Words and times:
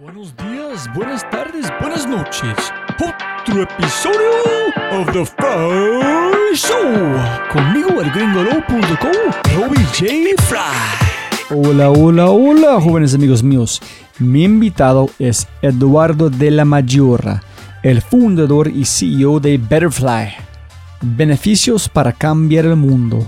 Buenos 0.00 0.32
días, 0.36 0.88
buenas 0.94 1.28
tardes, 1.28 1.66
buenas 1.80 2.06
noches. 2.06 2.54
Otro 2.94 3.62
episodio 3.62 4.30
of 4.92 5.10
The 5.12 5.24
Fry 5.24 6.54
Show. 6.54 7.16
Conmigo 7.52 8.00
el 8.00 8.08
gringolo.com, 8.12 9.32
J. 9.56 10.42
Fry. 10.42 11.50
Hola, 11.50 11.90
hola, 11.90 12.30
hola, 12.30 12.80
jóvenes 12.80 13.12
amigos 13.14 13.42
míos. 13.42 13.82
Mi 14.20 14.44
invitado 14.44 15.10
es 15.18 15.48
Eduardo 15.62 16.30
de 16.30 16.52
la 16.52 16.64
Maggiora, 16.64 17.42
el 17.82 18.00
fundador 18.00 18.68
y 18.68 18.84
CEO 18.84 19.40
de 19.40 19.58
Betterfly. 19.58 20.28
Beneficios 21.00 21.88
para 21.88 22.12
cambiar 22.12 22.66
el 22.66 22.76
mundo. 22.76 23.26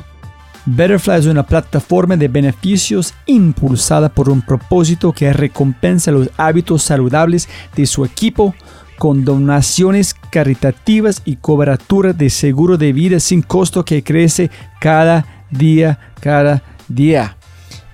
Betterfly 0.67 1.19
es 1.19 1.27
una 1.27 1.47
plataforma 1.47 2.17
de 2.17 2.29
beneficios 2.29 3.15
impulsada 3.27 4.11
por 4.11 4.29
un 4.29 4.43
propósito 4.43 5.13
que 5.13 5.33
recompensa 5.33 6.13
los 6.13 6.31
hábitos 6.37 6.83
saludables 6.83 7.49
de 7.75 7.87
su 7.87 8.05
equipo 8.05 8.55
con 8.99 9.25
donaciones 9.25 10.15
caritativas 10.31 11.23
y 11.25 11.37
cobertura 11.37 12.13
de 12.13 12.29
seguro 12.29 12.77
de 12.77 12.93
vida 12.93 13.19
sin 13.19 13.41
costo 13.41 13.85
que 13.85 14.05
crece 14.05 14.51
cada 14.79 15.25
día, 15.51 15.99
cada 16.21 16.63
día. 16.87 17.37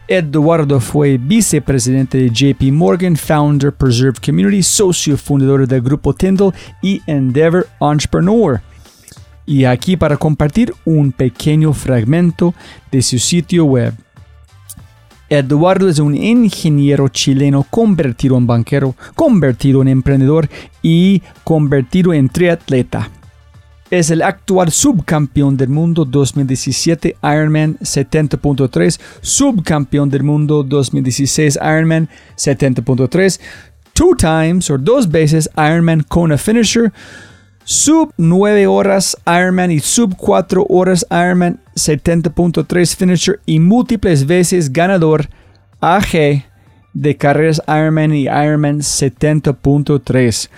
Eduardo 0.09 0.81
fue 0.81 1.19
vicepresidente 1.19 2.19
de 2.19 2.31
JP 2.31 2.73
Morgan, 2.73 3.17
founder 3.17 3.73
Preserve 3.73 4.19
Community, 4.25 4.63
socio 4.63 5.17
fundador 5.17 5.67
del 5.67 5.83
grupo 5.83 6.13
Tyndall 6.13 6.53
y 6.83 7.01
Endeavor 7.07 7.69
Entrepreneur 7.81 8.61
y 9.47 9.65
aquí 9.65 9.97
para 9.97 10.17
compartir 10.17 10.75
un 10.85 11.13
pequeño 11.13 11.73
fragmento 11.73 12.55
de 12.91 13.01
su 13.01 13.19
sitio 13.19 13.65
web. 13.65 13.95
Eduardo 15.29 15.89
es 15.89 15.99
un 15.99 16.17
ingeniero 16.17 17.09
chileno 17.09 17.67
convertido 17.69 18.37
en 18.37 18.47
banquero, 18.47 18.95
convertido 19.15 19.83
en 19.83 19.89
emprendedor 19.89 20.49
y 20.83 21.23
convertido 21.43 22.13
en 22.13 22.29
triatleta. 22.29 23.11
Es 23.91 24.11
el 24.11 24.23
actual 24.23 24.73
subcampeón 24.73 25.57
del 25.57 25.69
mundo 25.69 26.05
2017 26.05 27.17
Ironman 27.23 27.79
70.3, 27.79 29.01
subcampeón 29.21 30.11
del 30.11 30.25
mundo 30.25 30.65
2016 30.65 31.59
Ironman 31.63 32.09
70.3, 32.37 33.41
two 33.93 34.15
times 34.17 34.71
o 34.71 34.79
dos 34.79 35.09
veces 35.09 35.49
Ironman 35.57 36.03
Kona 36.03 36.37
Finisher, 36.37 36.93
Sub 37.69 38.13
9 38.17 38.69
horas 38.69 39.17
Ironman 39.27 39.73
y 39.73 39.81
sub 39.81 40.15
4 40.17 40.67
horas 40.69 41.05
Ironman 41.11 41.59
70.3 41.75 42.95
finisher 42.95 43.41
y 43.45 43.59
múltiples 43.59 44.25
veces 44.25 44.73
ganador 44.73 45.29
AG 45.81 46.45
de 46.95 47.17
carreras 47.17 47.61
Ironman 47.67 48.15
y 48.15 48.27
Ironman 48.27 48.79
70.3. 48.79 50.49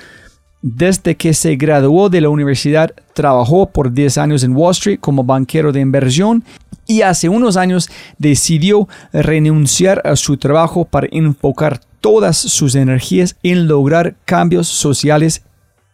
Desde 0.60 1.16
que 1.16 1.32
se 1.32 1.56
graduó 1.56 2.10
de 2.10 2.20
la 2.20 2.28
universidad, 2.28 2.92
trabajó 3.14 3.70
por 3.70 3.90
10 3.90 4.18
años 4.18 4.44
en 4.44 4.54
Wall 4.54 4.72
Street 4.72 5.00
como 5.00 5.24
banquero 5.24 5.72
de 5.72 5.80
inversión 5.80 6.44
y 6.86 7.00
hace 7.00 7.30
unos 7.30 7.56
años 7.56 7.88
decidió 8.18 8.86
renunciar 9.14 10.02
a 10.04 10.14
su 10.14 10.36
trabajo 10.36 10.84
para 10.84 11.08
enfocar 11.10 11.80
todas 12.02 12.36
sus 12.36 12.74
energías 12.74 13.34
en 13.42 13.66
lograr 13.66 14.14
cambios 14.26 14.68
sociales 14.68 15.42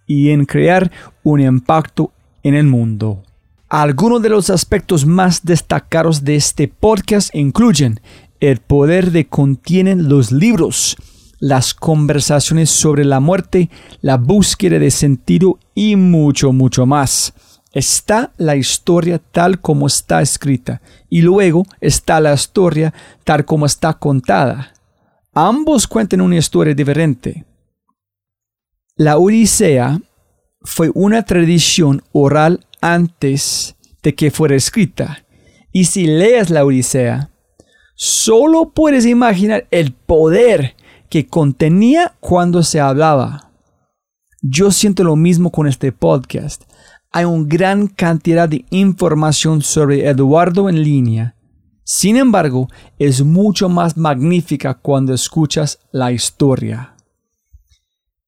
y 0.07 0.31
en 0.31 0.45
crear 0.45 0.91
un 1.23 1.41
impacto 1.41 2.13
en 2.43 2.55
el 2.55 2.67
mundo. 2.67 3.23
Algunos 3.69 4.23
de 4.23 4.29
los 4.29 4.51
aspectos 4.51 5.05
más 5.07 5.45
destacados 5.45 6.23
de 6.23 6.37
este 6.37 6.69
podcast 6.69 7.35
incluyen 7.35 8.01
el 8.41 8.59
poder 8.59 9.11
de 9.11 9.27
contienen 9.27 10.09
los 10.09 10.31
libros, 10.31 10.97
las 11.41 11.75
conversaciones 11.75 12.71
sobre 12.71 13.05
la 13.05 13.21
muerte, 13.21 13.71
la 14.01 14.17
búsqueda 14.17 14.79
de 14.79 14.91
sentido 14.91 15.59
y 15.75 15.97
mucho, 15.97 16.53
mucho 16.53 16.87
más. 16.87 17.33
Está 17.73 18.33
la 18.37 18.55
historia 18.55 19.19
tal 19.19 19.61
como 19.61 19.87
está 19.87 20.23
escrita 20.23 20.81
y 21.11 21.23
luego 21.23 21.67
está 21.81 22.21
la 22.21 22.35
historia 22.35 22.95
tal 23.25 23.45
como 23.45 23.67
está 23.67 23.95
contada. 23.95 24.73
Ambos 25.33 25.89
cuentan 25.89 26.21
una 26.21 26.37
historia 26.37 26.75
diferente, 26.75 27.45
la 28.97 29.19
Odisea 29.19 30.01
fue 30.63 30.91
una 30.95 31.25
tradición 31.25 32.03
oral 32.13 32.65
antes 32.81 33.75
de 34.03 34.15
que 34.15 34.31
fuera 34.31 34.55
escrita. 34.55 35.25
Y 35.73 35.87
si 35.87 36.07
lees 36.07 36.51
la 36.51 36.65
Odisea, 36.65 37.31
solo 37.97 38.71
puedes 38.71 39.05
imaginar 39.05 39.67
el 39.73 39.93
poder 39.93 40.77
que 41.11 41.27
contenía 41.27 42.15
cuando 42.21 42.63
se 42.63 42.81
hablaba. 42.81 43.51
Yo 44.43 44.71
siento 44.71 45.03
lo 45.03 45.17
mismo 45.17 45.51
con 45.51 45.67
este 45.67 45.91
podcast. 45.91 46.63
Hay 47.11 47.25
una 47.25 47.49
gran 47.49 47.89
cantidad 47.89 48.49
de 48.49 48.65
información 48.71 49.63
sobre 49.63 50.07
Eduardo 50.07 50.69
en 50.69 50.83
línea. 50.83 51.35
Sin 51.83 52.17
embargo, 52.17 52.69
es 52.99 53.25
mucho 53.25 53.69
más 53.69 53.97
magnífica 53.97 54.75
cuando 54.75 55.13
escuchas 55.13 55.81
la 55.91 56.13
historia. 56.13 56.94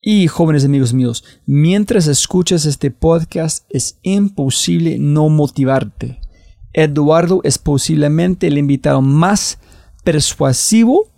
Y 0.08 0.28
jóvenes 0.28 0.64
amigos 0.64 0.94
míos, 0.94 1.24
mientras 1.46 2.06
escuchas 2.06 2.64
este 2.64 2.92
podcast 2.92 3.64
es 3.68 3.98
imposible 4.02 5.00
no 5.00 5.28
motivarte. 5.28 6.20
Eduardo 6.72 7.40
es 7.42 7.58
posiblemente 7.58 8.46
el 8.46 8.56
invitado 8.56 9.02
más 9.02 9.58
persuasivo 10.04 11.08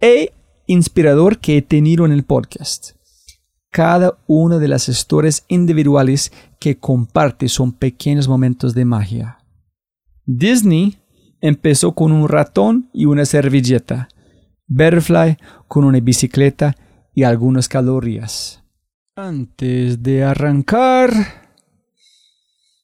e 0.00 0.32
inspirador 0.66 1.38
que 1.38 1.58
he 1.58 1.62
tenido 1.62 2.04
en 2.04 2.10
el 2.10 2.24
podcast. 2.24 2.96
Cada 3.70 4.18
una 4.26 4.58
de 4.58 4.66
las 4.66 4.88
historias 4.88 5.44
individuales 5.46 6.32
que 6.58 6.80
comparte 6.80 7.48
son 7.48 7.70
pequeños 7.70 8.26
momentos 8.26 8.74
de 8.74 8.86
magia. 8.86 9.38
Disney 10.24 10.98
empezó 11.40 11.94
con 11.94 12.10
un 12.10 12.28
ratón 12.28 12.90
y 12.92 13.04
una 13.04 13.24
servilleta. 13.24 14.08
Butterfly 14.66 15.36
con 15.68 15.84
una 15.84 16.00
bicicleta 16.00 16.74
y 17.16 17.24
algunas 17.24 17.66
calorías. 17.66 18.62
Antes 19.16 20.02
de 20.02 20.22
arrancar, 20.22 21.10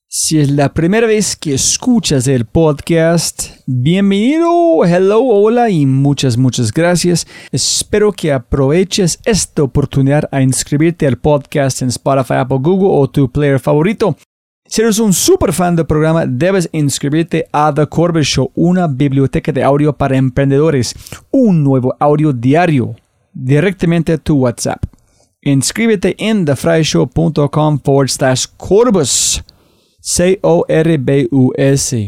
si 0.09 0.41
es 0.41 0.51
la 0.51 0.73
primera 0.73 1.07
vez 1.07 1.37
que 1.37 1.53
escuchas 1.53 2.27
el 2.27 2.47
podcast, 2.47 3.59
bienvenido, 3.67 4.87
hello, 4.87 5.21
hola 5.21 5.69
y 5.69 5.85
muchas, 5.85 6.39
muchas 6.39 6.73
gracias. 6.73 7.27
Espero 7.53 8.11
que 8.11 8.33
aproveches 8.33 9.21
esta 9.27 9.65
oportunidad 9.65 10.27
a 10.33 10.41
inscribirte 10.41 11.07
al 11.07 11.19
podcast 11.19 11.83
en 11.83 11.89
Spotify, 11.89 12.35
Apple, 12.37 12.59
Google 12.63 12.89
o 12.91 13.11
tu 13.11 13.31
player 13.31 13.61
favorito. 13.61 14.17
Si 14.65 14.81
eres 14.81 14.99
un 14.99 15.13
super 15.13 15.53
fan 15.53 15.77
del 15.77 15.85
programa, 15.85 16.25
debes 16.25 16.71
inscribirte 16.73 17.47
a 17.53 17.71
The 17.75 17.87
Corbett 17.87 18.25
Show, 18.25 18.51
una 18.55 18.87
biblioteca 18.87 19.53
de 19.53 19.63
audio 19.63 19.93
para 19.93 20.17
emprendedores, 20.17 20.95
un 21.31 21.63
nuevo 21.63 21.95
audio 22.01 22.33
diario 22.33 22.97
directamente 23.33 24.13
a 24.13 24.19
tu 24.19 24.37
WhatsApp. 24.37 24.85
Inscríbete 25.41 26.15
en 26.19 26.45
thefryshow.com 26.45 27.81
forward 27.81 28.09
slash 28.09 28.47
Corbus. 28.57 29.43
C-O-R-B-U-S. 30.01 32.07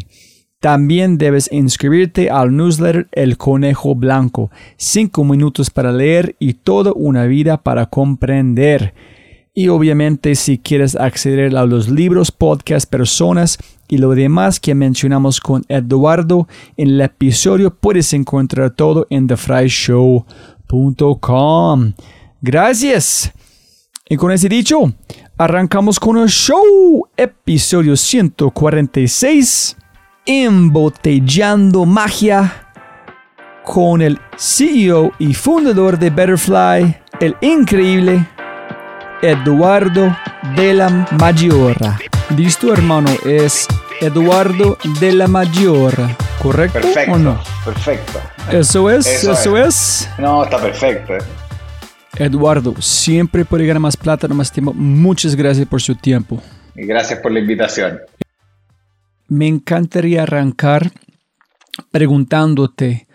También 0.61 1.19
debes 1.19 1.51
inscribirte 1.53 2.31
al 2.31 2.57
newsletter 2.57 3.09
El 3.13 3.37
Conejo 3.37 3.95
Blanco. 3.95 4.51
Cinco 4.77 5.25
minutos 5.25 5.71
para 5.71 5.93
leer 5.93 6.37
y 6.39 6.55
toda 6.55 6.93
una 6.95 7.27
vida 7.27 7.63
para 7.63 7.87
comprender. 7.87 8.95
Y 9.53 9.69
obviamente 9.69 10.35
si 10.35 10.59
quieres 10.59 10.97
acceder 10.97 11.57
a 11.57 11.67
los 11.67 11.89
libros, 11.89 12.33
podcasts, 12.33 12.87
personas 12.87 13.59
y 13.89 13.99
lo 13.99 14.11
demás 14.11 14.59
que 14.59 14.75
mencionamos 14.75 15.41
con 15.41 15.63
Eduardo 15.69 16.49
en 16.77 16.89
el 16.89 17.01
episodio, 17.01 17.73
puedes 17.73 18.13
encontrar 18.15 18.71
todo 18.71 19.07
en 19.11 19.29
Gracias. 22.41 23.33
Y 24.09 24.17
con 24.17 24.33
ese 24.33 24.49
dicho, 24.49 24.93
arrancamos 25.39 25.99
con 25.99 26.19
el 26.19 26.29
show, 26.29 27.09
episodio 27.17 27.97
146, 27.97 29.77
Embotellando 30.27 31.87
Magia, 31.87 32.69
con 33.65 34.03
el 34.03 34.19
CEO 34.37 35.13
y 35.19 35.33
fundador 35.33 35.99
de 35.99 36.11
Betterfly, 36.11 36.97
el 37.21 37.37
increíble 37.41 38.29
Eduardo 39.25 40.15
de 40.55 40.75
la 40.75 40.91
Maggiora. 41.19 41.99
Listo, 42.37 42.75
hermano, 42.75 43.09
es 43.25 43.67
Eduardo 44.03 44.77
de 45.01 45.13
la 45.13 45.27
Maggiora, 45.27 46.15
¿correcto 46.43 46.79
perfecto, 46.79 47.13
o 47.13 47.19
no? 47.19 47.41
Perfecto. 47.65 48.21
Eso 48.53 48.91
es, 48.91 49.07
eso, 49.25 49.57
es. 49.57 50.11
No, 50.19 50.45
está 50.45 50.61
perfecto. 50.61 51.15
eh. 51.17 51.23
Eduardo, 52.19 52.75
siempre 52.83 53.47
puede 53.47 53.67
ganar 53.67 53.81
más 53.81 53.97
plata, 53.97 54.29
no 54.29 54.35
más 54.35 54.53
tiempo. 54.53 54.75
Muchas 54.75 55.35
gracias 55.35 55.67
por 55.67 55.81
su 55.81 55.95
tiempo. 55.95 56.43
Y 56.77 56.85
gracias 56.85 57.19
por 57.21 57.33
la 57.33 57.41
invitación. 57.41 58.01
Me 59.27 59.47
encantaría 59.49 60.25
arrancar 60.25 60.91
preguntándote 61.91 63.09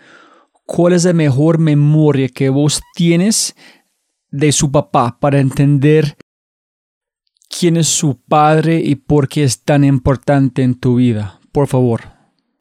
cuál 0.66 0.94
es 0.94 1.04
la 1.04 1.12
mejor 1.12 1.58
memoria 1.58 2.28
que 2.28 2.48
vos 2.48 2.82
tienes 2.96 3.54
de 4.30 4.52
su 4.52 4.70
papá 4.70 5.18
para 5.20 5.40
entender 5.40 6.16
quién 7.48 7.76
es 7.76 7.88
su 7.88 8.20
padre 8.20 8.76
y 8.76 8.94
por 8.94 9.28
qué 9.28 9.44
es 9.44 9.64
tan 9.64 9.84
importante 9.84 10.62
en 10.62 10.78
tu 10.78 10.96
vida? 10.96 11.40
Por 11.52 11.66
favor. 11.66 12.02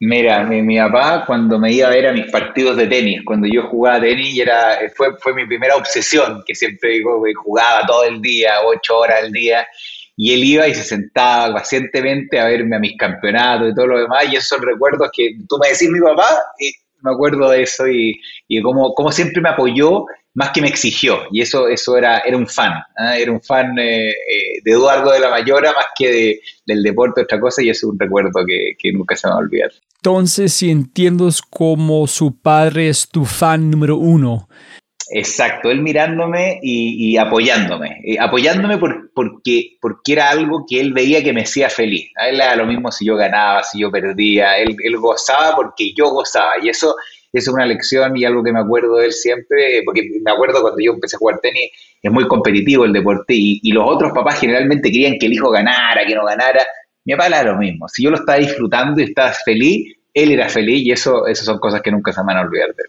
Mira, 0.01 0.45
mi, 0.45 0.77
papá 0.77 1.25
cuando 1.25 1.60
me 1.60 1.74
iba 1.74 1.88
a 1.88 1.92
ver 1.92 2.07
a 2.07 2.13
mis 2.13 2.31
partidos 2.31 2.77
de 2.77 2.88
tenis, 2.88 3.21
cuando 3.25 3.48
yo 3.51 3.63
jugaba 3.63 4.00
tenis, 4.00 4.39
era, 4.39 4.77
fue, 4.95 5.18
fue 5.18 5.33
mi 5.33 5.45
primera 5.45 5.75
obsesión, 5.75 6.42
que 6.45 6.56
siempre 6.56 6.92
digo, 6.92 7.21
jugaba 7.44 7.86
todo 7.86 8.06
el 8.06 8.22
día, 8.22 8.62
ocho 8.65 9.00
horas 9.00 9.24
al 9.24 9.31
día, 9.33 9.68
y 10.15 10.33
él 10.33 10.44
iba 10.45 10.68
y 10.69 10.74
se 10.74 10.83
sentaba 10.83 11.56
pacientemente 11.56 12.39
a 12.39 12.45
verme 12.45 12.77
a 12.77 12.80
mis 12.80 12.95
campeonatos 12.98 13.72
y 13.72 13.75
todo 13.75 13.88
lo 13.88 14.00
demás, 14.00 14.24
y 14.31 14.38
esos 14.38 14.62
recuerdos 14.62 15.10
que 15.12 15.31
tú 15.50 15.57
me 15.62 15.68
decís 15.68 15.89
mi 15.89 16.00
papá, 16.00 16.30
y 16.60 16.72
me 17.01 17.12
acuerdo 17.12 17.50
de 17.50 17.63
eso, 17.63 17.86
y, 17.86 18.18
y 18.48 18.62
como 18.62 19.12
siempre 19.12 19.42
me 19.42 19.50
apoyó, 19.50 20.06
más 20.39 20.51
que 20.51 20.62
me 20.62 20.69
exigió, 20.69 21.24
y 21.31 21.41
eso, 21.41 21.68
eso 21.68 21.97
era, 21.97 22.19
era 22.19 22.38
un 22.38 22.47
fan, 22.47 22.71
¿ah? 22.97 23.18
era 23.18 23.30
un 23.30 23.41
fan 23.41 23.77
eh, 23.77 24.12
eh, 24.12 24.13
de 24.63 24.71
Eduardo 24.71 25.12
de 25.12 25.19
la 25.19 25.30
Mayora 25.30 25.74
más 25.74 25.88
que 25.97 26.39
del 26.65 26.81
deporte, 26.81 27.24
otra 27.24 27.41
cosa, 27.41 27.62
y 27.62 27.69
es 27.69 27.83
un 27.83 28.00
recuerdo 28.00 28.45
que, 28.47 28.71
que 28.80 28.94
nunca 28.94 29.18
se 29.18 29.27
me 29.27 29.31
va 29.31 29.39
a 29.39 29.41
olvidar. 29.41 29.69
Entonces, 29.97 30.53
si 30.53 30.71
entiendo 30.71 31.27
como 31.50 32.07
su 32.07 32.39
padre 32.39 32.88
es 32.88 33.09
tu 33.09 33.25
fan 33.25 33.69
número 33.69 33.97
uno. 33.97 34.47
Exacto, 35.12 35.71
él 35.71 35.81
mirándome 35.81 36.57
y, 36.62 37.18
apoyándome, 37.18 38.00
eh, 38.06 38.18
apoyándome 38.18 38.77
porque, 39.13 39.77
porque 39.81 40.13
era 40.13 40.30
algo 40.30 40.63
que 40.69 40.80
él 40.80 40.94
veía 40.94 41.21
que 41.21 41.33
me 41.33 41.41
hacía 41.41 41.69
feliz. 41.69 42.12
A 42.15 42.30
él 42.30 42.36
era 42.36 42.56
lo 42.56 42.65
mismo 42.65 42.94
si 42.94 43.06
yo 43.06 43.18
ganaba, 43.18 43.62
si 43.63 43.81
yo 43.81 43.91
perdía, 43.91 44.57
él, 44.57 44.77
él 44.81 44.97
gozaba 44.97 45.53
porque 45.53 45.91
yo 45.94 46.12
gozaba 46.12 46.53
y 46.62 46.69
eso, 46.69 46.95
es 47.31 47.47
una 47.47 47.65
lección 47.65 48.17
y 48.17 48.25
algo 48.25 48.43
que 48.43 48.51
me 48.51 48.59
acuerdo 48.59 48.97
de 48.97 49.07
él 49.07 49.13
siempre, 49.13 49.81
porque 49.85 50.09
me 50.23 50.31
acuerdo 50.31 50.61
cuando 50.61 50.79
yo 50.79 50.93
empecé 50.93 51.15
a 51.15 51.19
jugar 51.19 51.39
tenis, 51.41 51.69
es 52.01 52.11
muy 52.11 52.27
competitivo 52.27 52.85
el 52.85 52.93
deporte 52.93 53.33
y, 53.35 53.71
los 53.71 53.83
otros 53.87 54.11
papás 54.13 54.39
generalmente 54.39 54.91
querían 54.91 55.17
que 55.19 55.27
el 55.27 55.33
hijo 55.33 55.49
ganara, 55.51 56.05
que 56.05 56.15
no 56.15 56.25
ganara. 56.25 56.65
Mi 57.05 57.13
papá 57.13 57.27
era 57.27 57.43
lo 57.43 57.57
mismo. 57.57 57.87
Si 57.87 58.03
yo 58.03 58.09
lo 58.09 58.17
estaba 58.17 58.39
disfrutando 58.39 58.99
y 58.99 59.05
estaba 59.05 59.31
feliz, 59.45 59.95
él 60.13 60.31
era 60.31 60.49
feliz 60.49 60.85
y 60.85 60.91
eso, 60.91 61.27
esas 61.27 61.45
son 61.45 61.59
cosas 61.59 61.81
que 61.81 61.91
nunca 61.91 62.11
se 62.11 62.21
van 62.21 62.37
a 62.37 62.41
olvidar 62.41 62.69
de 62.75 62.83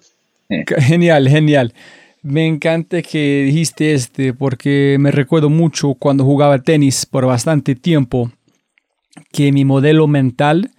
él. 0.56 0.64
Genial, 0.78 1.28
genial. 1.28 1.74
Me 2.22 2.46
encanta 2.46 3.00
que 3.02 3.44
dijiste 3.44 3.94
este 3.94 4.34
porque 4.34 4.96
me 5.00 5.10
recuerdo 5.10 5.48
mucho 5.48 5.94
cuando 5.94 6.24
jugaba 6.24 6.58
tenis 6.58 7.06
por 7.06 7.24
bastante 7.24 7.74
tiempo 7.74 8.30
que 9.32 9.52
mi 9.52 9.64
modelo 9.64 10.06
mental 10.06 10.70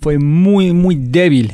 fue 0.00 0.18
muy, 0.18 0.72
muy 0.72 0.94
débil. 0.96 1.52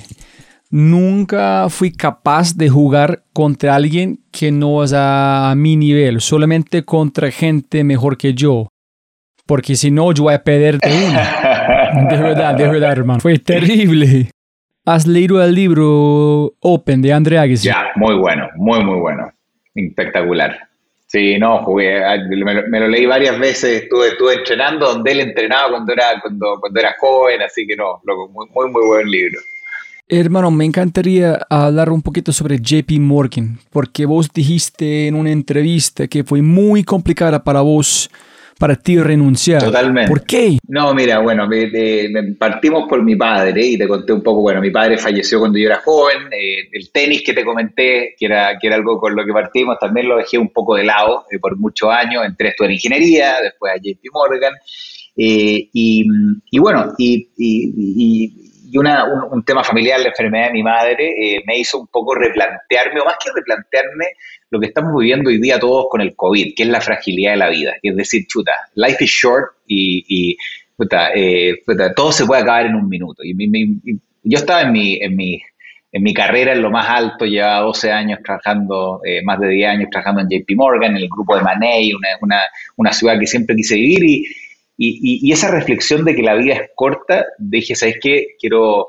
Nunca 0.76 1.69
fui 1.69 1.93
capaz 1.93 2.56
de 2.56 2.69
jugar 2.69 3.23
contra 3.32 3.76
alguien 3.76 4.19
que 4.32 4.50
no 4.50 4.82
es 4.82 4.93
a 4.93 5.55
mi 5.56 5.76
nivel, 5.76 6.21
solamente 6.21 6.85
contra 6.85 7.31
gente 7.31 7.85
mejor 7.85 8.19
que 8.19 8.35
yo. 8.35 8.67
Porque 9.47 9.76
si 9.76 9.93
no, 9.93 10.11
yo 10.11 10.25
voy 10.25 10.35
a 10.35 10.43
perder 10.43 10.79
de 10.79 10.91
uno. 10.91 11.21
De 12.11 12.17
verdad, 12.21 12.56
de 12.56 12.69
verdad, 12.69 12.91
hermano. 12.91 13.21
Fue 13.21 13.38
terrible. 13.38 14.31
¿Has 14.85 15.06
leído 15.06 15.41
el 15.44 15.55
libro 15.55 16.55
Open 16.59 17.03
de 17.03 17.12
Andre 17.12 17.38
Agassi? 17.38 17.69
Ya, 17.69 17.93
muy 17.94 18.17
bueno, 18.17 18.49
muy, 18.56 18.82
muy 18.82 18.99
bueno. 18.99 19.31
Espectacular. 19.77 20.59
Sí, 21.06 21.38
no, 21.38 21.62
jugué, 21.62 22.03
ah, 22.03 22.17
me 22.29 22.81
lo, 22.81 22.88
leí 22.88 23.06
varias 23.06 23.38
veces, 23.38 23.85
estuve, 23.85 24.09
estuve 24.09 24.35
entrenando 24.35 24.87
donde 24.93 25.12
él 25.12 25.20
entrenaba 25.20 25.70
cuando 25.70 25.93
era, 25.93 26.20
cuando, 26.20 26.56
cuando 26.59 26.81
era 26.81 26.97
joven, 26.99 27.43
así 27.43 27.65
que 27.65 27.77
no, 27.77 28.03
muy, 28.05 28.49
muy, 28.53 28.70
muy 28.70 28.87
buen 28.88 29.09
libro. 29.09 29.38
Hermano, 30.06 30.51
me 30.51 30.67
encantaría 30.67 31.39
hablar 31.49 31.89
un 31.89 32.03
poquito 32.03 32.31
sobre 32.31 32.59
JP 32.59 33.01
Morgan, 33.01 33.59
porque 33.71 34.05
vos 34.05 34.31
dijiste 34.31 35.06
en 35.06 35.15
una 35.15 35.31
entrevista 35.31 36.09
que 36.09 36.25
fue 36.25 36.43
muy 36.43 36.85
complicada 36.85 37.43
para 37.43 37.62
vos 37.62 38.11
para 38.59 38.77
ti 38.77 38.99
renunciar. 38.99 39.62
Totalmente. 39.62 40.09
¿Por 40.09 40.25
qué? 40.25 40.59
No, 40.69 40.95
mira, 40.95 41.21
bueno, 41.21 41.49
partimos 42.39 42.87
por 42.87 43.03
mi 43.03 43.17
padre 43.17 43.65
y 43.65 43.79
te 43.79 43.89
conté 43.89 44.12
un 44.12 44.23
poco, 44.23 44.43
bueno, 44.43 44.61
mi 44.61 44.71
padre 44.71 44.99
falleció 44.99 45.41
cuando 45.41 45.59
yo 45.59 45.67
era 45.67 45.81
joven, 45.81 46.25
eh, 46.31 46.69
el 46.71 46.93
tenis 46.93 47.23
que 47.25 47.33
te 47.33 47.45
comenté, 47.45 48.15
que 48.19 48.27
era, 48.27 48.59
que 48.59 48.67
era 48.67 48.77
algo 48.77 48.99
con 49.01 49.17
lo 49.17 49.25
que 49.25 49.33
partimos, 49.33 49.79
también 49.79 50.09
lo 50.09 50.19
dejé 50.19 50.37
un 50.37 50.51
poco 50.51 50.77
de 50.77 50.85
lado 50.85 51.25
eh, 51.31 51.39
por 51.39 51.56
muchos 51.56 51.91
años, 51.91 52.25
entré 52.25 52.49
a 52.49 52.51
estudiar 52.51 52.73
ingeniería, 52.73 53.37
después 53.43 53.73
a 53.73 53.77
JP 53.77 54.05
Morgan, 54.12 54.53
eh, 55.17 55.69
y, 55.73 56.59
bueno, 56.59 56.93
y, 56.99 57.29
y 57.37 58.44
una, 58.79 59.05
un, 59.05 59.44
tema 59.44 59.62
familiar, 59.62 60.00
la 60.00 60.09
enfermedad 60.09 60.47
de 60.49 60.53
mi 60.53 60.62
madre, 60.62 61.43
me 61.47 61.59
hizo 61.59 61.79
un 61.79 61.87
poco 61.88 62.15
replantearme, 62.15 63.00
o 63.00 63.05
más 63.05 63.17
que 63.23 63.31
replantearme, 63.35 64.06
lo 64.50 64.61
que 64.61 64.67
estamos 64.67 64.93
viviendo 64.99 65.31
hoy 65.31 65.41
día 65.41 65.59
todos 65.59 65.87
con 65.91 66.00
el 66.00 66.15
COVID, 66.15 66.55
que 66.55 66.62
es 66.62 66.69
la 66.69 66.81
fragilidad 66.81 67.32
de 67.32 67.37
la 67.37 67.49
vida. 67.50 67.75
Es 67.82 67.97
decir, 67.97 68.25
chuta, 68.26 68.53
life 68.75 69.03
is 69.03 69.11
short 69.11 69.53
y, 69.67 70.37
eh, 71.15 71.62
todo 71.94 72.12
se 72.12 72.25
puede 72.25 72.43
acabar 72.43 72.67
en 72.67 72.76
un 72.76 72.88
minuto. 72.88 73.23
Y, 73.25 73.35
yo 74.26 74.38
estaba 74.38 74.62
en 74.62 74.73
mi, 74.73 74.97
en, 75.03 75.17
mi, 75.17 75.43
en 75.93 76.03
mi 76.03 76.15
carrera 76.15 76.53
en 76.53 76.62
lo 76.62 76.70
más 76.70 76.88
alto, 76.88 77.27
llevaba 77.27 77.61
12 77.61 77.93
años 77.93 78.20
trabajando, 78.25 79.00
eh, 79.05 79.23
más 79.23 79.38
de 79.41 79.49
10 79.49 79.69
años 79.69 79.88
trabajando 79.91 80.23
en 80.23 80.29
JP 80.29 80.56
Morgan, 80.56 80.93
en 80.93 81.03
el 81.03 81.09
grupo 81.09 81.37
de 81.37 81.43
Manei, 81.43 81.93
una, 81.93 82.09
una, 82.20 82.41
una 82.77 82.93
ciudad 82.93 83.19
que 83.19 83.27
siempre 83.27 83.55
quise 83.55 83.75
vivir 83.75 84.05
y, 84.05 84.25
y, 84.76 85.32
esa 85.32 85.50
reflexión 85.50 86.05
de 86.05 86.15
que 86.15 86.23
la 86.23 86.35
vida 86.35 86.55
es 86.55 86.71
corta, 86.75 87.25
dije, 87.38 87.75
¿sabes 87.75 87.97
qué? 88.00 88.29
Quiero, 88.38 88.88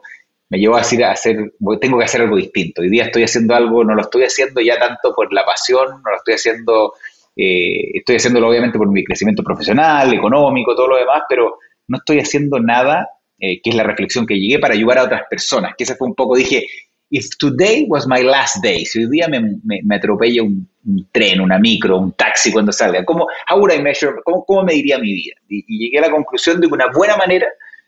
me 0.50 0.60
llevó 0.60 0.76
a 0.76 0.80
decir, 0.80 1.04
a 1.04 1.12
hacer, 1.12 1.54
tengo 1.80 2.00
que 2.00 2.06
hacer 2.06 2.22
algo 2.22 2.38
distinto. 2.38 2.82
Hoy 2.82 2.90
día 2.90 3.06
estoy 3.06 3.24
haciendo 3.24 3.56
algo, 3.56 3.84
no 3.84 3.94
lo 3.94 4.02
estoy 4.02 4.24
haciendo 4.24 4.62
ya 4.62 4.80
tanto 4.80 5.14
por 5.16 5.32
la 5.32 5.46
pasión, 5.46 6.02
no 6.04 6.12
lo 6.12 6.18
estoy 6.18 6.36
haciendo, 6.36 6.94
eh, 7.36 7.92
estoy 7.94 8.16
haciéndolo 8.16 8.50
obviamente 8.50 8.78
por 8.78 8.90
mi 8.90 9.04
crecimiento 9.04 9.44
profesional, 9.44 10.14
económico, 10.14 10.76
todo 10.76 10.88
lo 10.88 10.98
demás, 10.98 11.24
pero 11.30 11.58
no 11.88 11.98
estoy 11.98 12.20
haciendo 12.20 12.60
nada, 12.60 13.08
eh, 13.40 13.62
que 13.62 13.70
es 13.70 13.76
la 13.76 13.84
reflexión 13.84 14.26
que 14.26 14.40
llegué 14.40 14.60
para 14.60 14.74
ayudar 14.74 15.00
a 15.00 15.04
otras 15.04 15.24
personas, 15.30 15.74
que 15.78 15.84
ese 15.84 15.96
fue 15.96 16.08
un 16.08 16.16
poco, 16.16 16.36
dije, 16.36 16.66
if 17.12 17.38
today 17.38 17.86
was 17.88 18.08
my 18.08 18.22
last 18.24 18.62
day, 18.62 18.86
si 18.86 19.04
hoy 19.04 19.10
día 19.10 19.28
me, 19.28 19.60
me, 19.64 19.96
atropella 19.96 20.44
un, 20.44 20.68
tren, 21.12 21.42
una 21.42 21.60
micro, 21.60 21.98
un 21.98 22.12
taxi 22.14 22.52
cuando 22.52 22.72
salga, 22.72 23.04
¿cómo, 23.06 23.28
how 23.50 23.60
would 23.60 23.74
I 23.74 23.82
measure, 23.82 24.14
cómo, 24.24 24.46
cómo 24.46 24.64
mediría 24.64 24.98
mi 25.00 25.14
vida? 25.14 25.36
Y, 25.50 25.66
y 25.68 25.86
llegué 25.86 26.00
a 26.00 26.08
la 26.08 26.12
conclusión 26.12 26.60
de 26.60 26.68
que 26.68 26.74
una 26.74 26.88
buena 26.92 27.18
manera 27.18 27.48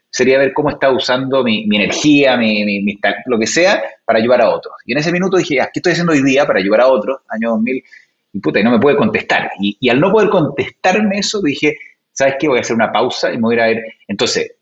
sería 0.09 0.39
ver 0.39 0.53
cómo 0.53 0.69
está 0.69 0.91
usando 0.91 1.43
mi, 1.43 1.63
energía, 1.75 2.37
mi, 2.37 2.83
lo 3.25 3.37
que 3.37 3.47
sea, 3.47 3.83
para 4.05 4.19
ayudar 4.19 4.41
a 4.41 4.49
otros. 4.49 4.73
Y 4.85 4.93
en 4.93 4.99
ese 4.99 5.11
minuto 5.11 5.37
dije, 5.37 5.57
¿qué 5.57 5.79
estoy 5.79 5.91
haciendo 5.91 6.13
hoy 6.13 6.23
día 6.23 6.45
para 6.45 6.59
ayudar 6.59 6.81
a 6.81 6.87
otros? 6.87 7.19
Año 7.29 7.51
2000, 7.51 7.83
y 8.33 8.39
puta, 8.39 8.59
y 8.59 8.63
no 8.63 8.71
me 8.71 8.79
puede 8.79 8.97
contestar. 8.97 9.51
Y, 9.59 9.89
al 9.89 9.99
no 9.99 10.11
poder 10.11 10.29
contestarme 10.29 11.19
eso, 11.19 11.41
dije, 11.41 11.77
¿sabes 12.11 12.35
qué? 12.39 12.47
Voy 12.47 12.57
a 12.57 12.61
hacer 12.61 12.75
una 12.75 12.91
pausa 12.91 13.31
y 13.31 13.35
me 13.35 13.43
voy 13.43 13.55
a 13.55 13.57
ir 13.57 13.61
a 13.61 13.67
ver. 13.67 13.83
Entonces, 14.07 14.55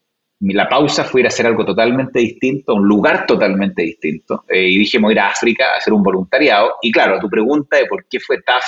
la 0.53 0.67
pausa 0.69 1.03
fue 1.03 1.21
ir 1.21 1.27
a 1.27 1.29
hacer 1.29 1.47
algo 1.47 1.65
totalmente 1.65 2.19
distinto, 2.19 2.75
un 2.75 2.87
lugar 2.87 3.25
totalmente 3.25 3.81
distinto. 3.81 4.43
Eh, 4.47 4.69
y 4.69 4.77
dije, 4.79 4.99
voy 4.99 5.11
a 5.11 5.13
ir 5.13 5.19
a 5.19 5.29
África 5.29 5.65
a 5.73 5.77
hacer 5.77 5.93
un 5.93 6.03
voluntariado. 6.03 6.75
Y 6.81 6.91
claro, 6.91 7.19
tu 7.19 7.29
pregunta 7.29 7.77
de 7.77 7.85
por 7.85 8.05
qué 8.07 8.19
fue 8.19 8.37
tough 8.37 8.63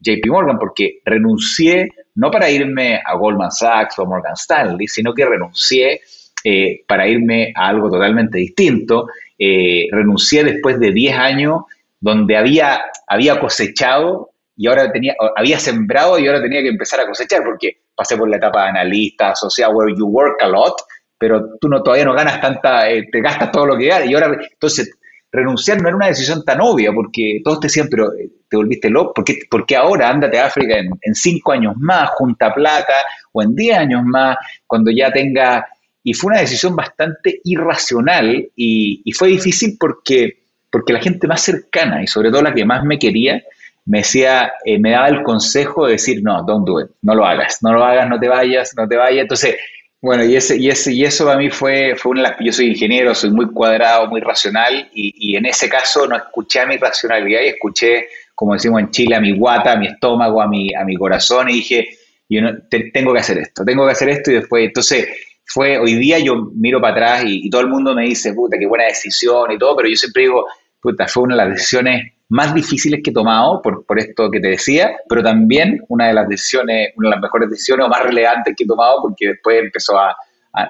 JP 0.00 0.26
Morgan, 0.28 0.58
porque 0.58 1.00
renuncié 1.04 1.88
no 2.16 2.30
para 2.30 2.50
irme 2.50 3.00
a 3.04 3.14
Goldman 3.14 3.52
Sachs 3.52 3.98
o 3.98 4.06
Morgan 4.06 4.34
Stanley, 4.34 4.88
sino 4.88 5.14
que 5.14 5.24
renuncié 5.24 6.00
eh, 6.44 6.82
para 6.88 7.06
irme 7.06 7.52
a 7.54 7.68
algo 7.68 7.88
totalmente 7.88 8.38
distinto. 8.38 9.06
Eh, 9.38 9.86
renuncié 9.90 10.44
después 10.44 10.80
de 10.80 10.92
10 10.92 11.16
años 11.16 11.62
donde 12.00 12.36
había, 12.36 12.80
había 13.06 13.38
cosechado 13.38 14.30
y 14.56 14.66
ahora 14.66 14.90
tenía, 14.90 15.14
había 15.36 15.58
sembrado 15.58 16.18
y 16.18 16.26
ahora 16.26 16.42
tenía 16.42 16.62
que 16.62 16.68
empezar 16.68 17.00
a 17.00 17.06
cosechar 17.06 17.42
porque 17.44 17.82
pasé 17.94 18.16
por 18.16 18.28
la 18.28 18.36
etapa 18.36 18.64
de 18.64 18.70
analista, 18.70 19.30
asociado, 19.30 19.72
where 19.72 19.94
you 19.96 20.06
work 20.06 20.42
a 20.42 20.48
lot, 20.48 20.74
pero 21.22 21.56
tú 21.60 21.68
no, 21.68 21.84
todavía 21.84 22.04
no 22.04 22.14
ganas 22.14 22.40
tanta, 22.40 22.90
eh, 22.90 23.06
te 23.08 23.20
gastas 23.20 23.52
todo 23.52 23.64
lo 23.64 23.78
que 23.78 23.86
ganas. 23.86 24.08
Y 24.08 24.14
ahora, 24.14 24.36
entonces, 24.50 24.90
renunciar 25.30 25.80
no 25.80 25.86
era 25.86 25.96
una 25.96 26.08
decisión 26.08 26.44
tan 26.44 26.60
obvia 26.60 26.90
porque 26.92 27.40
todos 27.44 27.60
te 27.60 27.66
decían, 27.68 27.86
pero 27.88 28.10
te 28.48 28.56
volviste 28.56 28.90
loco, 28.90 29.22
¿por 29.48 29.64
qué, 29.64 29.76
ahora 29.76 30.08
ándate 30.08 30.40
a 30.40 30.46
África 30.46 30.78
en, 30.78 30.90
en, 31.00 31.14
cinco 31.14 31.52
años 31.52 31.74
más, 31.76 32.10
junta 32.10 32.52
plata, 32.52 32.94
o 33.30 33.40
en 33.40 33.54
diez 33.54 33.78
años 33.78 34.02
más, 34.04 34.36
cuando 34.66 34.90
ya 34.90 35.12
tenga. 35.12 35.64
Y 36.02 36.12
fue 36.12 36.32
una 36.32 36.40
decisión 36.40 36.74
bastante 36.74 37.40
irracional 37.44 38.50
y, 38.56 39.12
fue 39.16 39.28
difícil 39.28 39.76
porque, 39.78 40.40
porque 40.72 40.92
la 40.92 41.00
gente 41.00 41.28
más 41.28 41.40
cercana 41.40 42.02
y 42.02 42.08
sobre 42.08 42.32
todo 42.32 42.42
la 42.42 42.52
que 42.52 42.64
más 42.64 42.82
me 42.82 42.98
quería 42.98 43.40
me 43.84 43.98
decía, 43.98 44.54
eh, 44.64 44.80
me 44.80 44.90
daba 44.90 45.06
el 45.06 45.22
consejo 45.22 45.86
de 45.86 45.92
decir, 45.92 46.20
no, 46.24 46.42
don't 46.42 46.66
do 46.66 46.80
it, 46.80 46.88
no 47.02 47.14
lo 47.14 47.24
hagas, 47.24 47.58
no 47.62 47.72
lo 47.72 47.84
hagas, 47.84 48.08
no 48.08 48.18
te 48.18 48.28
vayas, 48.28 48.74
no 48.76 48.88
te 48.88 48.96
vayas. 48.96 49.22
Entonces, 49.22 49.56
bueno, 50.02 50.24
y, 50.24 50.34
ese, 50.34 50.56
y, 50.56 50.68
ese, 50.68 50.92
y 50.92 51.04
eso 51.04 51.24
para 51.24 51.38
mí 51.38 51.48
fue, 51.48 51.94
fue 51.96 52.10
una 52.10 52.36
yo 52.40 52.52
soy 52.52 52.66
ingeniero, 52.66 53.14
soy 53.14 53.30
muy 53.30 53.46
cuadrado, 53.52 54.08
muy 54.08 54.20
racional 54.20 54.90
y, 54.92 55.36
en 55.36 55.46
ese 55.46 55.68
caso 55.68 56.08
no 56.08 56.16
escuché 56.16 56.58
a 56.58 56.66
mi 56.66 56.76
racionalidad 56.76 57.40
y 57.42 57.46
escuché, 57.46 58.08
como 58.34 58.54
decimos 58.54 58.80
en 58.80 58.90
Chile, 58.90 59.14
a 59.14 59.20
mi 59.20 59.38
guata, 59.38 59.72
a 59.72 59.76
mi 59.76 59.86
estómago, 59.86 60.42
a 60.42 60.48
mi, 60.48 60.74
a 60.74 60.84
mi 60.84 60.96
corazón 60.96 61.50
y 61.50 61.54
dije, 61.54 61.88
yo 62.28 62.42
no, 62.42 62.50
tengo 62.68 63.12
que 63.12 63.20
hacer 63.20 63.38
esto, 63.38 63.64
tengo 63.64 63.86
que 63.86 63.92
hacer 63.92 64.08
esto 64.08 64.32
y 64.32 64.34
después, 64.34 64.64
entonces 64.64 65.06
fue, 65.44 65.78
hoy 65.78 65.94
día 65.94 66.18
yo 66.18 66.50
miro 66.52 66.80
para 66.80 66.94
atrás 66.94 67.24
y, 67.24 67.48
todo 67.48 67.60
el 67.60 67.68
mundo 67.68 67.94
me 67.94 68.02
dice, 68.02 68.34
puta, 68.34 68.56
qué 68.58 68.66
buena 68.66 68.86
decisión 68.86 69.52
y 69.52 69.58
todo, 69.58 69.76
pero 69.76 69.88
yo 69.88 69.94
siempre 69.94 70.22
digo, 70.22 70.46
puta, 70.80 71.06
fue 71.06 71.22
una 71.22 71.36
de 71.36 71.44
las 71.44 71.54
decisiones 71.54 72.12
más 72.32 72.54
difíciles 72.54 73.00
que 73.04 73.10
he 73.10 73.12
tomado 73.12 73.60
por, 73.60 73.84
por 73.84 73.98
esto 73.98 74.30
que 74.30 74.40
te 74.40 74.48
decía, 74.48 74.96
pero 75.06 75.22
también 75.22 75.84
una 75.88 76.06
de 76.06 76.14
las 76.14 76.26
decisiones, 76.26 76.88
una 76.96 77.10
de 77.10 77.16
las 77.16 77.20
mejores 77.20 77.50
decisiones 77.50 77.84
o 77.84 77.90
más 77.90 78.02
relevantes 78.02 78.54
que 78.56 78.64
he 78.64 78.66
tomado 78.66 79.02
porque 79.02 79.28
después 79.28 79.62
empezó 79.62 79.98
a, 79.98 80.16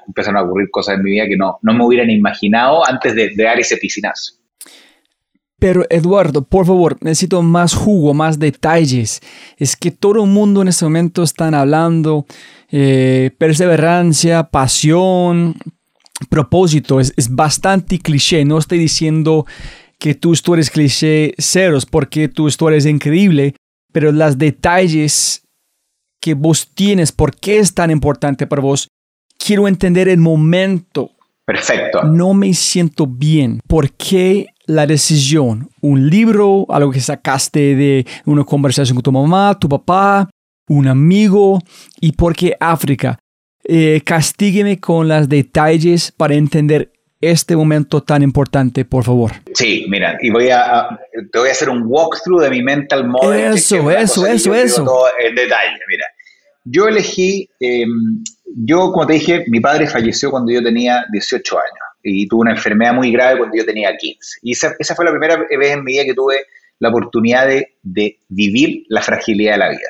empezaron 0.09 0.39
a 0.39 0.43
ocurrir 0.43 0.69
cosas 0.73 0.97
en 0.97 1.05
mi 1.05 1.13
vida 1.13 1.27
que 1.29 1.37
no, 1.37 1.61
no 1.63 1.73
me 1.73 1.85
hubieran 1.87 2.11
imaginado 2.11 2.83
antes 2.89 3.15
de, 3.15 3.33
dar 3.37 3.61
ese 3.61 3.77
piscinazo. 3.77 4.35
Pero 5.61 5.85
Eduardo, 5.89 6.43
por 6.43 6.67
favor, 6.67 6.97
necesito 7.01 7.41
más 7.43 7.75
jugo, 7.75 8.13
más 8.13 8.41
detalles. 8.41 9.21
Es 9.57 9.77
que 9.77 9.93
todo 9.93 10.25
el 10.25 10.31
mundo 10.31 10.63
en 10.63 10.69
este 10.69 10.85
momento 10.85 11.23
están 11.23 11.55
hablando 11.55 12.27
eh, 12.73 13.31
perseverancia, 13.39 14.43
pasión, 14.43 15.55
propósito. 16.29 16.99
Es, 16.99 17.15
es, 17.17 17.33
bastante 17.33 18.01
cliché. 18.01 18.45
No 18.45 18.59
estoy 18.59 18.79
diciendo 18.79 19.47
que 20.03 20.17
tu 20.17 20.33
historia 20.33 20.63
es 20.63 20.71
cliché 20.71 21.33
ceros, 21.39 21.87
porque 21.87 22.27
tu 22.27 22.49
historia 22.49 22.77
es 22.77 22.87
increíble, 22.87 23.55
pero 23.93 24.11
los 24.11 24.37
detalles 24.37 25.45
que 26.21 26.35
vos 26.35 26.73
tienes, 26.75 27.13
por 27.13 27.37
qué 27.37 27.61
es 27.61 27.73
tan 27.73 27.89
importante 27.93 28.49
para 28.49 28.63
vos, 28.63 28.89
quiero 29.39 29.69
entender 29.69 30.09
el 30.09 30.19
momento. 30.19 31.13
Perfecto. 31.45 32.03
No 32.03 32.35
me 32.35 32.53
siento 32.53 33.07
bien. 33.07 33.61
¿Por 33.69 33.93
qué 33.93 34.49
la 34.67 34.89
decisión? 34.89 35.71
¿Un 35.81 36.11
libro? 36.11 36.67
¿Algo 36.69 36.91
que 36.91 37.01
sacaste 37.01 37.77
de 37.77 38.05
una 38.25 38.43
conversación 38.43 38.97
con 38.97 39.05
tu 39.05 39.13
mamá, 39.13 39.57
tu 39.57 39.69
papá, 39.69 40.29
un 40.69 40.89
amigo? 40.89 41.61
¿Y 42.01 42.11
por 42.11 42.35
qué 42.35 42.57
África? 42.59 43.21
Eh, 43.63 44.03
castígueme 44.05 44.81
con 44.81 45.07
los 45.07 45.29
detalles 45.29 46.11
para 46.11 46.35
entender 46.35 46.92
este 47.23 47.55
momento 47.55 48.03
tan 48.03 48.23
importante, 48.23 48.85
por 48.85 49.05
favor. 49.05 49.31
Sí, 49.55 49.87
mira, 49.89 50.19
y 50.21 50.31
voy 50.31 50.51
a, 50.51 50.99
te 51.33 51.39
voy 51.39 51.49
a 51.49 51.53
hacer 51.53 51.71
un 51.71 51.85
walkthrough 51.87 52.43
de 52.43 52.51
mi 52.51 52.63
mental 52.63 53.07
model. 53.07 53.55
Eso, 53.55 53.91
eso, 53.91 54.27
eso, 54.27 54.55
eso. 54.55 54.85
Todo 54.85 55.07
en 55.19 55.35
detalle, 55.35 55.79
mira. 55.89 56.05
Yo 56.65 56.89
elegí, 56.89 57.49
em, 57.61 58.23
yo 58.45 58.93
como 58.93 59.07
te 59.07 59.15
dije, 59.15 59.45
mi 59.49 59.61
padre 59.61 59.87
falleció 59.87 60.31
cuando 60.31 60.53
yo 60.53 60.63
tenía 60.63 61.05
18 61.13 61.59
años 61.59 61.93
y 62.03 62.27
tuvo 62.27 62.43
una 62.43 62.53
enfermedad 62.53 62.93
muy 62.93 63.13
grave 63.13 63.39
cuando 63.39 63.57
yo 63.57 63.65
tenía 63.65 63.97
15. 63.97 64.41
Y 64.43 64.53
esa, 64.53 64.75
esa 64.79 64.95
fue 64.95 65.05
la 65.05 65.13
primera 65.13 65.37
vez 65.37 65.71
en 65.71 65.85
mi 65.85 65.93
vida 65.93 66.05
que 66.05 66.15
tuve 66.15 66.45
la 66.81 66.89
oportunidad 66.89 67.47
de, 67.47 67.77
de, 67.83 68.19
vivir 68.29 68.85
la 68.89 69.01
fragilidad 69.01 69.53
de 69.53 69.59
la 69.59 69.71
vida. 69.71 69.89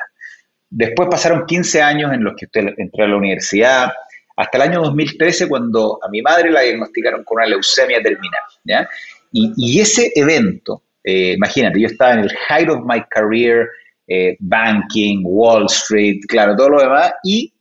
Después 0.68 1.08
pasaron 1.10 1.46
15 1.46 1.80
años 1.80 2.12
en 2.12 2.24
los 2.24 2.34
que 2.36 2.46
entré 2.76 3.04
a 3.04 3.08
la 3.08 3.16
universidad, 3.16 3.92
hasta 4.36 4.58
el 4.58 4.62
año 4.70 4.82
2013 4.82 5.48
cuando 5.48 5.98
a 6.02 6.08
mi 6.08 6.22
madre 6.22 6.50
la 6.50 6.62
diagnosticaron 6.62 7.24
con 7.24 7.36
una 7.36 7.46
leucemia 7.46 8.02
terminal. 8.02 8.40
¿ya? 8.64 8.88
Y, 9.32 9.80
ese 9.80 10.12
evento, 10.14 10.82
eh, 11.02 11.32
imagínate, 11.36 11.80
yo 11.80 11.86
estaba 11.86 12.14
en 12.14 12.20
el 12.20 12.30
height 12.48 12.68
of 12.68 12.80
my 12.84 13.02
career, 13.10 13.68
eh, 14.06 14.36
banking, 14.40 15.22
Wall 15.24 15.66
Street, 15.66 16.20
claro, 16.28 16.54
todo 16.54 16.70
lo 16.70 16.80
demás, 16.80 17.12
y 17.24 17.52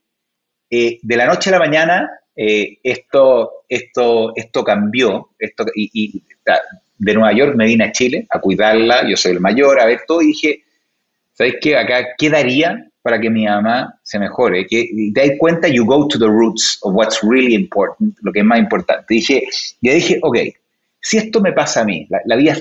eh, 0.70 1.00
de 1.02 1.16
la 1.18 1.26
noche 1.26 1.50
a 1.50 1.54
la 1.54 1.60
mañana 1.60 2.10
esto, 2.34 3.66
esto, 3.70 4.32
esto 4.36 4.64
cambió, 4.64 5.30
esto, 5.38 5.66
y, 5.76 6.24
de 6.98 7.14
Nueva 7.14 7.34
York 7.34 7.56
me 7.56 7.66
vine 7.66 7.86
a 7.86 7.92
Chile 7.92 8.26
a 8.30 8.40
cuidarla, 8.40 9.08
yo 9.08 9.16
soy 9.16 9.34
el 9.34 9.40
mayor, 9.40 9.80
a 9.80 9.86
ver 9.86 10.02
todo, 10.08 10.22
y 10.22 10.28
dije, 10.28 10.64
¿sabes 11.34 11.56
qué? 11.62 11.78
Acá 11.78 12.10
quedaría 12.18 12.91
para 13.02 13.20
que 13.20 13.30
mi 13.30 13.46
mamá 13.46 14.00
se 14.04 14.20
mejore. 14.20 14.66
Que 14.68 14.90
te 15.14 15.28
das 15.28 15.38
cuenta, 15.40 15.68
you 15.68 15.86
go 15.86 16.08
to 16.08 16.20
the 16.20 16.28
roots 16.28 16.78
of 16.82 16.94
what's 16.96 17.22
really 17.24 17.56
important, 17.56 18.16
lo 18.22 18.32
que 18.32 18.40
es 18.40 18.46
más 18.46 18.60
importante. 18.60 19.06
Dije, 19.14 19.44
ya 19.82 19.94
dije, 19.94 20.20
ok, 20.22 20.38
si 21.04 21.18
esto 21.18 21.42
me 21.42 21.52
pasa 21.52 21.82
a 21.82 21.84
mí, 21.84 22.08
la, 22.26 22.36
vida, 22.36 22.56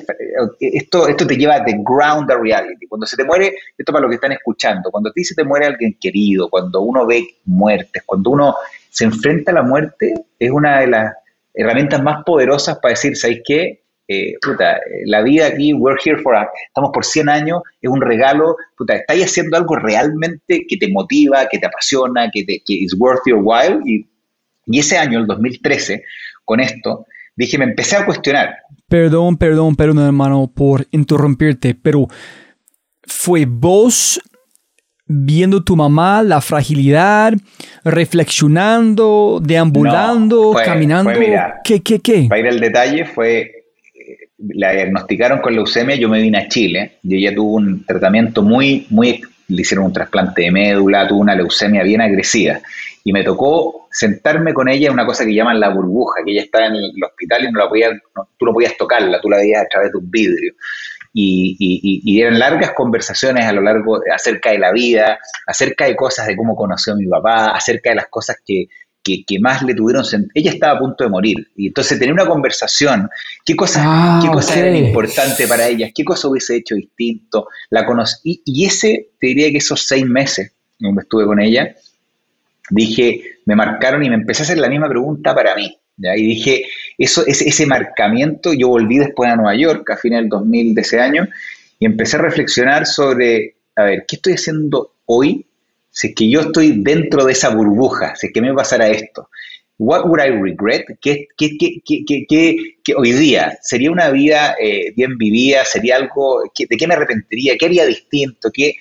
esto, 0.60 1.08
esto 1.08 1.26
te 1.26 1.36
lleva 1.36 1.60
de 1.60 1.74
ground 1.84 2.26
the 2.26 2.36
reality. 2.38 2.86
Cuando 2.86 3.06
se 3.06 3.16
te 3.16 3.24
muere, 3.24 3.54
esto 3.76 3.92
para 3.92 4.02
lo 4.02 4.08
que 4.08 4.14
están 4.14 4.32
escuchando, 4.32 4.90
cuando 4.90 5.10
a 5.10 5.12
ti 5.12 5.24
se 5.24 5.34
te 5.34 5.44
muere 5.44 5.66
alguien 5.66 5.96
querido, 6.00 6.48
cuando 6.48 6.80
uno 6.80 7.06
ve 7.06 7.26
muertes, 7.44 8.02
cuando 8.06 8.30
uno 8.30 8.56
se 8.88 9.04
enfrenta 9.04 9.52
a 9.52 9.56
la 9.56 9.62
muerte, 9.62 10.14
es 10.38 10.50
una 10.50 10.80
de 10.80 10.86
las 10.86 11.14
herramientas 11.52 12.02
más 12.02 12.24
poderosas 12.24 12.78
para 12.78 12.92
decir, 12.92 13.14
¿sabes 13.14 13.42
qué? 13.44 13.82
Eh, 14.12 14.34
puta, 14.42 14.80
la 15.04 15.22
vida 15.22 15.46
aquí, 15.46 15.72
we're 15.72 15.96
here 16.04 16.20
for, 16.20 16.34
a, 16.34 16.50
estamos 16.66 16.90
por 16.92 17.04
100 17.04 17.28
años, 17.28 17.62
es 17.80 17.88
un 17.88 18.00
regalo, 18.00 18.56
puta, 18.76 18.96
estáis 18.96 19.26
haciendo 19.26 19.56
algo 19.56 19.76
realmente 19.76 20.66
que 20.68 20.76
te 20.76 20.88
motiva, 20.90 21.48
que 21.48 21.60
te 21.60 21.66
apasiona, 21.66 22.28
que, 22.28 22.42
te, 22.42 22.60
que 22.66 22.74
is 22.74 22.92
worth 22.98 23.20
your 23.26 23.38
while. 23.40 23.78
Y, 23.86 24.04
y 24.66 24.80
ese 24.80 24.98
año, 24.98 25.20
el 25.20 25.28
2013, 25.28 26.02
con 26.44 26.58
esto, 26.58 27.06
dije, 27.36 27.56
me 27.56 27.66
empecé 27.66 27.98
a 27.98 28.04
cuestionar. 28.04 28.56
Perdón, 28.88 29.36
perdón, 29.36 29.76
perdón, 29.76 30.04
hermano, 30.04 30.50
por 30.52 30.88
interrumpirte, 30.90 31.76
pero 31.76 32.08
fue 33.04 33.44
vos 33.46 34.20
viendo 35.06 35.62
tu 35.62 35.76
mamá, 35.76 36.24
la 36.24 36.40
fragilidad, 36.40 37.34
reflexionando, 37.84 39.38
deambulando, 39.40 40.52
caminando. 40.64 41.12
¿Qué, 41.62 41.80
qué, 41.80 42.00
qué? 42.00 42.26
Para 42.28 42.40
ir 42.40 42.48
al 42.48 42.58
detalle, 42.58 43.04
fue 43.04 43.59
la 44.48 44.72
diagnosticaron 44.72 45.40
con 45.40 45.54
leucemia, 45.54 45.96
yo 45.96 46.08
me 46.08 46.20
vine 46.20 46.38
a 46.38 46.48
Chile 46.48 46.98
y 47.02 47.16
ella 47.16 47.34
tuvo 47.34 47.56
un 47.56 47.84
tratamiento 47.84 48.42
muy, 48.42 48.86
muy, 48.90 49.22
le 49.48 49.62
hicieron 49.62 49.86
un 49.86 49.92
trasplante 49.92 50.42
de 50.42 50.50
médula, 50.50 51.06
tuvo 51.06 51.20
una 51.20 51.34
leucemia 51.34 51.82
bien 51.82 52.00
agresiva. 52.00 52.60
Y 53.02 53.12
me 53.12 53.24
tocó 53.24 53.88
sentarme 53.90 54.52
con 54.52 54.68
ella 54.68 54.88
en 54.88 54.92
una 54.92 55.06
cosa 55.06 55.24
que 55.24 55.34
llaman 55.34 55.58
la 55.58 55.70
burbuja, 55.70 56.22
que 56.24 56.32
ella 56.32 56.42
estaba 56.42 56.66
en 56.66 56.76
el 56.76 56.92
hospital 57.04 57.44
y 57.44 57.52
no 57.52 57.58
la 57.58 57.68
podía, 57.68 57.90
tú 58.36 58.46
no 58.46 58.52
podías 58.52 58.76
tocarla, 58.76 59.20
tú 59.20 59.28
la 59.28 59.38
veías 59.38 59.62
a 59.62 59.68
través 59.68 59.92
de 59.92 59.98
un 59.98 60.10
vidrio. 60.10 60.52
Y, 61.12 61.56
y, 61.58 62.00
y, 62.04 62.20
eran 62.20 62.38
largas 62.38 62.70
conversaciones 62.70 63.44
a 63.44 63.52
lo 63.52 63.62
largo 63.62 64.00
acerca 64.14 64.52
de 64.52 64.58
la 64.58 64.70
vida, 64.70 65.18
acerca 65.44 65.86
de 65.86 65.96
cosas 65.96 66.28
de 66.28 66.36
cómo 66.36 66.54
conoció 66.54 66.92
a 66.92 66.96
mi 66.96 67.06
papá, 67.06 67.46
acerca 67.50 67.90
de 67.90 67.96
las 67.96 68.06
cosas 68.06 68.36
que, 68.46 68.68
que, 69.02 69.24
más 69.40 69.62
le 69.62 69.74
tuvieron 69.74 70.04
Ella 70.34 70.50
estaba 70.50 70.76
a 70.76 70.78
punto 70.78 71.04
de 71.04 71.10
morir. 71.10 71.48
Y 71.56 71.68
entonces 71.68 71.98
tener 71.98 72.12
una 72.12 72.26
conversación, 72.26 73.08
qué 73.44 73.56
cosas, 73.56 73.82
qué 74.22 74.28
ah, 74.28 74.30
cosas 74.32 74.56
eran 74.56 74.76
importantes 74.76 75.46
para 75.46 75.66
ellas, 75.66 75.90
qué 75.94 76.04
cosas 76.04 76.26
hubiese 76.26 76.56
hecho 76.56 76.74
distinto. 76.74 77.48
La 77.70 77.86
conocí. 77.86 78.42
Y, 78.44 78.66
ese, 78.66 79.08
te 79.18 79.28
diría 79.28 79.50
que 79.50 79.58
esos 79.58 79.86
seis 79.86 80.06
meses 80.06 80.52
donde 80.78 81.02
estuve 81.02 81.26
con 81.26 81.40
ella, 81.40 81.74
dije, 82.70 83.38
me 83.46 83.56
marcaron 83.56 84.04
y 84.04 84.08
me 84.08 84.16
empecé 84.16 84.42
a 84.42 84.44
hacer 84.44 84.58
la 84.58 84.68
misma 84.68 84.88
pregunta 84.88 85.34
para 85.34 85.54
mí. 85.54 85.76
Y 85.96 86.26
dije, 86.26 86.64
eso, 86.96 87.26
ese, 87.26 87.48
ese 87.48 87.66
marcamiento, 87.66 88.54
yo 88.54 88.68
volví 88.68 88.98
después 88.98 89.30
a 89.30 89.36
Nueva 89.36 89.54
York 89.54 89.88
a 89.90 89.96
fines 89.96 90.20
del 90.20 90.28
2000 90.30 90.74
de 90.74 90.80
ese 90.80 90.98
año 90.98 91.28
y 91.78 91.86
empecé 91.86 92.16
a 92.16 92.20
reflexionar 92.20 92.86
sobre, 92.86 93.56
a 93.76 93.84
ver, 93.84 94.04
¿qué 94.08 94.16
estoy 94.16 94.34
haciendo 94.34 94.94
hoy 95.04 95.46
si 95.90 96.08
es 96.08 96.14
que 96.14 96.30
yo 96.30 96.40
estoy 96.40 96.82
dentro 96.82 97.24
de 97.24 97.32
esa 97.32 97.50
burbuja, 97.50 98.14
si 98.16 98.28
es 98.28 98.32
que 98.32 98.40
me 98.40 98.54
pasara 98.54 98.88
esto, 98.88 99.28
what 99.80 100.04
would 100.06 100.20
I 100.20 100.30
regret? 100.30 100.84
¿Qué, 101.00 101.26
qué, 101.36 101.56
qué, 101.56 102.94
hoy 102.94 103.12
día 103.12 103.58
sería 103.62 103.90
una 103.90 104.10
vida 104.10 104.54
eh, 104.60 104.92
bien 104.94 105.16
vivida? 105.16 105.64
¿Sería 105.64 105.96
algo, 105.96 106.42
de 106.42 106.76
qué 106.76 106.86
me 106.86 106.94
arrepentiría? 106.94 107.56
¿Qué 107.58 107.66
haría 107.66 107.86
distinto? 107.86 108.50
¿Qué? 108.52 108.74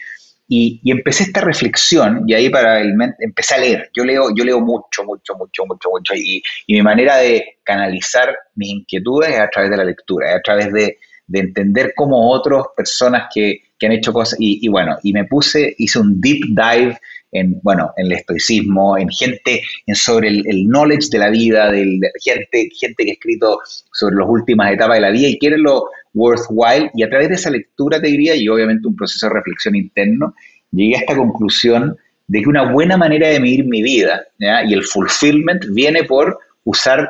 Y, 0.49 0.81
empecé 0.91 1.23
esta 1.23 1.41
reflexión 1.41 2.23
y 2.27 2.33
ahí 2.33 2.49
para 2.49 2.81
el, 2.81 2.93
empecé 3.19 3.55
a 3.55 3.59
leer. 3.59 3.89
Yo 3.95 4.03
leo, 4.03 4.35
yo 4.35 4.43
leo 4.43 4.59
mucho, 4.59 5.05
mucho, 5.05 5.35
mucho, 5.35 5.63
mucho, 5.65 5.89
mucho. 5.89 6.13
Y, 6.15 6.43
mi 6.67 6.81
manera 6.81 7.17
de 7.17 7.59
canalizar 7.63 8.35
mis 8.55 8.71
inquietudes 8.71 9.29
es 9.29 9.39
a 9.39 9.49
través 9.49 9.71
de 9.71 9.77
la 9.77 9.85
lectura, 9.85 10.31
es 10.31 10.35
a 10.35 10.41
través 10.41 10.73
de, 10.73 10.97
de 11.27 11.39
entender 11.39 11.93
cómo 11.95 12.29
otras 12.31 12.63
personas 12.75 13.29
que, 13.33 13.68
que 13.79 13.88
han 13.88 13.93
hecho 13.93 14.13
cosas, 14.13 14.38
y, 14.39 14.67
bueno, 14.67 14.98
y 15.03 15.13
me 15.13 15.25
puse, 15.25 15.74
hice 15.77 16.00
un 16.00 16.19
deep 16.19 16.41
dive 16.50 16.98
en, 17.31 17.59
bueno, 17.63 17.91
en 17.98 18.07
el 18.07 18.12
estoicismo, 18.13 18.98
en 18.98 19.09
gente, 19.09 19.62
en 19.86 19.95
sobre 19.95 20.27
el, 20.27 20.65
knowledge 20.67 21.09
de 21.12 21.19
la 21.19 21.29
vida, 21.29 21.71
de 21.71 22.00
gente, 22.21 22.69
gente 22.77 23.05
que 23.05 23.12
ha 23.12 23.13
escrito 23.13 23.59
sobre 23.93 24.15
las 24.17 24.27
últimas 24.27 24.74
etapas 24.74 24.98
de 24.98 25.01
la 25.01 25.12
vida 25.12 25.27
y 25.27 25.39
quiere 25.39 25.57
lo 25.57 25.86
worthwhile, 26.13 26.91
y 26.93 27.03
a 27.03 27.09
través 27.09 27.29
de 27.29 27.36
esa 27.36 27.50
lectura, 27.50 28.01
te 28.01 28.07
diría, 28.07 28.36
y 28.36 28.50
obviamente 28.50 28.88
un 28.88 28.95
proceso 28.95 29.27
de 29.27 29.33
reflexión 29.33 29.75
interno, 29.75 30.33
llegué 30.71 30.95
a 30.95 31.00
esta 31.00 31.15
conclusión 31.15 31.98
de 32.27 32.41
que 32.41 32.50
una 32.50 32.71
buena 32.71 32.98
manera 32.98 33.27
de 33.27 33.39
medir 33.39 33.65
mi 33.65 33.81
vida 33.81 34.24
y 34.39 34.74
el 34.74 34.83
fulfillment 34.83 35.65
viene 35.71 36.03
por 36.03 36.38
usar, 36.63 37.09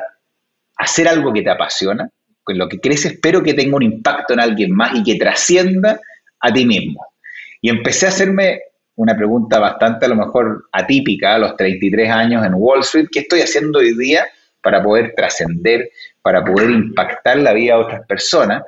hacer 0.76 1.08
algo 1.08 1.32
que 1.32 1.42
te 1.42 1.50
apasiona, 1.50 2.08
con 2.42 2.56
lo 2.56 2.68
que 2.68 2.80
crees 2.80 3.04
espero 3.04 3.42
que 3.42 3.52
tenga 3.52 3.76
un 3.76 3.82
impacto 3.82 4.32
en 4.32 4.40
alguien 4.40 4.72
más 4.72 4.94
y 4.94 5.02
que 5.02 5.16
trascienda 5.16 6.00
a 6.40 6.52
ti 6.52 6.66
mismo. 6.66 7.06
Y 7.60 7.68
empecé 7.68 8.06
a 8.06 8.08
hacerme 8.10 8.60
una 8.96 9.16
pregunta 9.16 9.58
bastante 9.58 10.06
a 10.06 10.08
lo 10.08 10.16
mejor 10.16 10.66
atípica 10.72 11.34
a 11.34 11.38
los 11.38 11.56
33 11.56 12.10
años 12.10 12.44
en 12.44 12.52
Wall 12.54 12.80
Street, 12.80 13.08
¿qué 13.10 13.20
estoy 13.20 13.40
haciendo 13.40 13.78
hoy 13.78 13.96
día 13.96 14.26
para 14.62 14.82
poder 14.82 15.14
trascender, 15.16 15.90
para 16.22 16.44
poder 16.44 16.70
impactar 16.70 17.38
la 17.38 17.54
vida 17.54 17.76
de 17.76 17.82
otras 17.82 18.06
personas? 18.06 18.62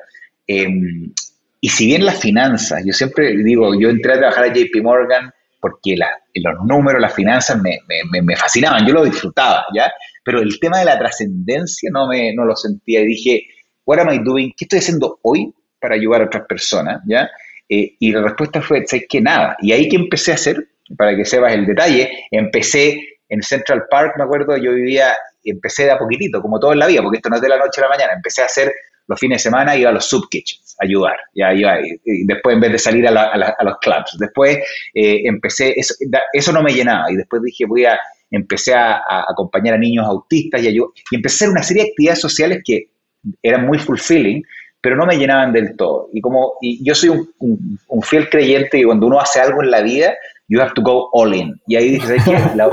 Em, 0.47 1.13
y 1.61 1.69
si 1.69 1.87
bien 1.87 2.07
las 2.07 2.19
finanzas, 2.19 2.83
yo 2.85 2.93
siempre 2.93 3.37
digo, 3.37 3.79
yo 3.79 3.91
entré 3.91 4.15
a 4.15 4.19
trabajar 4.19 4.45
a 4.45 4.53
JP 4.53 4.83
Morgan 4.83 5.31
porque 5.61 5.97
los 5.97 6.65
números, 6.67 7.01
las 7.01 7.15
finanzas 7.15 7.61
me, 7.63 7.79
me, 8.11 8.37
fascinaban, 8.37 8.85
yo 8.87 8.95
lo 8.95 9.05
disfrutaba, 9.05 9.65
¿ya? 9.73 9.93
Pero 10.25 10.41
el 10.41 10.59
tema 10.59 10.81
de 10.81 10.87
la 10.87 10.99
trascendencia 10.99 11.89
no, 11.93 12.09
me, 12.09 12.35
no 12.35 12.45
lo 12.45 12.57
sentía 12.57 13.01
y 13.01 13.07
dije, 13.07 13.47
what 13.85 14.01
am 14.01 14.11
I 14.11 14.19
doing? 14.19 14.53
¿Qué 14.57 14.65
estoy 14.65 14.81
haciendo 14.81 15.21
hoy 15.23 15.55
para 15.81 15.95
ayudar 15.95 16.23
a 16.23 16.25
otras 16.25 16.47
personas? 16.49 17.01
¿Ya? 17.07 17.31
Eh, 17.69 17.97
y 17.99 18.13
la 18.13 18.23
respuesta 18.23 18.61
fue, 18.61 18.85
¿sabes 18.87 19.07
que 19.09 19.21
Nada. 19.21 19.57
Y 19.61 19.73
ahí 19.73 19.89
que 19.89 19.97
empecé 19.97 20.33
a 20.33 20.35
hacer, 20.35 20.69
para 20.97 21.17
que 21.17 21.25
sepas 21.25 21.53
el 21.55 21.67
detalle, 21.67 22.11
empecé 22.31 23.01
en 23.29 23.43
Central 23.43 23.85
Park, 23.91 24.15
me 24.19 24.25
acuerdo, 24.25 24.57
yo 24.57 24.75
vivía, 24.75 25.17
empecé 25.45 25.85
de 25.85 25.93
a 25.93 25.99
poquitito, 25.99 26.43
como 26.43 26.61
todo 26.61 26.73
en 26.73 26.81
la 26.81 26.87
vida, 26.87 27.03
porque 27.03 27.17
esto 27.17 27.31
no 27.31 27.37
es 27.37 27.43
de 27.43 27.49
la 27.49 27.57
noche 27.57 27.81
a 27.81 27.85
la 27.85 27.89
mañana, 27.89 28.13
empecé 28.13 28.43
a 28.43 28.47
hacer 28.47 28.73
los 29.07 29.19
fines 29.19 29.37
de 29.37 29.51
semana, 29.51 29.77
iba 29.77 29.91
a 29.91 29.93
los 29.93 30.05
sub 30.05 30.29
kitchens, 30.29 30.77
a 30.79 30.85
ayudar, 30.85 31.17
ya 31.35 31.53
iba, 31.53 31.81
y 31.81 32.27
después 32.27 32.55
en 32.55 32.61
vez 32.61 32.73
de 32.73 32.79
salir 32.79 33.07
a, 33.07 33.55
los 33.65 33.79
clubs, 33.79 34.17
después 34.19 34.59
eh, 34.95 35.23
empecé, 35.25 35.73
eso, 35.77 35.95
eso 36.33 36.53
no 36.53 36.63
me 36.63 36.73
llenaba, 36.73 37.11
y 37.11 37.17
después 37.17 37.43
dije, 37.43 37.65
voy 37.65 37.87
a, 37.87 37.99
empecé 38.31 38.75
a, 38.75 39.03
acompañar 39.29 39.75
a 39.75 39.79
niños 39.79 40.07
autistas 40.07 40.63
y, 40.63 40.69
y 40.77 41.17
empecé 41.17 41.35
a 41.35 41.37
hacer 41.37 41.51
una 41.51 41.63
serie 41.63 41.85
de 41.85 41.89
actividades 41.91 42.21
sociales 42.21 42.63
que 42.65 42.91
eran 43.43 43.67
muy 43.67 43.79
fulfilling, 43.79 44.43
pero 44.83 44.97
no 44.97 45.07
me 45.07 45.17
llenaban 45.17 45.53
del 45.53 45.77
todo. 45.77 46.11
Y 46.13 46.21
como 46.21 46.55
y 46.61 46.85
yo 46.85 46.95
soy 46.95 47.11
un, 47.11 47.79
un, 47.89 48.03
fiel 48.03 48.29
creyente 48.29 48.79
y 48.79 48.85
cuando 48.85 49.07
uno 49.07 49.21
hace 49.21 49.41
algo 49.41 49.63
en 49.63 49.71
la 49.71 49.81
vida, 49.81 50.13
you 50.49 50.61
have 50.61 50.73
to 50.75 50.83
go 50.83 51.09
all 51.13 51.33
in. 51.33 51.55
Y 51.67 51.77
ahí 51.77 51.91
dije, 51.93 52.17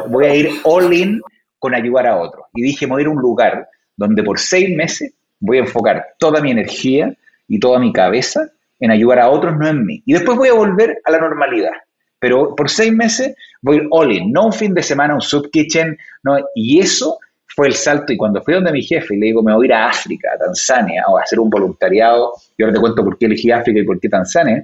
voy 0.10 0.26
a 0.26 0.36
ir 0.36 0.50
all 0.64 0.92
in 0.92 1.22
con 1.60 1.76
ayudar 1.76 2.08
a 2.08 2.18
otros. 2.18 2.46
Y 2.56 2.64
dije, 2.64 2.88
voy 2.88 3.00
a 3.00 3.02
ir 3.04 3.08
a 3.08 3.12
un 3.12 3.22
lugar 3.22 3.70
donde 3.96 4.24
por 4.24 4.40
seis 4.40 4.76
meses 4.76 5.14
voy 5.40 5.58
a 5.58 5.62
enfocar 5.62 6.04
toda 6.18 6.42
mi 6.42 6.50
energía 6.52 7.14
y 7.48 7.60
toda 7.60 7.80
mi 7.80 7.94
cabeza 7.94 8.50
en 8.80 8.92
ayudar 8.92 9.20
a 9.20 9.30
otros, 9.30 9.56
no 9.58 9.68
en 9.68 9.86
mí. 9.86 10.02
Y 10.06 10.14
después 10.14 10.36
voy 10.36 10.50
a 10.50 10.54
volver 10.54 11.00
a 11.06 11.12
la 11.12 11.20
normalidad. 11.20 11.74
Pero 12.20 12.56
por 12.56 12.70
seis 12.70 12.92
meses 12.92 13.36
voy 13.62 13.88
all 13.92 14.12
in, 14.12 14.32
no 14.32 14.48
un 14.48 14.54
fin 14.54 14.74
de 14.74 14.82
semana, 14.82 15.14
un 15.14 15.22
sub 15.22 15.50
kitchen, 15.52 15.98
no, 16.24 16.38
y 16.56 16.80
eso 16.80 17.20
fue 17.56 17.68
el 17.68 17.74
salto. 17.74 18.14
Y 18.14 18.18
cuando 18.18 18.42
fui 18.42 18.54
donde 18.54 18.72
mi 18.72 18.82
jefe 18.82 19.16
y 19.16 19.20
le 19.20 19.28
digo, 19.28 19.44
me 19.44 19.54
voy 19.54 19.66
a 19.66 19.68
ir 19.68 19.74
a 19.74 19.88
África, 19.90 20.30
a 20.34 20.38
Tanzania, 20.38 21.04
o 21.08 21.18
a 21.18 21.22
hacer 21.24 21.40
un 21.40 21.50
voluntariado, 21.50 22.34
y 22.58 22.64
ahora 22.64 22.74
te 22.74 22.80
cuento 22.80 23.04
por 23.04 23.18
qué 23.18 23.26
elegí 23.26 23.52
África 23.52 23.80
y 23.80 23.84
por 23.84 24.00
qué 24.00 24.10
Tanzania. 24.10 24.64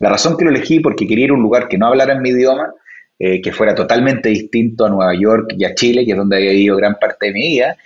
La 0.00 0.08
razón 0.08 0.36
que 0.36 0.44
lo 0.44 0.50
elegí 0.50 0.80
porque 0.80 1.06
quería 1.06 1.26
ir 1.26 1.30
a 1.30 1.34
un 1.34 1.42
lugar 1.42 1.68
que 1.68 1.78
no 1.78 1.86
hablara 1.86 2.14
en 2.14 2.22
mi 2.22 2.30
idioma, 2.30 2.72
eh, 3.18 3.40
que 3.42 3.52
fuera 3.52 3.74
totalmente 3.74 4.30
distinto 4.30 4.86
a 4.86 4.88
Nueva 4.88 5.14
York 5.14 5.52
y 5.56 5.64
a 5.64 5.74
Chile, 5.74 6.04
que 6.04 6.12
es 6.12 6.16
donde 6.16 6.36
había 6.36 6.52
vivido 6.52 6.76
gran 6.76 6.96
parte 6.98 7.26
de 7.26 7.32
mi 7.32 7.42
vida, 7.42 7.76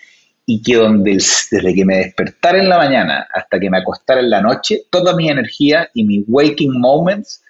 y 0.46 0.62
que 0.62 0.76
donde 0.76 1.12
desde 1.12 1.74
que 1.74 1.84
me 1.84 1.96
despertara 1.98 2.58
en 2.58 2.68
la 2.68 2.76
mañana 2.76 3.26
hasta 3.32 3.58
que 3.58 3.70
me 3.70 3.78
acostara 3.78 4.20
en 4.20 4.30
la 4.30 4.42
noche, 4.42 4.82
toda 4.90 5.16
mi 5.16 5.28
energía 5.28 5.88
y 5.94 6.04
mis 6.04 6.24
waking 6.28 6.78
moments 6.78 7.43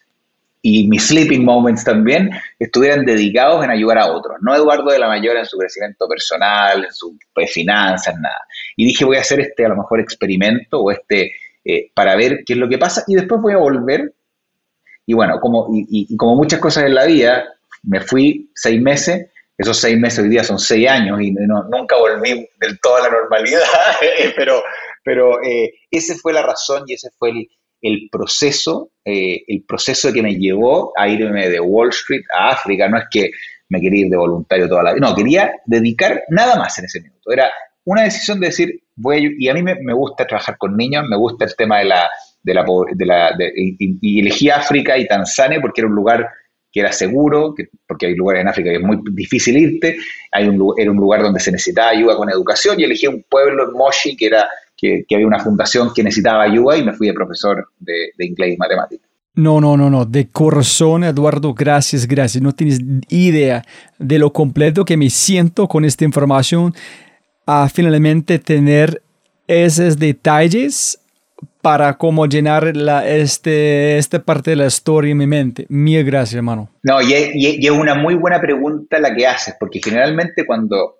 y 0.67 0.89
mis 0.89 1.09
sleeping 1.09 1.45
moments 1.45 1.85
también 1.85 2.31
estuvieran 2.59 3.05
dedicados 3.05 3.63
en 3.63 3.71
ayudar 3.71 3.99
a 3.99 4.11
otros, 4.11 4.39
no 4.41 4.55
Eduardo 4.55 4.91
de 4.91 4.99
la 4.99 5.09
Mayor 5.09 5.37
en 5.37 5.45
su 5.45 5.59
crecimiento 5.59 6.09
personal, 6.09 6.87
en 6.87 6.91
sus 6.91 7.13
pues, 7.35 7.53
finanzas, 7.53 8.15
nada. 8.19 8.41
Y 8.75 8.87
dije, 8.87 9.05
voy 9.05 9.19
a 9.19 9.21
hacer 9.21 9.41
este 9.41 9.67
a 9.67 9.69
lo 9.69 9.77
mejor 9.77 10.01
experimento 10.01 10.81
o 10.81 10.91
este 10.91 11.33
eh, 11.67 11.91
para 11.95 12.17
ver 12.17 12.45
qué 12.47 12.55
es 12.55 12.59
lo 12.59 12.67
que 12.67 12.79
pasa 12.79 13.05
y 13.07 13.15
después 13.15 13.43
voy 13.43 13.53
a 13.53 13.59
volver. 13.59 14.15
Y 15.05 15.13
bueno, 15.13 15.39
como, 15.39 15.69
y, 15.71 16.17
como 16.17 16.35
muchas 16.35 16.61
cosas 16.61 16.85
en 16.85 16.95
la 16.95 17.05
vida, 17.05 17.45
me 17.83 18.01
fui 18.01 18.51
seis 18.55 18.81
meses, 18.81 19.27
esos 19.59 19.79
seis 19.79 19.99
meses 19.99 20.21
hoy 20.21 20.31
día 20.31 20.45
son 20.45 20.59
seis 20.59 20.89
años 20.89 21.21
y 21.21 21.31
no, 21.31 21.65
nunca 21.65 21.99
volví 21.99 22.49
del 22.59 22.81
todo 22.81 22.97
a 22.97 23.03
la 23.03 23.11
normalidad, 23.11 23.61
pero, 24.35 24.63
pero 25.05 25.43
eh, 25.43 25.75
esa 25.91 26.15
fue 26.15 26.33
la 26.33 26.41
razón 26.41 26.85
y 26.87 26.95
ese 26.95 27.11
fue 27.19 27.33
el, 27.33 27.49
el 27.85 28.09
proceso, 28.11 28.91
eh, 29.05 29.45
el 29.47 29.63
proceso 29.65 30.11
que 30.11 30.23
me 30.23 30.35
llevó 30.35 30.93
a 30.97 31.07
irme 31.07 31.51
de 31.51 31.61
Wall 31.61 31.91
Street 31.91 32.25
a 32.35 32.49
África. 32.49 32.89
No 32.89 32.97
es 32.97 33.05
que 33.11 33.31
me 33.69 33.81
quería 33.81 34.07
ir 34.07 34.11
de 34.11 34.17
voluntario 34.17 34.69
toda 34.69 34.83
la 34.83 34.95
vida, 34.95 35.07
no, 35.07 35.15
quería 35.15 35.53
dedicar 35.67 36.23
nada 36.31 36.57
más 36.57 36.79
en 36.79 36.87
ese 36.87 37.03
minuto. 37.03 37.31
Era 37.31 37.51
una 37.85 38.03
decisión 38.03 38.41
de 38.41 38.47
decir, 38.47 38.83
voy 38.97 39.17
a, 39.17 39.31
y 39.39 39.49
a 39.49 39.55
mí 39.55 39.63
me, 39.63 39.93
gusta 39.93 40.27
trabajar 40.27 40.57
con 40.57 40.77
niños, 40.77 41.05
me 41.09 41.17
gusta 41.17 41.45
el 41.45 41.55
tema 41.57 41.81
de 41.81 41.85
la, 41.85 42.09
de 42.43 42.55
la, 42.55 42.65
de 42.95 43.07
la 43.07 43.37
y, 43.55 44.21
elegí 44.21 44.49
África 44.49 44.97
y 44.97 45.07
Tanzania 45.07 45.61
porque 45.61 45.83
era 45.83 45.89
un 45.89 45.95
lugar 45.95 46.27
que 46.73 46.81
era 46.81 46.91
seguro, 46.91 47.55
porque 47.87 48.07
hay 48.07 48.15
lugares 48.15 48.41
en 48.41 48.49
África 48.49 48.71
que 48.71 48.77
es 48.77 48.83
muy 48.83 48.99
difícil 49.13 49.57
irte, 49.59 49.99
hay 50.33 50.49
un, 50.49 50.75
era 50.79 50.91
un 50.91 50.97
lugar 50.97 51.23
donde 51.23 51.39
se 51.39 51.53
necesitaba 51.53 51.91
ayuda 51.91 52.17
con 52.17 52.31
educación 52.31 52.81
y 52.81 52.85
elegí 52.85 53.07
un 53.07 53.25
pueblo 53.29 53.65
en 53.65 53.73
Moshi 53.77 54.17
que 54.17 54.27
era 54.27 54.49
que, 55.07 55.15
había 55.15 55.27
una 55.27 55.41
fundación 55.41 55.93
que 55.95 56.03
necesitaba 56.03 56.43
ayuda 56.43 56.77
y 56.77 56.85
me 56.85 56.93
fui 56.93 57.07
de 57.07 57.15
profesor 57.15 57.69
de, 57.79 58.11
inglés 58.19 58.55
y 58.55 58.57
matemáticas. 58.57 59.09
No, 59.35 59.61
no, 59.61 59.77
no, 59.77 59.91
no. 59.91 60.05
De 60.05 60.29
corazón, 60.29 61.03
Eduardo, 61.03 61.55
gracias, 61.55 62.07
gracias. 62.07 62.43
No 62.43 62.53
tienes 62.53 62.81
idea 63.09 63.65
de 63.99 64.19
lo 64.19 64.33
completo 64.33 64.85
que 64.85 64.97
me 64.97 65.11
siento 65.11 65.67
con 65.67 65.85
esta 65.85 66.05
información 66.05 66.73
a 67.47 67.69
finalmente 67.69 68.39
tener 68.39 69.03
esos 69.47 69.99
detalles 69.99 71.01
para 71.61 71.95
cómo 71.95 72.27
llenar 72.27 72.77
la, 72.77 73.09
este, 73.09 73.99
esta 73.99 74.23
parte 74.23 74.51
de 74.51 74.57
la 74.57 74.67
historia 74.67 75.11
en 75.11 75.19
mi 75.19 75.27
mente. 75.27 75.67
Mil 75.69 76.05
gracias, 76.05 76.37
hermano. 76.37 76.71
No, 76.83 77.03
y 77.03 77.13
y 77.35 77.67
es 77.67 77.71
una 77.71 77.95
muy 77.95 78.15
buena 78.15 78.41
pregunta 78.41 79.01
la 79.01 79.15
que 79.15 79.27
haces, 79.27 79.57
porque 79.59 79.81
generalmente 79.83 80.47
cuando 80.47 80.97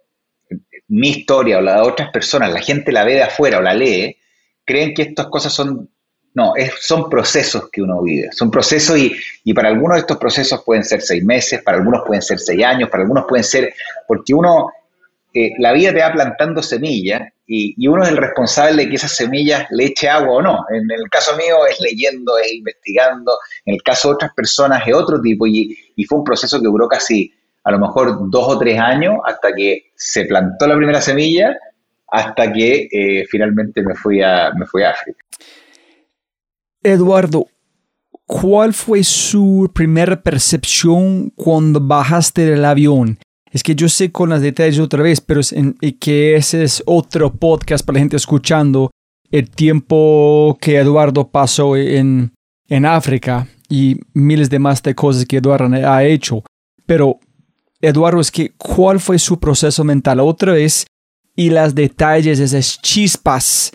mi 0.89 1.11
historia 1.11 1.59
o 1.59 1.61
la 1.61 1.77
de 1.77 1.83
otras 1.83 2.11
personas, 2.11 2.53
la 2.53 2.61
gente 2.61 2.93
la 2.93 3.05
ve 3.05 3.15
de 3.15 3.23
afuera 3.23 3.59
o 3.59 3.63
la 3.63 3.75
lee, 3.75 4.17
creen 4.65 4.95
que 4.95 5.03
estas 5.03 5.27
cosas 5.27 5.53
son, 5.53 5.89
no, 6.35 6.55
es, 6.57 6.73
son 6.81 7.09
procesos 7.09 7.71
que 7.71 7.83
uno 7.83 8.03
vive, 8.03 8.31
son 8.33 8.51
procesos 8.51 8.99
y, 8.99 9.15
y, 9.45 9.55
para 9.55 9.69
algunos 9.69 9.97
de 9.97 10.01
estos 10.01 10.19
procesos 10.19 10.63
pueden 10.65 10.85
ser 10.85 11.01
seis 11.01 11.25
meses, 11.25 11.63
para 11.63 11.79
algunos 11.79 12.03
pueden 12.07 12.23
ser 12.23 12.39
seis 12.39 12.63
años, 12.65 12.91
para 12.91 13.03
algunos 13.03 13.25
pueden 13.27 13.45
ser, 13.45 13.73
porque 14.07 14.35
uno, 14.35 14.71
eh, 15.33 15.53
la 15.59 15.73
vida 15.73 15.93
te 15.93 16.01
va 16.01 16.13
plantando 16.13 16.63
semillas 16.63 17.23
y, 17.47 17.75
y, 17.77 17.89
uno 17.89 18.03
es 18.03 18.11
el 18.11 18.17
responsable 18.17 18.85
de 18.85 18.91
que 18.91 18.97
esas 18.97 19.15
semillas 19.15 19.67
le 19.71 19.87
eche 19.87 20.09
agua 20.09 20.37
o 20.37 20.43
no. 20.43 20.65
En 20.71 20.91
el 20.91 21.09
caso 21.11 21.37
mío 21.37 21.67
es 21.69 21.79
leyendo, 21.81 22.39
es 22.39 22.53
investigando, 22.53 23.37
en 23.67 23.75
el 23.75 23.83
caso 23.83 24.09
de 24.09 24.15
otras 24.15 24.35
personas 24.35 24.83
es 24.87 24.95
otro 24.95 25.21
tipo 25.21 25.47
y, 25.47 25.77
y 25.97 26.05
fue 26.05 26.19
un 26.19 26.25
proceso 26.25 26.59
que 26.61 26.67
duró 26.67 26.89
casi 26.89 27.33
a 27.65 27.73
lo 27.73 27.79
mejor 27.79 28.31
dos 28.31 28.49
o 28.49 28.59
tres 28.59 28.79
años 28.79 29.17
hasta 29.25 29.53
que 29.55 29.91
se 29.97 30.27
plantó 30.27 30.67
la 30.67 30.77
primera 30.77 31.01
semilla, 31.01 31.57
hasta 32.09 32.53
que 32.53 32.89
eh, 32.93 33.25
finalmente 33.29 33.83
me 33.83 33.95
fui, 33.95 34.23
a, 34.23 34.53
me 34.57 34.67
fui 34.67 34.83
a 34.83 34.91
África. 34.91 35.25
Eduardo, 36.83 37.47
¿cuál 38.27 38.75
fue 38.75 39.03
su 39.03 39.71
primera 39.75 40.23
percepción 40.23 41.31
cuando 41.31 41.81
bajaste 41.81 42.43
del 42.45 42.65
avión? 42.65 43.19
Es 43.51 43.63
que 43.63 43.75
yo 43.75 43.89
sé 43.89 44.13
con 44.13 44.31
las 44.31 44.43
detalles 44.43 44.81
otra 44.81 45.03
vez, 45.03 45.21
pero 45.21 45.41
que 46.01 46.35
ese 46.37 46.65
es 46.65 46.83
otro 46.87 47.33
podcast 47.33 47.87
para 47.87 47.95
la 47.95 48.01
gente 48.01 48.17
escuchando 48.17 48.91
el 49.31 49.49
tiempo 49.49 50.59
que 50.61 50.77
Eduardo 50.77 51.29
pasó 51.29 51.77
en, 51.77 52.33
en 52.69 52.85
África 52.85 53.47
y 53.69 54.01
miles 54.13 54.51
de 54.51 54.59
más 54.59 54.83
de 54.83 54.95
cosas 54.95 55.25
que 55.25 55.39
Eduardo 55.39 55.69
ha 55.89 56.05
hecho. 56.05 56.43
Pero 56.85 57.19
Eduardo, 57.85 58.21
es 58.21 58.31
que 58.31 58.53
cuál 58.57 59.01
fue 59.01 59.19
su 59.19 59.39
proceso 59.39 59.85
mental 59.85 60.21
otra 60.21 60.53
vez 60.53 60.87
y 61.37 61.51
las 61.51 61.75
detalles, 61.75 62.39
esas 62.39 62.81
chispas 62.81 63.73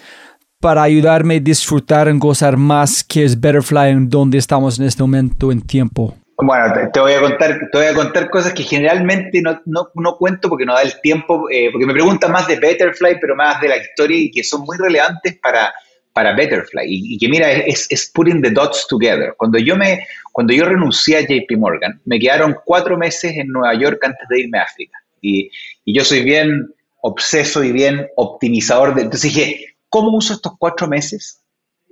para 0.62 0.84
ayudarme 0.84 1.36
a 1.36 1.40
disfrutar 1.40 2.08
y 2.10 2.18
gozar 2.18 2.58
más 2.58 3.04
que 3.04 3.24
es 3.24 3.40
Betterfly 3.40 3.92
en 3.92 4.10
donde 4.10 4.38
estamos 4.38 4.80
en 4.80 4.86
este 4.86 5.04
momento 5.04 5.52
en 5.52 5.62
tiempo. 5.62 6.16
Bueno, 6.42 6.74
te, 6.94 7.00
voy 7.00 7.14
a 7.14 7.20
contar, 7.20 7.60
te 7.72 7.78
voy 7.78 7.88
a 7.88 7.94
contar 7.94 8.30
cosas 8.30 8.54
que 8.54 8.64
generalmente 8.64 9.42
no, 9.42 9.60
no, 9.66 9.90
no 9.96 10.16
cuento 10.16 10.48
porque 10.48 10.66
no 10.66 10.74
da 10.74 10.82
el 10.82 11.00
tiempo, 11.02 11.50
eh, 11.50 11.70
porque 11.72 11.86
me 11.86 11.94
preguntan 11.94 12.32
más 12.32 12.48
de 12.48 12.58
Betterfly, 12.58 13.20
pero 13.20 13.36
más 13.36 13.60
de 13.60 13.68
la 13.68 13.78
historia 13.78 14.18
y 14.18 14.32
que 14.32 14.44
son 14.44 14.62
muy 14.62 14.78
relevantes 14.78 15.38
para, 15.42 15.74
para 16.20 16.34
Betterfly. 16.34 16.84
Y, 16.86 17.18
que 17.18 17.30
mira, 17.30 17.50
es, 17.50 17.88
es, 17.90 18.12
putting 18.14 18.42
the 18.42 18.52
dots 18.52 18.86
together. 18.90 19.34
Cuando 19.38 19.58
yo, 19.58 19.78
me, 19.78 20.06
cuando 20.34 20.52
yo 20.54 20.66
renuncié 20.66 21.16
a 21.16 21.22
JP 21.22 21.58
Morgan, 21.58 22.02
me 22.04 22.20
quedaron 22.20 22.58
cuatro 22.66 22.98
meses 22.98 23.38
en 23.38 23.48
Nueva 23.48 23.74
York 23.76 24.04
antes 24.04 24.28
de 24.28 24.42
irme 24.42 24.60
a 24.60 24.64
África. 24.64 24.98
Y, 25.22 25.50
y 25.86 25.98
yo 25.98 26.04
soy 26.04 26.24
bien 26.24 26.74
obseso 27.00 27.64
y 27.64 27.72
bien 27.72 28.06
optimizador. 28.18 28.96
De, 28.96 29.04
entonces 29.04 29.34
dije, 29.34 29.76
¿cómo 29.88 30.18
uso 30.18 30.34
estos 30.34 30.52
cuatro 30.60 30.90
meses 30.90 31.40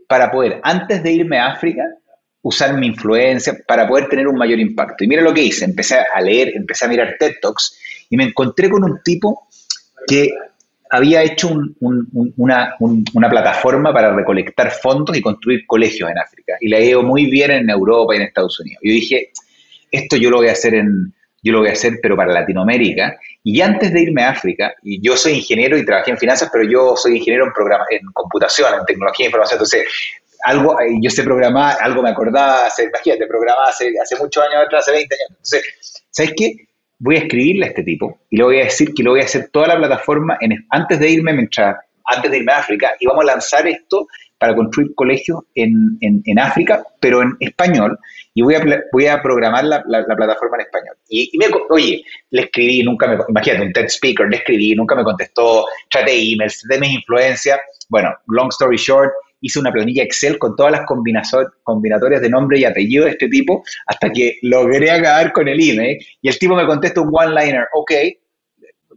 para 0.09 0.29
poder, 0.29 0.59
antes 0.63 1.01
de 1.01 1.09
irme 1.09 1.39
a 1.39 1.53
África, 1.53 1.83
usar 2.41 2.73
mi 2.73 2.87
influencia 2.87 3.57
para 3.65 3.87
poder 3.87 4.09
tener 4.09 4.27
un 4.27 4.35
mayor 4.35 4.59
impacto? 4.59 5.05
Y 5.05 5.07
mira 5.07 5.21
lo 5.21 5.33
que 5.33 5.43
hice, 5.43 5.63
empecé 5.63 5.99
a 6.13 6.19
leer, 6.19 6.51
empecé 6.53 6.83
a 6.83 6.89
mirar 6.89 7.15
TED 7.17 7.35
Talks 7.41 7.79
y 8.09 8.17
me 8.17 8.25
encontré 8.25 8.69
con 8.69 8.83
un 8.83 9.01
tipo 9.03 9.47
que 10.05 10.27
había 10.89 11.23
hecho 11.23 11.49
una, 11.79 12.75
plataforma 13.29 13.93
para 13.93 14.13
recolectar 14.13 14.71
fondos 14.71 15.17
y 15.17 15.21
construir 15.21 15.65
colegios 15.67 16.09
en 16.09 16.17
África. 16.17 16.53
Y 16.59 16.69
le 16.69 16.77
ha 16.77 16.81
ido 16.81 17.03
muy 17.03 17.29
bien 17.29 17.51
en 17.51 17.69
Europa 17.69 18.13
y 18.13 18.17
en 18.17 18.23
Estados 18.23 18.59
Unidos. 18.59 18.79
Yo 18.83 18.91
dije, 18.91 19.31
esto 19.91 20.15
yo 20.17 20.29
lo 20.29 20.37
voy 20.37 20.49
a 20.49 20.53
hacer 20.53 20.75
en, 20.75 21.13
yo 21.43 21.53
lo 21.53 21.59
voy 21.59 21.69
a 21.69 21.73
hacer, 21.73 21.99
pero 22.01 22.15
para 22.15 22.33
Latinoamérica. 22.33 23.17
Y 23.43 23.61
antes 23.61 23.93
de 23.93 24.01
irme 24.01 24.23
a 24.23 24.31
África, 24.31 24.73
y 24.83 25.01
yo 25.01 25.15
soy 25.15 25.33
ingeniero 25.33 25.77
y 25.77 25.85
trabajé 25.85 26.11
en 26.11 26.17
finanzas, 26.17 26.49
pero 26.51 26.69
yo 26.69 26.95
soy 26.95 27.17
ingeniero 27.17 27.45
en, 27.45 27.53
programa, 27.53 27.85
en 27.89 28.05
computación, 28.13 28.73
en 28.73 28.85
tecnología 28.85 29.25
de 29.25 29.27
información. 29.27 29.57
Entonces, 29.57 29.85
algo, 30.43 30.79
eh, 30.79 30.97
yo 31.01 31.09
sé 31.09 31.23
programar, 31.23 31.77
algo 31.81 32.01
me 32.01 32.09
acordaba, 32.09 32.65
hace, 32.65 32.83
imagínate, 32.83 33.27
programaba 33.27 33.69
hace, 33.69 33.91
hace 34.01 34.15
muchos 34.17 34.43
años 34.43 34.65
atrás, 34.65 34.83
hace 34.83 34.91
20 34.91 35.15
años. 35.15 35.29
Entonces, 35.29 36.03
¿sabes 36.11 36.33
qué? 36.35 36.66
Voy 36.99 37.15
a 37.15 37.19
escribirle 37.19 37.65
a 37.65 37.69
este 37.69 37.83
tipo 37.83 38.19
y 38.29 38.37
le 38.37 38.43
voy 38.43 38.59
a 38.59 38.65
decir 38.65 38.93
que 38.93 39.03
lo 39.03 39.11
voy 39.11 39.21
a 39.21 39.25
hacer 39.25 39.49
toda 39.51 39.67
la 39.67 39.77
plataforma 39.77 40.37
en, 40.41 40.65
antes 40.69 40.99
de 40.99 41.09
irme, 41.09 41.33
mientras 41.33 41.77
antes 42.05 42.31
de 42.31 42.37
irme 42.37 42.53
a 42.53 42.59
África, 42.59 42.93
íbamos 42.99 43.23
a 43.23 43.27
lanzar 43.27 43.67
esto 43.67 44.07
para 44.37 44.55
construir 44.55 44.93
colegios 44.95 45.39
en, 45.55 45.97
en, 45.99 46.39
África, 46.39 46.83
pero 46.99 47.23
en 47.23 47.35
español, 47.39 47.97
y 48.35 48.43
voy 48.43 48.53
a, 48.53 48.63
voy 48.91 49.07
a 49.07 49.21
programar 49.21 49.63
la, 49.63 49.83
la, 49.87 50.03
plataforma 50.15 50.57
en 50.57 50.61
español. 50.61 50.95
Y, 51.09 51.35
me, 51.37 51.47
oye, 51.69 52.03
le 52.29 52.41
escribí, 52.43 52.83
nunca 52.83 53.07
me, 53.07 53.17
imagínate, 53.27 53.65
un 53.65 53.73
TED 53.73 53.87
Speaker, 53.87 54.29
le 54.29 54.37
escribí, 54.37 54.75
nunca 54.75 54.95
me 54.95 55.03
contestó, 55.03 55.65
traté 55.89 56.33
emails, 56.33 56.63
de 56.69 56.79
mis 56.79 56.91
influencias. 56.91 57.59
Bueno, 57.89 58.13
long 58.27 58.49
story 58.49 58.77
short, 58.77 59.11
hice 59.41 59.59
una 59.59 59.71
planilla 59.71 60.03
Excel 60.03 60.37
con 60.37 60.55
todas 60.55 60.71
las 60.71 60.81
combinatorias 61.63 62.21
de 62.21 62.29
nombre 62.29 62.59
y 62.59 62.65
apellido 62.65 63.05
de 63.05 63.11
este 63.11 63.27
tipo, 63.27 63.63
hasta 63.85 64.11
que 64.11 64.39
logré 64.41 64.91
acabar 64.91 65.31
con 65.31 65.47
el 65.47 65.59
email, 65.59 65.97
y 66.21 66.27
el 66.27 66.39
tipo 66.39 66.55
me 66.55 66.65
contesta 66.65 67.01
un 67.01 67.09
one-liner, 67.11 67.65
ok, 67.73 67.91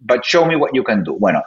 but 0.01 0.23
show 0.23 0.47
me 0.47 0.57
what 0.57 0.71
you 0.73 0.83
can 0.83 1.05
do. 1.05 1.17
Bueno, 1.19 1.43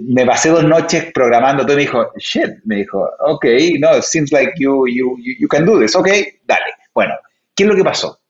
me 0.00 0.26
pasé 0.26 0.48
dos 0.48 0.64
noches 0.64 1.12
programando 1.12 1.64
todo 1.64 1.74
y 1.74 1.76
me 1.76 1.82
dijo, 1.82 2.12
shit, 2.18 2.50
me 2.64 2.76
dijo, 2.76 3.08
ok, 3.20 3.46
no, 3.78 4.02
seems 4.02 4.32
like 4.32 4.52
you, 4.58 4.86
you, 4.88 5.16
you 5.38 5.48
can 5.48 5.64
do 5.64 5.78
this, 5.80 5.94
ok, 5.94 6.08
dale. 6.46 6.74
Bueno, 6.92 7.14
¿qué 7.54 7.62
es 7.62 7.68
lo 7.68 7.76
que 7.76 7.84
pasó? 7.84 8.20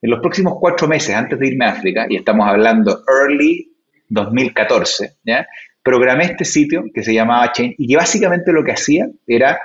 En 0.00 0.10
los 0.10 0.20
próximos 0.20 0.54
cuatro 0.58 0.88
meses 0.88 1.14
antes 1.14 1.38
de 1.38 1.46
irme 1.46 1.66
a 1.66 1.70
África, 1.70 2.06
y 2.08 2.16
estamos 2.16 2.48
hablando 2.48 3.04
early 3.08 3.72
2014, 4.08 5.12
¿ya? 5.24 5.46
Programé 5.82 6.24
este 6.24 6.44
sitio 6.44 6.84
que 6.94 7.02
se 7.02 7.12
llamaba 7.12 7.52
Chain 7.52 7.74
y 7.78 7.86
que 7.86 7.96
básicamente 7.96 8.52
lo 8.52 8.64
que 8.64 8.72
hacía 8.72 9.08
era 9.26 9.60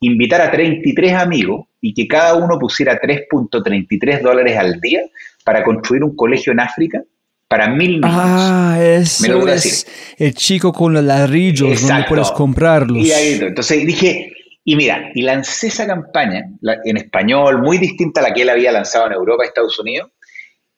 invitar 0.00 0.40
a 0.40 0.50
33 0.50 1.14
amigos 1.14 1.66
y 1.80 1.94
que 1.94 2.06
cada 2.06 2.34
uno 2.34 2.58
pusiera 2.58 3.00
3.33 3.00 4.22
dólares 4.22 4.56
al 4.56 4.80
día 4.80 5.02
para 5.44 5.62
construir 5.62 6.04
un 6.04 6.14
colegio 6.14 6.52
en 6.52 6.60
África 6.60 7.02
para 7.48 7.68
mil 7.68 8.00
niños. 8.00 8.10
Ah, 8.12 8.78
eso 8.80 9.48
es 9.48 9.86
el 10.18 10.34
chico 10.34 10.72
con 10.72 10.92
los 10.92 11.02
ladrillos 11.02 11.86
donde 11.86 12.04
puedes 12.08 12.30
comprarlos. 12.32 12.98
Y 12.98 13.10
ahí, 13.10 13.38
entonces 13.40 13.86
dije, 13.86 14.32
y 14.64 14.76
mira, 14.76 15.10
y 15.14 15.22
lancé 15.22 15.68
esa 15.68 15.86
campaña 15.86 16.44
en 16.84 16.96
español, 16.98 17.62
muy 17.62 17.78
distinta 17.78 18.20
a 18.20 18.24
la 18.24 18.34
que 18.34 18.42
él 18.42 18.50
había 18.50 18.70
lanzado 18.70 19.06
en 19.06 19.14
Europa, 19.14 19.44
Estados 19.44 19.78
Unidos, 19.78 20.10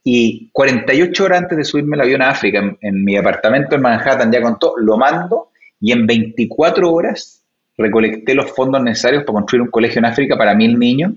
y 0.03 0.51
48 0.53 1.25
horas 1.25 1.43
antes 1.43 1.59
de 1.59 1.65
subirme 1.65 1.97
el 1.97 2.03
avión 2.03 2.23
a 2.23 2.31
África, 2.31 2.77
en, 2.81 3.05
mi 3.05 3.17
apartamento 3.17 3.77
en 3.77 3.83
Manhattan, 3.83 4.33
ya 4.33 4.41
contó, 4.41 4.75
lo 4.79 4.97
mando, 4.97 5.49
y 5.81 5.93
en 5.93 6.07
24 6.07 6.91
horas 6.91 7.43
recolecté 7.77 8.35
los 8.35 8.51
fondos 8.53 8.83
necesarios 8.83 9.25
para 9.25 9.35
construir 9.35 9.63
un 9.63 9.71
colegio 9.71 9.99
en 9.99 10.07
África 10.07 10.37
para 10.37 10.55
mil 10.55 10.79
niños, 10.79 11.13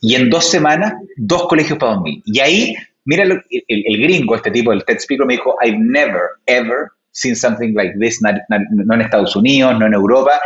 y 0.00 0.14
en 0.14 0.30
dos 0.30 0.48
semanas, 0.48 0.94
dos 1.16 1.46
colegios 1.46 1.78
para 1.78 1.94
dos 1.94 2.02
mil. 2.02 2.22
Y 2.26 2.40
ahí 2.40 2.74
Mira, 3.04 3.24
el, 3.24 3.42
el, 3.50 4.02
gringo, 4.02 4.36
este 4.36 4.50
tipo, 4.50 4.72
el 4.72 4.84
TED 4.84 4.98
Speaker, 4.98 5.26
me 5.26 5.34
dijo, 5.34 5.56
I've 5.60 5.78
never, 5.78 6.22
ever 6.46 6.92
seen 7.10 7.34
something 7.34 7.74
like 7.74 7.98
this, 7.98 8.20
no 8.22 8.94
en 8.94 9.00
Estados 9.00 9.34
Unidos, 9.34 9.78
no 9.78 9.86
en 9.86 9.94
Europa. 9.94 10.40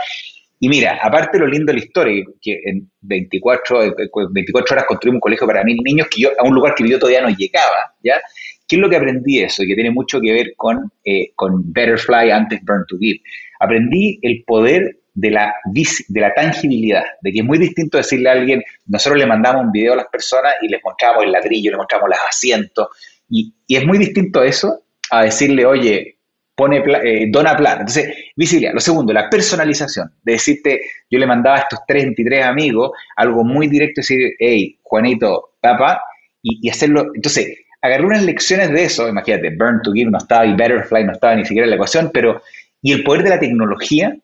Y 0.58 0.68
mira, 0.68 0.98
aparte 1.02 1.38
lo 1.38 1.46
lindo 1.46 1.66
de 1.66 1.78
la 1.78 1.84
historia, 1.84 2.24
que 2.40 2.60
en 2.64 2.90
24, 3.02 3.94
24 4.30 4.34
eh, 4.34 4.72
horas 4.72 4.84
construí 4.86 5.14
un 5.14 5.20
colegio 5.20 5.46
para 5.46 5.62
mil 5.62 5.76
niños 5.84 6.08
que 6.10 6.22
yo, 6.22 6.30
a 6.38 6.44
un 6.44 6.54
lugar 6.54 6.74
que 6.74 6.88
yo 6.88 6.98
todavía 6.98 7.20
no 7.20 7.28
llegaba, 7.28 7.94
¿ya? 8.02 8.20
¿Qué 8.66 8.76
es 8.76 8.82
lo 8.82 8.88
que 8.88 8.96
aprendí 8.96 9.40
eso? 9.40 9.62
Que 9.66 9.74
tiene 9.74 9.90
mucho 9.90 10.20
que 10.20 10.32
ver 10.32 10.54
con, 10.56 10.90
eh, 11.04 11.30
con 11.34 11.72
Betterfly 11.72 12.30
antes 12.30 12.60
Burn 12.64 12.84
to 12.88 12.96
Give. 12.98 13.20
Aprendí 13.60 14.18
el 14.22 14.42
poder 14.44 14.98
de 15.14 15.30
la, 15.30 15.54
de 15.72 16.20
la 16.20 16.34
tangibilidad, 16.34 17.04
de 17.20 17.32
que 17.32 17.38
es 17.38 17.44
muy 17.44 17.58
distinto 17.58 17.98
decirle 17.98 18.28
a 18.28 18.32
alguien, 18.32 18.62
nosotros 18.86 19.18
le 19.18 19.26
mandamos 19.26 19.64
un 19.64 19.72
video 19.72 19.92
a 19.92 19.96
las 19.96 20.08
personas 20.08 20.54
y 20.62 20.68
les 20.68 20.82
mostramos 20.82 21.24
el 21.24 21.32
ladrillo, 21.32 21.70
le 21.70 21.76
mostramos 21.76 22.08
los 22.08 22.18
asientos, 22.28 22.88
y, 23.28 23.54
y 23.66 23.76
es 23.76 23.86
muy 23.86 23.98
distinto 23.98 24.42
eso 24.42 24.82
a 25.10 25.24
decirle, 25.24 25.64
oye, 25.64 26.15
pone 26.56 26.82
eh, 27.04 27.26
dona 27.30 27.54
plata. 27.54 27.80
Entonces, 27.80 28.14
visibilidad. 28.34 28.72
Lo 28.72 28.80
segundo, 28.80 29.12
la 29.12 29.28
personalización, 29.28 30.10
de 30.22 30.32
decirte, 30.32 30.80
yo 31.10 31.18
le 31.18 31.26
mandaba 31.26 31.56
a 31.56 31.60
estos 31.60 31.80
33 31.86 32.46
amigos 32.46 32.92
algo 33.14 33.44
muy 33.44 33.68
directo, 33.68 34.00
decir, 34.00 34.32
hey, 34.38 34.78
Juanito, 34.82 35.56
papá, 35.60 36.02
y, 36.42 36.68
hacerlo. 36.68 37.12
Entonces, 37.14 37.58
agarré 37.82 38.04
unas 38.04 38.24
lecciones 38.24 38.70
de 38.70 38.84
eso, 38.84 39.06
imagínate, 39.06 39.54
Burn 39.54 39.82
to 39.82 39.92
Give 39.92 40.10
no 40.10 40.18
estaba 40.18 40.46
y 40.46 40.54
Betterfly 40.54 41.04
no 41.04 41.12
estaba 41.12 41.36
ni 41.36 41.44
siquiera 41.44 41.64
en 41.66 41.70
la 41.70 41.76
ecuación, 41.76 42.10
pero, 42.12 42.40
y 42.80 42.92
el 42.92 43.04
poder 43.04 43.22
de 43.24 43.30
la 43.30 43.38
tecnología 43.38 44.16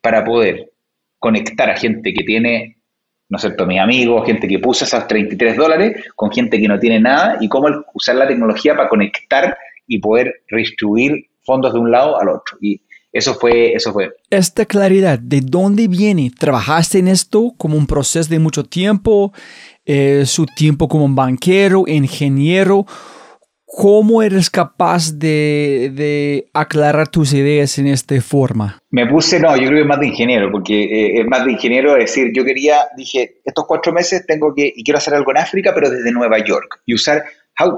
para 0.00 0.24
poder 0.24 0.72
conectar 1.20 1.70
a 1.70 1.76
gente 1.76 2.12
que 2.12 2.24
tiene, 2.24 2.78
¿no 3.28 3.36
es 3.36 3.42
cierto?, 3.42 3.64
mis 3.64 3.78
amigos, 3.78 4.26
gente 4.26 4.48
que 4.48 4.58
puso 4.58 4.84
esos 4.84 5.06
33 5.06 5.56
dólares, 5.56 6.04
con 6.16 6.32
gente 6.32 6.60
que 6.60 6.66
no 6.66 6.80
tiene 6.80 6.98
nada, 6.98 7.36
y 7.40 7.48
cómo 7.48 7.68
usar 7.94 8.16
la 8.16 8.26
tecnología 8.26 8.74
para 8.74 8.88
conectar 8.88 9.56
y 9.86 10.00
poder 10.00 10.42
redistribuir 10.48 11.28
fondos 11.46 11.72
de 11.72 11.78
un 11.78 11.90
lado 11.90 12.20
al 12.20 12.28
otro. 12.28 12.58
Y 12.60 12.82
eso 13.12 13.34
fue, 13.34 13.72
eso 13.72 13.92
fue. 13.92 14.10
Esta 14.28 14.66
claridad, 14.66 15.18
¿de 15.18 15.40
dónde 15.40 15.88
viene? 15.88 16.30
¿Trabajaste 16.38 16.98
en 16.98 17.08
esto 17.08 17.54
como 17.56 17.78
un 17.78 17.86
proceso 17.86 18.28
de 18.28 18.38
mucho 18.38 18.64
tiempo? 18.64 19.32
Eh, 19.86 20.24
¿Su 20.26 20.44
tiempo 20.44 20.88
como 20.88 21.08
banquero, 21.08 21.84
ingeniero? 21.86 22.84
¿Cómo 23.68 24.22
eres 24.22 24.48
capaz 24.48 25.12
de, 25.18 26.48
aclarar 26.54 27.08
tus 27.08 27.32
ideas 27.32 27.78
en 27.78 27.88
esta 27.88 28.18
forma? 28.20 28.78
Me 28.90 29.06
puse, 29.06 29.40
no, 29.40 29.56
yo 29.56 29.66
creo 29.66 29.78
que 29.78 29.80
es 29.80 29.86
más 29.86 30.00
de 30.00 30.06
ingeniero, 30.06 30.50
porque 30.52 30.84
eh, 30.84 31.20
es 31.20 31.26
más 31.26 31.44
de 31.44 31.52
ingeniero 31.52 31.94
decir, 31.94 32.30
yo 32.34 32.44
quería, 32.44 32.86
dije, 32.96 33.40
estos 33.44 33.66
cuatro 33.66 33.92
meses 33.92 34.24
tengo 34.24 34.54
que, 34.54 34.72
y 34.74 34.84
quiero 34.84 34.98
hacer 34.98 35.14
algo 35.14 35.30
en 35.32 35.38
África, 35.38 35.72
pero 35.74 35.90
desde 35.90 36.12
Nueva 36.12 36.38
York, 36.38 36.80
y 36.86 36.94
usar, 36.94 37.24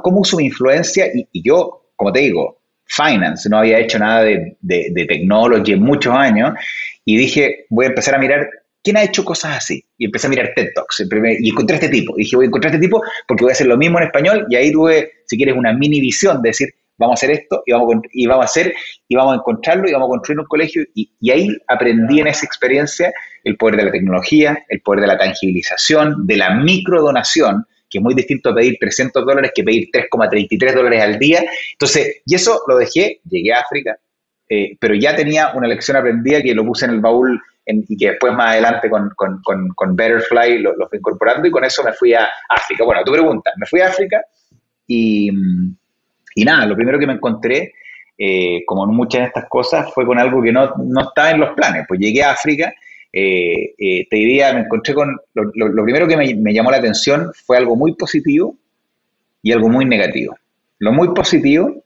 cómo 0.02 0.20
uso 0.20 0.37
mi 0.37 0.44
influencia, 0.44 1.07
y, 1.12 1.26
yo, 1.42 1.90
como 1.96 2.12
te 2.12 2.20
digo, 2.20 2.61
finance, 2.88 3.48
no 3.48 3.59
había 3.59 3.79
hecho 3.79 3.98
nada 3.98 4.22
de, 4.22 4.57
de, 4.61 4.88
de 4.92 5.07
technology 5.07 5.72
en 5.72 5.83
muchos 5.83 6.14
años, 6.14 6.53
y 7.05 7.16
dije, 7.16 7.66
voy 7.70 7.87
a 7.87 7.88
empezar 7.88 8.14
a 8.14 8.18
mirar 8.18 8.48
¿quién 8.83 8.96
ha 8.96 9.03
hecho 9.03 9.24
cosas 9.24 9.59
así? 9.59 9.85
Y 9.98 10.07
empecé 10.07 10.27
a 10.27 10.31
mirar 10.31 10.53
TED 10.55 10.68
Talks 10.74 11.05
y 11.40 11.51
encontré 11.51 11.77
este 11.77 11.90
tipo. 11.90 12.14
Y 12.16 12.22
dije, 12.22 12.37
voy 12.37 12.46
a 12.46 12.48
encontrar 12.48 12.74
este 12.74 12.87
tipo 12.87 13.03
porque 13.27 13.44
voy 13.44 13.51
a 13.51 13.53
hacer 13.53 13.66
lo 13.66 13.77
mismo 13.77 13.98
en 13.98 14.07
español 14.07 14.46
y 14.48 14.57
ahí 14.57 14.72
tuve, 14.72 15.11
si 15.27 15.37
quieres, 15.37 15.57
una 15.57 15.72
mini 15.72 16.01
visión 16.01 16.40
de 16.42 16.51
decir, 16.51 16.68
vamos 16.96 17.14
a 17.14 17.18
hacer 17.18 17.31
esto 17.33 17.62
y 17.66 17.72
vamos 17.72 17.94
a, 17.94 18.01
y 18.12 18.27
vamos 18.27 18.44
a 18.44 18.46
hacer 18.46 18.74
y 19.07 19.14
vamos 19.14 19.35
a 19.35 19.37
encontrarlo 19.37 19.88
y 19.88 19.92
vamos 19.92 20.07
a 20.07 20.11
construir 20.11 20.40
un 20.40 20.46
colegio. 20.46 20.83
Y, 20.94 21.11
y, 21.20 21.31
ahí 21.31 21.48
aprendí 21.68 22.20
en 22.20 22.29
esa 22.29 22.46
experiencia 22.46 23.12
el 23.44 23.57
poder 23.57 23.77
de 23.77 23.85
la 23.85 23.92
tecnología, 23.92 24.64
el 24.68 24.81
poder 24.81 25.03
de 25.03 25.07
la 25.09 25.18
tangibilización, 25.18 26.27
de 26.27 26.37
la 26.37 26.55
microdonación, 26.55 27.66
que 27.88 27.98
es 27.98 28.03
muy 28.03 28.14
distinto 28.14 28.51
a 28.51 28.55
pedir 28.55 28.77
300 28.81 29.24
dólares 29.24 29.53
que 29.55 29.64
pedir 29.64 29.88
3,33 29.92 30.74
dólares 30.74 31.03
al 31.03 31.18
día. 31.18 31.44
Entonces, 31.72 32.22
y 32.27 32.35
eso 32.35 32.62
lo 32.66 32.77
dejé, 32.77 33.20
llegué 33.29 33.53
a 33.53 33.61
África, 33.61 33.96
eh, 34.48 34.77
pero 34.81 34.94
ya 34.94 35.14
tenía 35.14 35.53
una 35.55 35.68
lección 35.68 35.96
aprendida 35.96 36.42
que 36.42 36.55
lo 36.55 36.64
puse 36.64 36.87
en 36.87 36.92
el 36.92 37.01
baúl 37.01 37.40
y 37.70 37.96
que 37.98 38.12
después 38.12 38.33
más 38.33 38.53
adelante 38.53 38.88
con, 38.88 39.11
con, 39.14 39.42
con, 39.74 39.94
Betterfly 39.94 40.61
lo, 40.61 40.74
lo, 40.74 40.88
fui 40.88 40.98
incorporando 40.98 41.46
y 41.46 41.51
con 41.51 41.64
eso 41.64 41.85
me 41.85 41.92
fui 41.92 42.14
a 42.14 42.27
África. 42.48 42.83
Bueno, 42.83 43.05
tu 43.05 43.12
pregunta, 43.12 43.53
me 43.59 43.66
fui 43.66 43.81
a 43.83 43.88
África 43.88 44.22
y, 44.87 45.31
y 46.35 46.44
nada, 46.44 46.64
lo 46.66 46.74
primero 46.74 46.98
que 46.98 47.07
me 47.07 47.12
encontré, 47.12 47.74
eh, 48.16 48.64
como 48.66 48.85
en 48.85 48.96
muchas 48.96 49.20
de 49.20 49.27
estas 49.27 49.44
cosas, 49.48 49.92
fue 49.92 50.07
con 50.07 50.18
algo 50.18 50.42
que 50.42 50.51
no, 50.51 50.72
no 50.79 51.03
estaba 51.03 51.31
en 51.31 51.40
los 51.40 51.55
planes. 51.55 51.85
Pues 51.87 52.01
llegué 52.01 52.22
a 52.22 52.31
África, 52.31 52.72
eh, 53.20 53.74
eh, 53.76 54.07
te 54.09 54.16
diría, 54.16 54.52
me 54.52 54.61
encontré 54.61 54.94
con, 54.94 55.18
lo, 55.35 55.85
primero 55.85 56.07
que 56.07 56.16
me, 56.16 56.54
llamó 56.54 56.70
la 56.70 56.76
atención 56.76 57.33
fue 57.35 57.57
algo 57.57 57.74
muy 57.74 57.94
positivo 57.94 58.57
y 59.42 59.50
algo 59.50 59.68
muy 59.68 59.85
negativo. 59.85 60.38
Lo 60.78 60.92
muy 60.92 61.09
positivo 61.09 61.83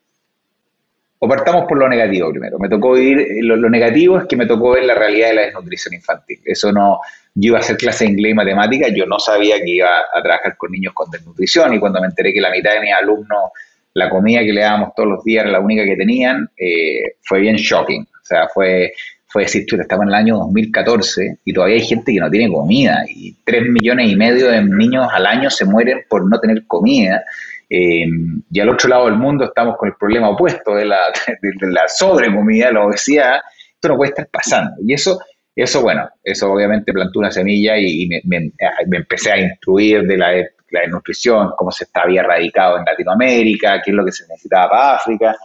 o 1.19 1.29
partamos 1.29 1.65
por 1.67 1.79
lo 1.79 1.89
negativo 1.89 2.31
primero. 2.31 2.59
Me 2.59 2.69
tocó 2.69 2.93
vivir, 2.93 3.21
eh, 3.21 3.43
lo, 3.43 3.57
negativo 3.71 4.19
es 4.19 4.27
que 4.27 4.37
me 4.37 4.45
tocó 4.45 4.73
ver 4.73 4.85
la 4.85 4.95
realidad 4.95 5.29
de 5.29 5.35
la 5.35 5.43
desnutrición 5.43 5.95
infantil. 5.95 6.39
Eso 6.45 6.71
no, 6.71 7.01
yo 7.35 7.49
iba 7.49 7.59
a 7.59 7.61
hacer 7.61 7.79
clase 7.79 8.05
de 8.05 8.11
inglés 8.11 8.33
y 8.33 8.35
matemática, 8.35 8.89
yo 8.89 9.07
no 9.07 9.19
sabía 9.19 9.57
que 9.57 9.71
iba 9.71 9.89
a 9.89 10.23
trabajar 10.23 10.57
con 10.59 10.71
niños 10.71 10.93
con 10.93 11.11
desnutrición 11.11 11.73
y 11.73 11.81
cuando 11.81 11.99
me 12.01 12.09
enteré 12.09 12.35
que 12.35 12.43
la 12.43 12.51
mitad 12.51 12.75
de 12.75 12.81
mis 12.81 12.93
alumnos, 12.93 13.53
la 13.95 14.11
comida 14.11 14.41
que 14.41 14.53
le 14.53 14.61
dábamos 14.61 14.91
todos 14.95 15.09
los 15.09 15.25
días 15.25 15.45
era 15.45 15.53
la 15.53 15.61
única 15.61 15.85
que 15.85 15.97
tenían, 15.97 16.51
eh, 16.59 17.17
fue 17.23 17.41
bien 17.41 17.57
shocking. 17.57 18.03
O 18.03 18.25
sea, 18.25 18.49
fue, 18.49 18.93
fue 19.33 19.45
decir, 19.45 19.65
chuta, 19.65 19.83
estamos 19.83 20.03
en 20.03 20.09
el 20.11 20.15
año 20.15 20.37
2014 20.37 21.39
y 21.47 21.53
todavía 21.55 21.77
hay 21.77 21.87
gente 21.87 22.13
que 22.13 22.21
no 22.21 22.31
tiene 22.31 22.53
comida 22.53 23.03
y 23.09 23.35
tres 23.45 23.63
millones 23.67 24.11
y 24.11 24.17
medio 24.17 24.49
de 24.49 24.63
niños 24.63 25.09
al 25.11 25.25
año 25.25 25.49
se 25.49 25.65
mueren 25.65 26.03
por 26.09 26.29
no 26.29 26.39
tener 26.39 26.67
comida. 26.67 27.25
Eh, 27.71 28.05
y 28.51 28.61
al 28.61 28.69
otro 28.69 28.91
lado 28.91 29.07
del 29.07 29.17
mundo 29.17 29.47
estamos 29.47 29.79
con 29.79 29.89
el 29.89 29.95
problema 29.99 30.29
opuesto 30.29 30.75
de 30.75 30.85
la, 30.85 30.99
de, 31.43 31.53
la 31.71 31.89
sobrecomida, 31.89 32.71
la 32.73 32.85
obesidad. 32.85 33.37
Esto 33.75 33.89
no 33.89 33.97
puede 33.97 34.11
estar 34.11 34.29
pasando. 34.29 34.73
Y 34.87 34.93
eso, 34.93 35.19
eso 35.57 35.81
bueno, 35.81 36.07
eso 36.23 36.53
obviamente 36.53 36.93
plantó 36.93 37.19
una 37.21 37.31
semilla 37.31 37.79
y, 37.79 38.07
me, 38.25 38.53
empecé 38.93 39.33
a 39.33 39.41
instruir 39.41 40.03
de 40.03 40.19
la, 40.19 40.33
la 40.73 40.87
nutrición, 40.89 41.53
cómo 41.57 41.73
se 41.73 41.87
había 41.95 42.21
erradicado 42.21 42.77
en 42.77 42.85
Latinoamérica, 42.85 43.81
qué 43.83 43.93
es 43.93 43.97
lo 43.97 44.05
que 44.05 44.13
se 44.13 44.29
necesitaba 44.29 44.69
para 44.69 44.97
África. 44.97 45.37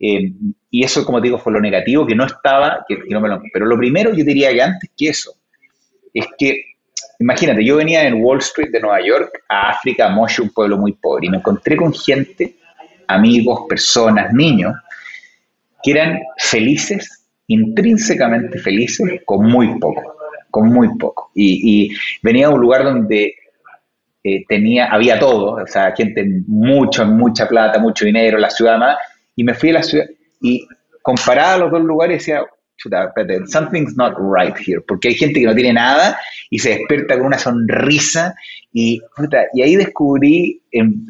Eh, 0.00 0.32
y 0.74 0.82
eso, 0.82 1.04
como 1.04 1.20
digo, 1.20 1.38
fue 1.38 1.52
lo 1.52 1.60
negativo, 1.60 2.04
que 2.04 2.16
no 2.16 2.26
estaba, 2.26 2.84
pero 3.52 3.64
lo 3.64 3.78
primero 3.78 4.12
yo 4.12 4.24
diría 4.24 4.50
que 4.50 4.60
antes 4.60 4.90
que 4.96 5.08
eso, 5.08 5.32
es 6.12 6.26
que 6.36 6.64
Imagínate, 7.20 7.64
yo 7.64 7.76
venía 7.76 8.02
en 8.08 8.14
Wall 8.20 8.40
Street 8.40 8.72
de 8.72 8.80
Nueva 8.80 9.00
York 9.00 9.44
a 9.48 9.70
África, 9.70 10.06
a 10.06 10.08
Moshi, 10.08 10.42
un 10.42 10.50
pueblo 10.50 10.76
muy 10.76 10.94
pobre, 10.94 11.28
y 11.28 11.30
me 11.30 11.36
encontré 11.36 11.76
con 11.76 11.94
gente, 11.94 12.56
amigos, 13.06 13.60
personas, 13.68 14.32
niños, 14.32 14.74
que 15.80 15.92
eran 15.92 16.20
felices 16.38 17.24
intrínsecamente 17.46 18.58
felices 18.58 19.20
con 19.24 19.46
muy 19.46 19.78
poco, 19.78 20.16
con 20.50 20.70
muy 20.70 20.98
poco. 20.98 21.30
Y, 21.36 21.94
venía 22.20 22.48
de 22.48 22.54
un 22.54 22.60
lugar 22.60 22.82
donde 22.82 23.36
eh, 24.24 24.44
tenía, 24.48 24.86
había 24.86 25.16
todo, 25.20 25.62
o 25.62 25.66
sea, 25.68 25.94
gente 25.94 26.26
mucho, 26.48 27.06
mucha 27.06 27.46
plata, 27.46 27.78
mucho 27.78 28.04
dinero, 28.04 28.38
la 28.38 28.50
ciudad 28.50 28.76
más, 28.76 28.96
y 29.36 29.44
me 29.44 29.54
fui 29.54 29.70
a 29.70 29.74
la 29.74 29.82
ciudad 29.84 30.06
y 30.40 30.66
comparaba 31.02 31.58
los 31.58 31.70
dos 31.70 31.82
lugares 31.82 32.18
decía, 32.18 32.44
chuta, 32.76 33.12
something's 33.46 33.96
not 33.96 34.14
right 34.18 34.56
here, 34.56 34.80
porque 34.86 35.08
hay 35.08 35.14
gente 35.14 35.40
que 35.40 35.46
no 35.46 35.54
tiene 35.54 35.74
nada 35.74 36.18
y 36.50 36.58
se 36.58 36.70
despierta 36.70 37.16
con 37.16 37.26
una 37.26 37.38
sonrisa 37.38 38.34
y, 38.72 39.00
y 39.54 39.62
ahí 39.62 39.76
descubrí 39.76 40.62
en, 40.72 41.06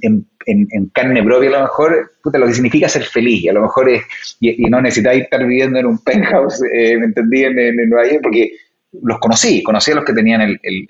carne 0.93 1.23
propia 1.23 1.49
a 1.49 1.53
lo 1.53 1.63
mejor 1.63 2.13
lo 2.23 2.47
que 2.47 2.55
significa 2.55 2.89
ser 2.89 3.05
feliz 3.05 3.45
y 3.45 3.49
a 3.49 3.55
lo 3.55 3.63
mejor 3.63 3.89
es, 3.89 4.03
y, 4.41 4.57
no 4.65 4.81
necesitáis 4.81 5.25
estar 5.25 5.45
viviendo 5.47 5.79
en 5.79 5.87
un 5.87 5.99
penthouse, 5.99 6.63
eh, 6.73 6.97
¿me 6.99 7.07
entendí? 7.07 7.45
En, 7.45 7.89
Nueva 7.89 8.07
York, 8.07 8.21
porque 8.23 8.51
los 9.03 9.19
conocí, 9.19 9.63
conocí 9.63 9.91
a 9.91 9.97
los 9.97 10.05
que 10.05 10.13
tenían 10.13 10.43
el, 10.43 10.61
el, 10.63 10.85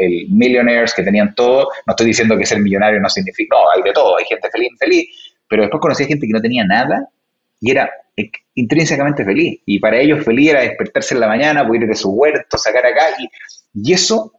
el, 0.00 0.26
millionaires, 0.30 0.94
que 0.94 1.02
tenían 1.02 1.34
todo, 1.34 1.68
no 1.86 1.92
estoy 1.92 2.06
diciendo 2.06 2.36
que 2.36 2.46
ser 2.46 2.60
millonario 2.60 3.00
no 3.00 3.08
significa, 3.08 3.56
no, 3.56 3.70
hay 3.70 3.82
de 3.82 3.92
todo, 3.92 4.16
hay 4.16 4.24
gente 4.24 4.48
feliz, 4.50 4.70
feliz, 4.78 5.06
pero 5.48 5.62
después 5.62 5.80
conocí 5.80 6.04
a 6.04 6.06
gente 6.06 6.26
que 6.26 6.32
no 6.32 6.40
tenía 6.40 6.64
nada 6.64 7.08
y 7.64 7.70
era 7.70 7.90
intrínsecamente 8.54 9.24
feliz. 9.24 9.60
Y 9.64 9.78
para 9.78 9.98
ellos 9.98 10.22
feliz 10.22 10.50
era 10.50 10.60
despertarse 10.60 11.14
en 11.14 11.20
la 11.20 11.28
mañana, 11.28 11.66
poder 11.66 11.84
ir 11.84 11.88
de 11.88 11.94
su 11.94 12.10
huerto, 12.10 12.58
sacar 12.58 12.84
acá. 12.84 13.06
Y, 13.18 13.28
y 13.82 13.94
eso, 13.94 14.32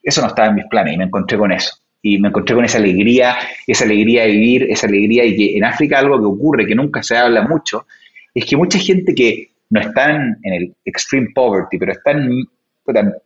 eso 0.00 0.22
no 0.22 0.28
estaba 0.28 0.48
en 0.48 0.54
mis 0.54 0.66
planes 0.66 0.94
y 0.94 0.98
me 0.98 1.04
encontré 1.04 1.36
con 1.36 1.50
eso. 1.50 1.74
Y 2.00 2.18
me 2.18 2.28
encontré 2.28 2.54
con 2.54 2.64
esa 2.64 2.78
alegría, 2.78 3.36
esa 3.66 3.84
alegría 3.84 4.22
de 4.22 4.28
vivir, 4.28 4.66
esa 4.70 4.86
alegría. 4.86 5.24
Y 5.24 5.36
que 5.36 5.56
en 5.56 5.64
África 5.64 5.98
algo 5.98 6.18
que 6.20 6.26
ocurre, 6.26 6.66
que 6.66 6.74
nunca 6.76 7.02
se 7.02 7.16
habla 7.16 7.42
mucho, 7.42 7.86
es 8.32 8.44
que 8.46 8.56
mucha 8.56 8.78
gente 8.78 9.12
que 9.12 9.50
no 9.70 9.80
está 9.80 10.10
en, 10.10 10.36
el 10.44 10.74
extreme 10.84 11.30
poverty, 11.34 11.78
pero 11.78 11.92
está 11.92 12.12
en, 12.12 12.44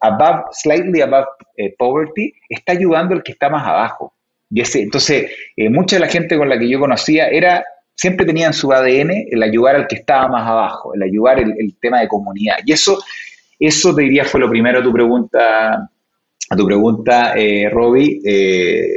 above, 0.00 0.44
slightly 0.52 1.02
above 1.02 1.26
eh, 1.58 1.74
poverty, 1.78 2.32
está 2.48 2.72
ayudando 2.72 3.14
al 3.14 3.22
que 3.22 3.32
está 3.32 3.50
más 3.50 3.66
abajo. 3.66 4.14
Y 4.50 4.62
entonces, 4.78 5.30
eh, 5.56 5.68
mucha 5.68 5.96
de 5.96 6.00
la 6.00 6.08
gente 6.08 6.38
con 6.38 6.48
la 6.48 6.58
que 6.58 6.68
yo 6.68 6.78
conocía 6.78 7.28
era 7.28 7.64
siempre 7.96 8.26
tenían 8.26 8.52
su 8.52 8.72
ADN 8.72 9.10
el 9.30 9.42
ayudar 9.42 9.74
al 9.74 9.86
que 9.88 9.96
estaba 9.96 10.28
más 10.28 10.48
abajo, 10.48 10.94
el 10.94 11.02
ayudar 11.02 11.40
el, 11.40 11.74
tema 11.80 12.00
de 12.00 12.08
comunidad. 12.08 12.56
Y 12.64 12.72
eso, 12.72 13.02
eso 13.58 13.94
te 13.94 14.02
diría 14.02 14.24
fue 14.24 14.40
lo 14.40 14.50
primero 14.50 14.80
a 14.80 14.82
tu 14.82 14.92
pregunta, 14.92 15.90
a 16.50 16.56
tu 16.56 16.66
pregunta, 16.66 17.32
eh, 17.34 17.68
Robbie, 17.70 18.20
eh, 18.24 18.90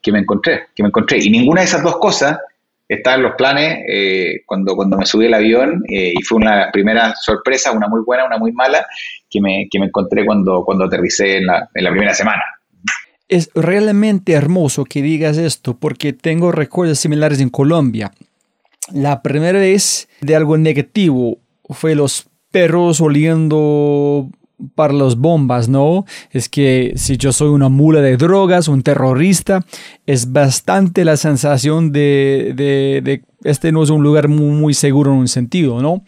que 0.00 0.12
me 0.12 0.20
encontré, 0.20 0.68
que 0.74 0.82
me 0.82 0.88
encontré. 0.88 1.18
Y 1.18 1.28
ninguna 1.28 1.60
de 1.60 1.66
esas 1.66 1.82
dos 1.82 1.96
cosas 1.98 2.38
está 2.88 3.16
en 3.16 3.22
los 3.24 3.34
planes 3.34 3.84
eh, 3.88 4.42
cuando, 4.46 4.76
cuando 4.76 4.96
me 4.96 5.04
subí 5.04 5.26
al 5.26 5.34
avión 5.34 5.82
y 5.88 6.22
fue 6.22 6.38
una 6.38 6.70
primera 6.72 7.14
sorpresa, 7.20 7.72
una 7.72 7.88
muy 7.88 8.02
buena, 8.06 8.24
una 8.24 8.38
muy 8.38 8.52
mala, 8.52 8.86
que 9.28 9.40
me, 9.40 9.66
que 9.68 9.80
me 9.80 9.86
encontré 9.86 10.24
cuando, 10.24 10.64
cuando 10.64 10.84
aterricé 10.84 11.38
en 11.38 11.46
la, 11.46 11.68
en 11.74 11.84
la 11.84 11.90
primera 11.90 12.14
semana. 12.14 12.42
Es 13.28 13.50
realmente 13.56 14.34
hermoso 14.34 14.84
que 14.84 15.02
digas 15.02 15.36
esto 15.36 15.76
porque 15.76 16.12
tengo 16.12 16.52
recuerdos 16.52 17.00
similares 17.00 17.40
en 17.40 17.50
Colombia. 17.50 18.12
La 18.92 19.22
primera 19.22 19.58
vez 19.58 20.08
de 20.20 20.36
algo 20.36 20.56
negativo 20.56 21.38
fue 21.68 21.94
los 21.94 22.28
perros 22.50 23.00
oliendo 23.00 24.30
para 24.74 24.92
las 24.92 25.16
bombas, 25.16 25.68
¿no? 25.68 26.04
Es 26.30 26.48
que 26.48 26.92
si 26.96 27.16
yo 27.16 27.32
soy 27.32 27.48
una 27.48 27.68
mula 27.68 28.00
de 28.00 28.16
drogas, 28.16 28.68
un 28.68 28.82
terrorista, 28.82 29.64
es 30.06 30.32
bastante 30.32 31.04
la 31.04 31.16
sensación 31.16 31.92
de, 31.92 32.52
de, 32.54 33.22
este 33.44 33.72
no 33.72 33.82
es 33.82 33.90
un 33.90 34.02
lugar 34.02 34.28
muy, 34.28 34.54
muy, 34.54 34.74
seguro 34.74 35.12
en 35.12 35.18
un 35.18 35.28
sentido, 35.28 35.82
¿no? 35.82 36.04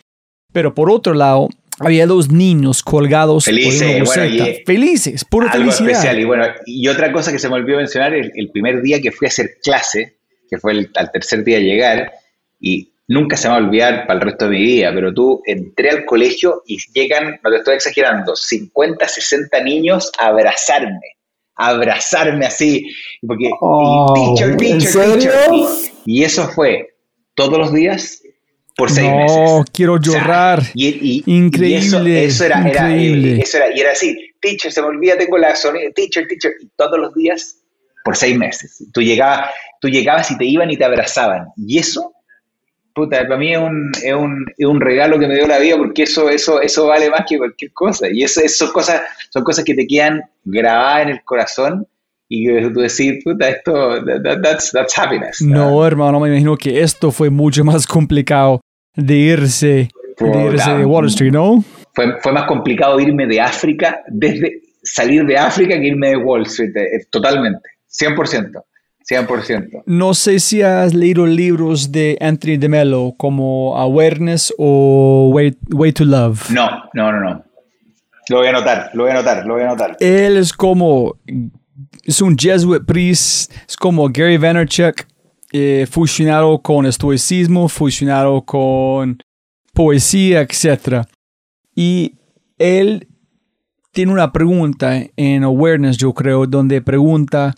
Pero 0.52 0.74
por 0.74 0.90
otro 0.90 1.12
lado, 1.14 1.48
había 1.78 2.06
dos 2.06 2.30
niños 2.30 2.82
colgados 2.82 3.44
felices, 3.44 4.04
bueno, 4.04 4.46
felices, 4.64 5.24
pura 5.24 5.50
algo 5.50 5.70
felicidad. 5.70 5.90
Especial. 5.90 6.18
Y 6.18 6.24
bueno, 6.24 6.44
y 6.66 6.88
otra 6.88 7.12
cosa 7.12 7.30
que 7.30 7.38
se 7.38 7.48
me 7.48 7.56
olvidó 7.56 7.76
mencionar, 7.76 8.14
el, 8.14 8.32
el 8.34 8.50
primer 8.50 8.82
día 8.82 9.00
que 9.00 9.12
fui 9.12 9.26
a 9.26 9.28
hacer 9.28 9.58
clase, 9.62 10.16
que 10.48 10.58
fue 10.58 10.72
el, 10.72 10.90
al 10.94 11.12
tercer 11.12 11.44
día 11.44 11.58
de 11.58 11.64
llegar, 11.64 12.12
y 12.60 12.92
nunca 13.08 13.36
se 13.36 13.48
me 13.48 13.54
va 13.54 13.60
a 13.60 13.64
olvidar 13.64 14.06
para 14.06 14.20
el 14.20 14.26
resto 14.26 14.44
de 14.44 14.50
mi 14.52 14.62
vida, 14.62 14.90
pero 14.94 15.12
tú 15.12 15.42
entré 15.46 15.90
al 15.90 16.04
colegio 16.04 16.62
y 16.66 16.78
llegan, 16.92 17.40
no 17.42 17.50
te 17.50 17.56
estoy 17.56 17.74
exagerando, 17.74 18.36
50, 18.36 19.08
60 19.08 19.62
niños 19.62 20.12
a 20.18 20.26
abrazarme, 20.26 21.16
a 21.56 21.68
abrazarme 21.68 22.46
así, 22.46 22.90
porque 23.26 23.50
oh, 23.60 24.12
teacher, 24.14 24.56
teacher, 24.56 25.18
teacher. 25.18 25.32
Y, 26.04 26.22
eso 26.22 26.48
fue 26.48 26.94
todos 27.34 27.58
los 27.58 27.72
días 27.72 28.22
por 28.76 28.90
seis 28.90 29.10
no, 29.10 29.16
meses. 29.16 29.70
quiero 29.72 29.98
llorar. 29.98 30.62
y, 30.74 31.22
increíble. 31.26 32.24
eso, 32.24 32.44
era, 32.44 32.60
increíble. 32.60 33.32
Era, 33.34 33.42
eso 33.42 33.56
era, 33.56 33.76
y 33.76 33.80
era 33.80 33.92
así, 33.92 34.16
teacher, 34.40 34.70
se 34.70 34.82
me 34.82 34.88
olvida, 34.88 35.16
tengo 35.16 35.38
la 35.38 35.56
sonido, 35.56 35.90
teacher, 35.94 36.26
teacher, 36.28 36.52
y 36.60 36.68
todos 36.76 36.98
los 36.98 37.14
días 37.14 37.56
por 38.04 38.16
seis 38.16 38.36
meses. 38.36 38.84
Tú 38.92 39.00
llegabas, 39.00 39.50
tú 39.80 39.88
llegabas 39.88 40.30
y 40.30 40.38
te 40.38 40.44
iban 40.44 40.70
y 40.70 40.76
te 40.76 40.84
abrazaban. 40.84 41.48
Y 41.56 41.78
eso 41.78 42.12
puta, 42.98 43.26
para 43.26 43.36
mí 43.36 43.52
es 43.52 43.58
un, 43.58 43.90
es, 44.02 44.14
un, 44.14 44.46
es 44.56 44.66
un, 44.66 44.80
regalo 44.80 45.18
que 45.18 45.26
me 45.26 45.34
dio 45.34 45.46
la 45.46 45.58
vida 45.58 45.76
porque 45.76 46.02
eso, 46.02 46.28
eso, 46.28 46.60
eso 46.60 46.86
vale 46.86 47.08
más 47.08 47.24
que 47.28 47.38
cualquier 47.38 47.72
cosa. 47.72 48.08
Y 48.12 48.22
eso, 48.22 48.40
eso 48.42 48.72
cosas, 48.72 49.02
son 49.30 49.44
cosas 49.44 49.64
que 49.64 49.74
te 49.74 49.86
quedan 49.86 50.22
grabadas 50.44 51.02
en 51.02 51.08
el 51.10 51.24
corazón 51.24 51.86
y 52.28 52.46
que 52.46 52.70
tú 52.70 52.80
decís, 52.80 53.22
puta, 53.24 53.48
esto, 53.48 54.04
that's, 54.42 54.72
that's 54.72 54.98
happiness. 54.98 55.40
No, 55.40 55.86
hermano, 55.86 56.20
me 56.20 56.28
imagino 56.28 56.56
que 56.56 56.80
esto 56.80 57.10
fue 57.10 57.30
mucho 57.30 57.64
más 57.64 57.86
complicado 57.86 58.60
de 58.94 59.14
irse, 59.14 59.88
de, 60.18 60.44
irse 60.52 60.70
de 60.70 60.84
Wall 60.84 61.06
Street, 61.06 61.32
¿no? 61.32 61.64
Fue, 61.94 62.20
fue 62.20 62.32
más 62.32 62.44
complicado 62.44 63.00
irme 63.00 63.26
de 63.26 63.40
África, 63.40 64.02
desde 64.08 64.60
salir 64.82 65.24
de 65.24 65.36
África 65.36 65.78
que 65.78 65.86
irme 65.86 66.08
de 66.08 66.16
Wall 66.16 66.42
Street, 66.42 66.76
eh, 66.76 67.06
totalmente, 67.10 67.68
100%. 67.88 68.62
100%. 69.10 69.84
No 69.86 70.12
sé 70.14 70.38
si 70.38 70.62
has 70.62 70.92
leído 70.92 71.26
libros 71.26 71.90
de 71.90 72.18
Anthony 72.20 72.58
de 72.58 72.68
Mello 72.68 73.14
como 73.16 73.76
Awareness 73.76 74.52
o 74.58 75.30
Way, 75.32 75.56
Way 75.70 75.92
to 75.92 76.04
Love. 76.04 76.50
No, 76.50 76.68
no, 76.92 77.12
no, 77.12 77.20
no. 77.20 77.44
Lo 78.28 78.38
voy 78.38 78.46
a 78.46 78.50
anotar, 78.50 78.90
lo 78.92 79.04
voy 79.04 79.10
a 79.10 79.14
anotar, 79.14 79.46
lo 79.46 79.54
voy 79.54 79.62
a 79.62 79.66
anotar. 79.66 79.96
Él 80.00 80.36
es 80.36 80.52
como, 80.52 81.16
es 82.04 82.20
un 82.20 82.36
Jesuit 82.36 82.84
priest, 82.84 83.52
es 83.66 83.76
como 83.76 84.08
Gary 84.10 84.36
Vaynerchuk, 84.36 85.06
eh, 85.52 85.86
fusionado 85.90 86.60
con 86.60 86.84
estoicismo, 86.84 87.68
fusionado 87.68 88.42
con 88.42 89.18
poesía, 89.72 90.42
etc. 90.42 91.06
Y 91.74 92.16
él 92.58 93.08
tiene 93.92 94.12
una 94.12 94.30
pregunta 94.30 95.00
en 95.16 95.44
Awareness, 95.44 95.96
yo 95.96 96.12
creo, 96.12 96.46
donde 96.46 96.82
pregunta, 96.82 97.54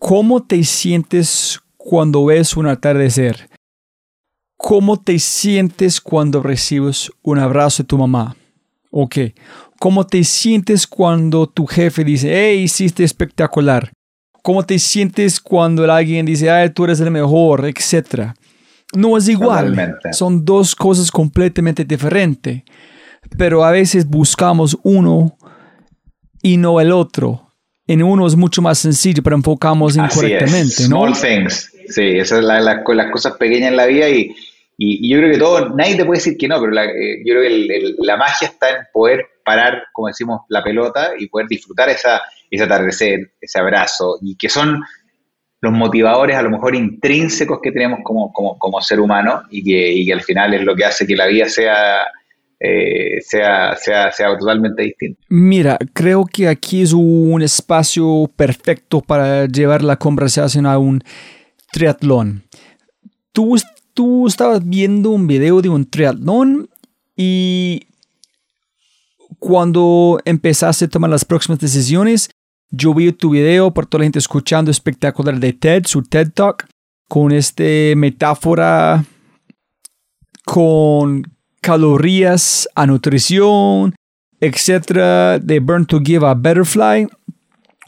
¿Cómo 0.00 0.42
te 0.42 0.64
sientes 0.64 1.60
cuando 1.76 2.24
ves 2.24 2.56
un 2.56 2.66
atardecer? 2.66 3.50
¿Cómo 4.56 4.98
te 4.98 5.18
sientes 5.18 6.00
cuando 6.00 6.42
recibes 6.42 7.12
un 7.22 7.38
abrazo 7.38 7.82
de 7.82 7.86
tu 7.86 7.98
mamá? 7.98 8.34
Ok. 8.90 9.16
¿Cómo 9.78 10.06
te 10.06 10.24
sientes 10.24 10.86
cuando 10.86 11.46
tu 11.46 11.66
jefe 11.66 12.02
dice, 12.02 12.30
hey, 12.32 12.62
hiciste 12.62 13.04
espectacular? 13.04 13.92
¿Cómo 14.42 14.64
te 14.64 14.78
sientes 14.78 15.38
cuando 15.38 15.84
alguien 15.92 16.24
dice, 16.24 16.50
ay, 16.50 16.70
tú 16.70 16.84
eres 16.84 16.98
el 17.00 17.10
mejor, 17.10 17.66
etcétera? 17.66 18.34
No 18.94 19.18
es 19.18 19.28
igual. 19.28 19.98
Son 20.12 20.46
dos 20.46 20.74
cosas 20.74 21.10
completamente 21.10 21.84
diferentes. 21.84 22.62
Pero 23.36 23.62
a 23.64 23.70
veces 23.70 24.08
buscamos 24.08 24.78
uno 24.82 25.36
y 26.42 26.56
no 26.56 26.80
el 26.80 26.90
otro 26.90 27.49
en 27.92 28.04
uno 28.04 28.24
es 28.24 28.36
mucho 28.36 28.62
más 28.62 28.78
sencillo, 28.78 29.20
pero 29.20 29.34
enfocamos 29.34 29.96
incorrectamente, 29.96 30.88
¿no? 30.88 31.12
Small 31.12 31.20
things. 31.20 31.72
Sí, 31.88 32.18
esas 32.18 32.38
son 32.38 32.46
las 32.46 33.10
cosas 33.10 33.32
pequeñas 33.36 33.70
en 33.70 33.76
la 33.76 33.86
vida 33.86 34.08
y, 34.08 34.32
y, 34.78 35.10
yo 35.10 35.18
creo 35.18 35.32
que 35.32 35.38
todo, 35.38 35.70
nadie 35.70 35.96
te 35.96 36.04
puede 36.04 36.18
decir 36.18 36.36
que 36.38 36.46
no, 36.46 36.60
pero 36.60 36.72
eh, 36.82 37.20
yo 37.26 37.34
creo 37.34 37.42
que 37.42 37.94
la 37.98 38.16
magia 38.16 38.46
está 38.46 38.70
en 38.70 38.76
poder 38.92 39.26
parar, 39.44 39.82
como 39.92 40.06
decimos, 40.06 40.42
la 40.50 40.62
pelota 40.62 41.10
y 41.18 41.26
poder 41.26 41.48
disfrutar 41.48 41.88
esa, 41.88 42.22
ese 42.48 42.62
atardecer, 42.62 43.32
ese 43.40 43.58
abrazo, 43.58 44.18
y 44.22 44.36
que 44.36 44.48
son 44.48 44.84
los 45.60 45.72
motivadores 45.72 46.36
a 46.36 46.42
lo 46.42 46.50
mejor 46.50 46.76
intrínsecos 46.76 47.58
que 47.60 47.72
tenemos 47.72 47.98
como, 48.04 48.32
como, 48.32 48.56
como 48.56 48.80
ser 48.80 49.00
humano 49.00 49.42
y 49.50 49.64
que, 49.64 49.92
y 49.92 50.06
que 50.06 50.12
al 50.12 50.22
final 50.22 50.54
es 50.54 50.62
lo 50.62 50.76
que 50.76 50.84
hace 50.84 51.08
que 51.08 51.16
la 51.16 51.26
vida 51.26 51.48
sea 51.48 52.04
eh, 52.60 53.22
sea, 53.22 53.74
sea, 53.76 54.12
sea 54.12 54.36
totalmente 54.36 54.82
distinto. 54.82 55.20
Mira, 55.30 55.78
creo 55.94 56.26
que 56.26 56.46
aquí 56.46 56.82
es 56.82 56.92
un 56.92 57.40
espacio 57.40 58.30
perfecto 58.36 59.00
para 59.00 59.46
llevar 59.46 59.82
la 59.82 59.96
conversación 59.96 60.66
a 60.66 60.78
un 60.78 61.02
triatlón. 61.72 62.44
Tú, 63.32 63.56
tú 63.94 64.26
estabas 64.26 64.68
viendo 64.68 65.10
un 65.10 65.26
video 65.26 65.62
de 65.62 65.70
un 65.70 65.88
triatlón 65.88 66.68
y 67.16 67.86
cuando 69.38 70.20
empezaste 70.26 70.84
a 70.84 70.88
tomar 70.88 71.08
las 71.08 71.24
próximas 71.24 71.60
decisiones, 71.60 72.28
yo 72.70 72.92
vi 72.92 73.10
tu 73.12 73.30
video 73.30 73.72
por 73.72 73.86
toda 73.86 74.00
la 74.00 74.04
gente 74.04 74.18
escuchando 74.18 74.70
espectacular 74.70 75.40
de 75.40 75.54
TED, 75.54 75.86
su 75.86 76.02
TED 76.02 76.30
Talk, 76.32 76.66
con 77.08 77.32
este 77.32 77.94
metáfora 77.96 79.04
con 80.44 81.22
calorías 81.60 82.68
a 82.74 82.86
nutrición, 82.86 83.94
etcétera, 84.40 85.38
de 85.38 85.60
Burn 85.60 85.86
to 85.86 86.00
Give 86.00 86.26
a 86.26 86.34
Butterfly. 86.34 87.06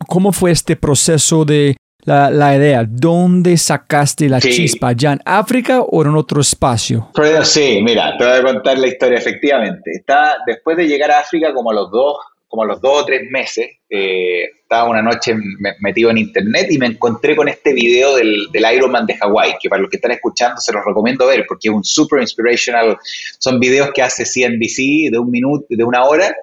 ¿Cómo 0.09 0.33
fue 0.33 0.51
este 0.51 0.77
proceso 0.77 1.45
de 1.45 1.77
la, 2.05 2.57
idea? 2.57 2.85
¿Dónde 2.87 3.57
sacaste 3.57 4.29
la 4.29 4.41
chispa? 4.41 4.93
¿Ya 4.93 5.13
en 5.13 5.21
África 5.25 5.81
o 5.81 6.03
en 6.03 6.15
otro 6.15 6.41
espacio? 6.41 7.09
sí, 7.45 7.81
mira, 7.83 8.17
te 8.19 8.25
voy 8.25 8.35
a 8.35 8.43
contar 8.43 8.79
la 8.79 8.89
historia 8.89 9.19
efectivamente. 9.19 9.93
Está, 9.93 10.37
después 10.47 10.77
de 10.77 10.87
llegar 10.87 11.11
a 11.11 11.21
África, 11.21 11.55
como 11.55 11.71
a 11.71 11.75
los 11.75 11.91
dos, 11.91 12.17
como 12.53 12.67
los 12.67 12.83
dos 12.83 13.03
o 13.03 13.07
tres 13.07 13.23
meses, 13.31 13.67
eh, 13.89 14.45
estaba 14.61 14.91
una 14.91 15.01
noche 15.01 15.35
metido 15.81 16.11
en 16.11 16.19
internet 16.19 16.67
y 16.69 16.77
me 16.77 16.85
encontré 16.85 17.35
con 17.35 17.49
este 17.49 17.73
video 17.73 18.15
del, 18.15 18.49
del 18.53 18.75
Ironman 18.75 19.07
de 19.07 19.17
Hawái, 19.17 19.55
que 19.59 19.71
para 19.71 19.81
los 19.81 19.91
que 19.91 19.97
están 19.97 20.11
escuchando 20.11 20.61
se 20.61 20.71
los 20.71 20.85
recomiendo 20.85 21.27
ver 21.27 21.47
porque 21.49 21.69
es 21.71 21.75
un 21.75 21.83
super 21.83 22.21
inspirational. 22.21 22.99
Son 23.39 23.59
videos 23.59 23.91
que 23.95 24.03
hace 24.03 24.25
CNBC 24.25 25.11
de 25.11 25.19
un 25.19 25.31
minuto, 25.31 25.65
de 25.71 25.83
una 25.83 26.05
hora. 26.05 26.37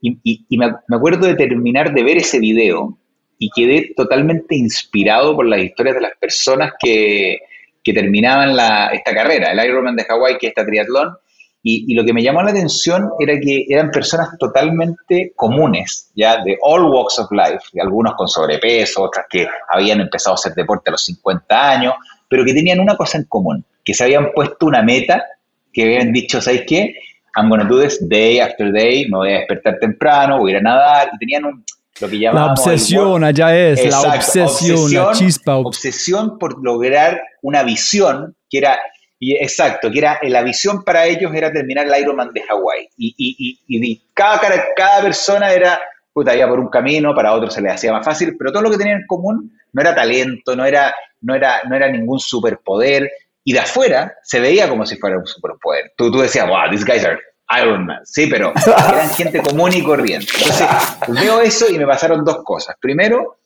Y, 0.00 0.56
me, 0.56 0.72
me 0.88 0.96
acuerdo 0.96 1.26
de 1.26 1.34
terminar 1.34 1.92
de 1.92 2.02
ver 2.02 2.16
ese 2.16 2.38
video 2.38 2.96
y 3.38 3.50
quedé 3.50 3.92
totalmente 3.94 4.56
inspirado 4.56 5.36
por 5.36 5.46
las 5.46 5.60
historias 5.60 5.96
de 5.96 6.00
las 6.00 6.16
personas 6.18 6.72
que, 6.82 7.40
que 7.84 7.92
terminaban 7.92 8.56
la, 8.56 8.86
esta 8.86 9.12
carrera, 9.12 9.52
el 9.52 9.68
Ironman 9.68 9.96
de 9.96 10.04
Hawái, 10.04 10.38
que 10.38 10.46
es 10.46 10.50
esta 10.52 10.64
triatlón. 10.64 11.14
Y, 11.64 11.94
lo 11.94 12.04
que 12.04 12.12
me 12.12 12.22
llamó 12.22 12.42
la 12.42 12.50
atención 12.50 13.10
era 13.20 13.38
que 13.38 13.66
eran 13.68 13.90
personas 13.90 14.30
totalmente 14.36 15.32
comunes, 15.36 16.10
ya 16.16 16.42
de 16.42 16.58
all 16.60 16.84
walks 16.84 17.20
of 17.20 17.30
life, 17.30 17.60
algunos 17.80 18.14
con 18.14 18.26
sobrepeso, 18.26 19.02
otras 19.02 19.26
que 19.30 19.46
habían 19.68 20.00
empezado 20.00 20.34
a 20.34 20.38
hacer 20.38 20.54
deporte 20.54 20.90
a 20.90 20.92
los 20.92 21.04
50 21.04 21.70
años, 21.70 21.94
pero 22.28 22.44
que 22.44 22.52
tenían 22.52 22.80
una 22.80 22.96
cosa 22.96 23.18
en 23.18 23.24
común, 23.24 23.64
que 23.84 23.94
se 23.94 24.02
habían 24.04 24.32
puesto 24.32 24.66
una 24.66 24.82
meta, 24.82 25.24
que 25.72 25.84
habían 25.84 26.12
dicho, 26.12 26.40
¿sabes 26.40 26.64
qué? 26.66 26.96
I'm 27.36 27.48
gonna 27.48 27.64
do 27.64 27.80
this 27.80 27.98
day 28.08 28.40
after 28.40 28.72
day, 28.72 29.08
me 29.08 29.18
voy 29.18 29.32
a 29.32 29.38
despertar 29.38 29.78
temprano, 29.78 30.38
voy 30.38 30.50
a 30.50 30.54
ir 30.54 30.58
a 30.58 30.62
nadar, 30.62 31.10
y 31.14 31.18
tenían 31.18 31.44
un, 31.44 31.64
la 32.00 32.52
obsesión, 32.52 33.22
allá 33.22 33.56
es, 33.56 33.84
la 33.84 34.00
obsesión, 34.00 34.92
la 34.92 35.12
chispa. 35.12 35.56
Obsesión 35.56 36.38
por 36.38 36.62
lograr 36.62 37.20
una 37.42 37.62
visión 37.62 38.34
que 38.50 38.58
era, 38.58 38.78
y 39.24 39.36
exacto, 39.36 39.88
que 39.88 40.00
era, 40.00 40.18
la 40.20 40.42
visión 40.42 40.82
para 40.82 41.06
ellos 41.06 41.32
era 41.32 41.52
terminar 41.52 41.86
el 41.86 42.02
Ironman 42.02 42.32
de 42.32 42.42
Hawái. 42.42 42.88
Y, 42.96 43.14
y, 43.16 43.60
y, 43.68 44.02
cada, 44.12 44.40
cada 44.74 45.00
persona 45.00 45.52
era, 45.52 45.80
puta, 46.12 46.34
iba 46.34 46.48
por 46.48 46.58
un 46.58 46.68
camino, 46.68 47.14
para 47.14 47.32
otros 47.32 47.54
se 47.54 47.62
les 47.62 47.74
hacía 47.74 47.92
más 47.92 48.04
fácil, 48.04 48.34
pero 48.36 48.50
todo 48.50 48.64
lo 48.64 48.70
que 48.72 48.78
tenían 48.78 49.02
en 49.02 49.06
común 49.06 49.56
no 49.72 49.80
era 49.80 49.94
talento, 49.94 50.56
no 50.56 50.64
era, 50.64 50.92
no 51.20 51.36
era, 51.36 51.60
no 51.68 51.76
era 51.76 51.88
ningún 51.88 52.18
superpoder. 52.18 53.12
Y 53.44 53.52
de 53.52 53.60
afuera 53.60 54.12
se 54.24 54.40
veía 54.40 54.68
como 54.68 54.84
si 54.84 54.96
fuera 54.96 55.16
un 55.16 55.26
superpoder. 55.26 55.92
Tú, 55.96 56.10
tú 56.10 56.18
decías, 56.18 56.48
wow, 56.48 56.68
these 56.68 56.84
guys 56.84 57.04
are 57.04 57.16
Iron 57.62 57.86
Man, 57.86 58.00
sí, 58.02 58.26
pero 58.26 58.52
eran 58.92 59.08
gente 59.10 59.40
común 59.40 59.70
y 59.72 59.84
corriente. 59.84 60.26
Entonces, 60.36 60.66
veo 61.06 61.40
eso 61.40 61.70
y 61.70 61.78
me 61.78 61.86
pasaron 61.86 62.24
dos 62.24 62.42
cosas. 62.42 62.74
Primero, 62.80 63.36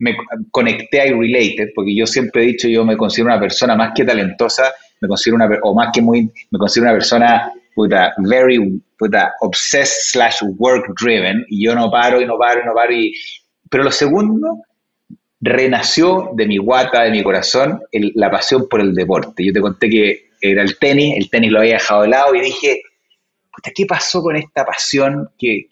me 0.00 0.16
conecté 0.50 1.02
a 1.02 1.04
Related, 1.04 1.68
porque 1.72 1.94
yo 1.94 2.04
siempre 2.04 2.42
he 2.42 2.46
dicho, 2.46 2.66
yo 2.66 2.84
me 2.84 2.96
considero 2.96 3.30
una 3.30 3.38
persona 3.38 3.76
más 3.76 3.92
que 3.94 4.04
talentosa, 4.04 4.72
me 5.00 5.08
considero 5.08 5.36
una, 5.36 5.48
o 5.62 5.74
más 5.74 5.90
que 5.92 6.02
muy, 6.02 6.30
me 6.50 6.58
considero 6.58 6.90
una 6.90 6.98
persona, 6.98 7.52
puta, 7.74 8.14
very, 8.18 8.80
puta, 8.98 9.32
obsessed 9.40 10.12
slash 10.12 10.42
work 10.58 10.92
driven, 11.00 11.44
y 11.48 11.64
yo 11.64 11.74
no 11.74 11.90
paro 11.90 12.20
y 12.20 12.26
no 12.26 12.38
paro 12.38 12.60
y 12.62 12.66
no 12.66 12.74
paro. 12.74 12.92
Y, 12.92 13.14
pero 13.68 13.84
lo 13.84 13.90
segundo, 13.90 14.62
renació 15.40 16.30
de 16.34 16.46
mi 16.46 16.58
guata, 16.58 17.02
de 17.02 17.10
mi 17.10 17.22
corazón, 17.22 17.80
la 17.92 18.30
pasión 18.30 18.68
por 18.68 18.80
el 18.80 18.94
deporte. 18.94 19.44
Yo 19.44 19.52
te 19.52 19.60
conté 19.60 19.88
que 19.88 20.30
era 20.40 20.62
el 20.62 20.78
tenis, 20.78 21.16
el 21.16 21.30
tenis 21.30 21.50
lo 21.50 21.60
había 21.60 21.74
dejado 21.74 22.02
de 22.02 22.08
lado 22.08 22.34
y 22.34 22.40
dije, 22.40 22.82
¿qué 23.74 23.86
pasó 23.86 24.22
con 24.22 24.36
esta 24.36 24.64
pasión 24.64 25.28
que, 25.38 25.66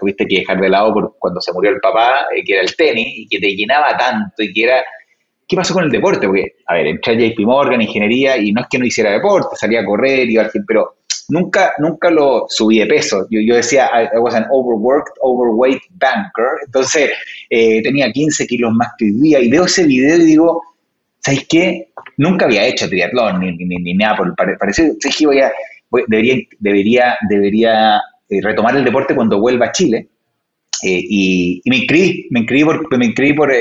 tuviste 0.00 0.26
que 0.26 0.40
dejar 0.40 0.60
de 0.60 0.68
lado 0.68 0.92
por 0.92 1.16
cuando 1.18 1.40
se 1.40 1.52
murió 1.52 1.70
el 1.70 1.80
papá, 1.80 2.26
eh, 2.34 2.42
que 2.44 2.54
era 2.54 2.62
el 2.62 2.74
tenis, 2.76 3.06
y 3.08 3.28
que 3.28 3.38
te 3.38 3.54
llenaba 3.54 3.96
tanto, 3.96 4.42
y 4.42 4.52
que 4.52 4.64
era... 4.64 4.82
¿Qué 5.52 5.56
pasó 5.56 5.74
con 5.74 5.84
el 5.84 5.90
deporte? 5.90 6.26
Porque, 6.26 6.54
a 6.66 6.76
ver, 6.76 6.86
entré 6.86 7.12
a 7.12 7.28
JP 7.28 7.40
Morgan, 7.40 7.82
ingeniería, 7.82 8.38
y 8.38 8.52
no 8.52 8.62
es 8.62 8.68
que 8.70 8.78
no 8.78 8.86
hiciera 8.86 9.12
deporte, 9.12 9.54
salía 9.54 9.80
a 9.80 9.84
correr, 9.84 10.30
iba 10.30 10.42
al 10.42 10.50
fin, 10.50 10.64
pero 10.66 10.94
nunca, 11.28 11.74
nunca 11.76 12.10
lo 12.10 12.46
subí 12.48 12.78
de 12.78 12.86
peso. 12.86 13.26
Yo, 13.30 13.38
yo 13.38 13.56
decía, 13.56 13.90
I, 13.92 14.18
was 14.18 14.34
an 14.34 14.46
overworked, 14.50 15.12
overweight 15.20 15.82
banker, 15.90 16.46
entonces 16.64 17.10
eh, 17.50 17.82
tenía 17.82 18.10
15 18.10 18.46
kilos 18.46 18.72
más 18.72 18.92
que 18.96 19.04
hoy 19.04 19.12
día, 19.20 19.40
y 19.40 19.50
veo 19.50 19.66
ese 19.66 19.84
video 19.84 20.16
y 20.16 20.24
digo, 20.24 20.62
¿sabes 21.18 21.46
qué? 21.50 21.92
Nunca 22.16 22.46
había 22.46 22.64
hecho 22.64 22.88
triatlón 22.88 23.40
ni, 23.40 23.52
ni, 23.54 23.76
ni 23.76 23.92
nada 23.92 24.16
por 24.16 24.28
el 24.28 24.56
parecido. 24.56 24.94
¿Sabes? 25.00 25.22
Voy 25.22 25.40
a, 25.40 25.52
debería, 26.08 26.36
debería, 26.60 27.18
debería 27.28 28.00
eh, 28.30 28.40
retomar 28.40 28.74
el 28.74 28.84
deporte 28.86 29.14
cuando 29.14 29.38
vuelva 29.38 29.66
a 29.66 29.72
Chile. 29.72 30.08
Eh, 30.82 31.04
y, 31.10 31.62
me 31.66 31.76
inscribí, 31.76 32.26
me 32.30 32.40
inscribí 32.40 32.64
por, 32.64 32.98
me 32.98 33.04
inscribí 33.04 33.34
por 33.34 33.52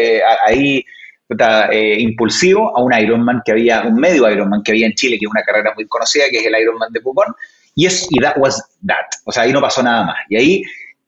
eh, 1.71 1.97
impulsivo 1.99 2.75
a 2.77 2.83
un 2.83 2.93
Ironman 2.93 3.41
que 3.45 3.51
había, 3.51 3.81
un 3.83 3.95
medio 3.95 4.29
Ironman 4.29 4.63
que 4.63 4.71
había 4.71 4.87
en 4.87 4.93
Chile, 4.93 5.17
que 5.19 5.25
es 5.25 5.31
una 5.31 5.43
carrera 5.43 5.73
muy 5.75 5.87
conocida, 5.87 6.25
que 6.29 6.39
es 6.39 6.45
el 6.45 6.59
Ironman 6.59 6.91
de 6.91 7.01
Pucón, 7.01 7.33
y, 7.75 7.85
es, 7.85 8.07
y 8.09 8.19
that 8.19 8.35
was 8.37 8.61
that, 8.85 9.05
o 9.25 9.31
sea, 9.31 9.43
ahí 9.43 9.53
no 9.53 9.61
pasó 9.61 9.81
nada 9.81 10.03
más. 10.03 10.17
Y 10.29 10.35
ahí, 10.35 10.63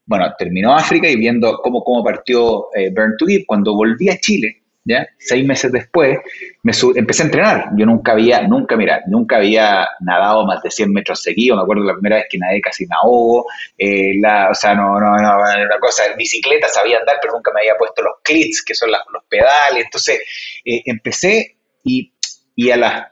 bueno, 0.05 0.31
terminó 0.37 0.75
África 0.75 1.09
y 1.09 1.15
viendo 1.15 1.59
cómo, 1.61 1.83
cómo 1.83 2.03
partió 2.03 2.67
Burn 2.95 3.15
to 3.17 3.25
Give, 3.25 3.45
cuando 3.45 3.75
volví 3.75 4.09
a 4.09 4.17
Chile, 4.17 4.62
¿ya? 4.85 5.07
Seis 5.17 5.45
meses 5.45 5.71
después 5.71 6.19
me 6.63 6.73
empecé 6.95 7.23
a 7.23 7.25
entrenar. 7.25 7.69
Yo 7.75 7.85
nunca 7.85 8.13
había, 8.13 8.41
nunca, 8.47 8.75
mira, 8.75 9.01
nunca 9.07 9.37
había 9.37 9.87
nadado 10.01 10.45
más 10.45 10.61
de 10.61 10.71
100 10.71 10.91
metros 10.91 11.21
seguidos. 11.21 11.57
Me 11.57 11.63
acuerdo 11.63 11.83
la 11.83 11.93
primera 11.93 12.17
vez 12.17 12.25
que 12.29 12.37
nadé 12.37 12.61
casi 12.61 12.85
me 12.85 12.95
ahogo. 12.95 13.45
Eh, 13.77 14.13
o 14.49 14.53
sea, 14.55 14.75
no, 14.75 14.99
no, 14.99 15.15
no, 15.17 15.35
una 15.37 15.79
cosa, 15.79 16.03
bicicleta 16.17 16.67
sabía 16.67 16.99
andar, 16.99 17.17
pero 17.21 17.33
nunca 17.33 17.51
me 17.53 17.61
había 17.61 17.75
puesto 17.77 18.01
los 18.01 18.15
clits, 18.23 18.63
que 18.63 18.75
son 18.75 18.91
los 18.91 19.23
pedales. 19.29 19.85
Entonces, 19.85 20.21
eh, 20.65 20.81
empecé 20.85 21.57
y, 21.83 22.13
y 22.55 22.71
a 22.71 22.77
las, 22.77 23.07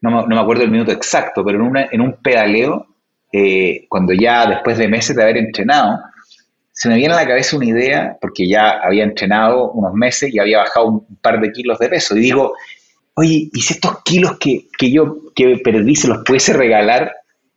no, 0.00 0.10
no, 0.10 0.26
me 0.26 0.40
acuerdo 0.40 0.64
el 0.64 0.70
minuto 0.70 0.92
exacto, 0.92 1.44
pero 1.44 1.58
en, 1.58 1.64
una, 1.64 1.88
en 1.90 2.00
un 2.00 2.20
pedaleo, 2.20 2.86
eh, 3.32 3.86
cuando 3.88 4.12
ya 4.12 4.46
después 4.46 4.76
de 4.76 4.88
meses 4.88 5.14
de 5.14 5.22
haber 5.22 5.36
entrenado, 5.36 6.00
se 6.72 6.88
me 6.88 6.96
viene 6.96 7.14
a 7.14 7.18
la 7.18 7.26
cabeza 7.26 7.56
una 7.56 7.66
idea, 7.66 8.16
porque 8.20 8.48
ya 8.48 8.70
había 8.82 9.04
entrenado 9.04 9.70
unos 9.72 9.92
meses 9.92 10.32
y 10.32 10.38
había 10.38 10.58
bajado 10.58 10.86
un 10.86 11.16
par 11.20 11.40
de 11.40 11.52
kilos 11.52 11.78
de 11.78 11.88
peso, 11.88 12.16
y 12.16 12.20
digo, 12.20 12.54
oye, 13.14 13.50
¿y 13.52 13.60
si 13.60 13.74
estos 13.74 14.02
kilos 14.02 14.38
que, 14.38 14.66
yo 14.90 15.16
que 15.34 15.58
perdí 15.62 15.94
se 15.94 16.08
los 16.08 16.18
pudiese 16.24 16.54
regalar 16.54 17.12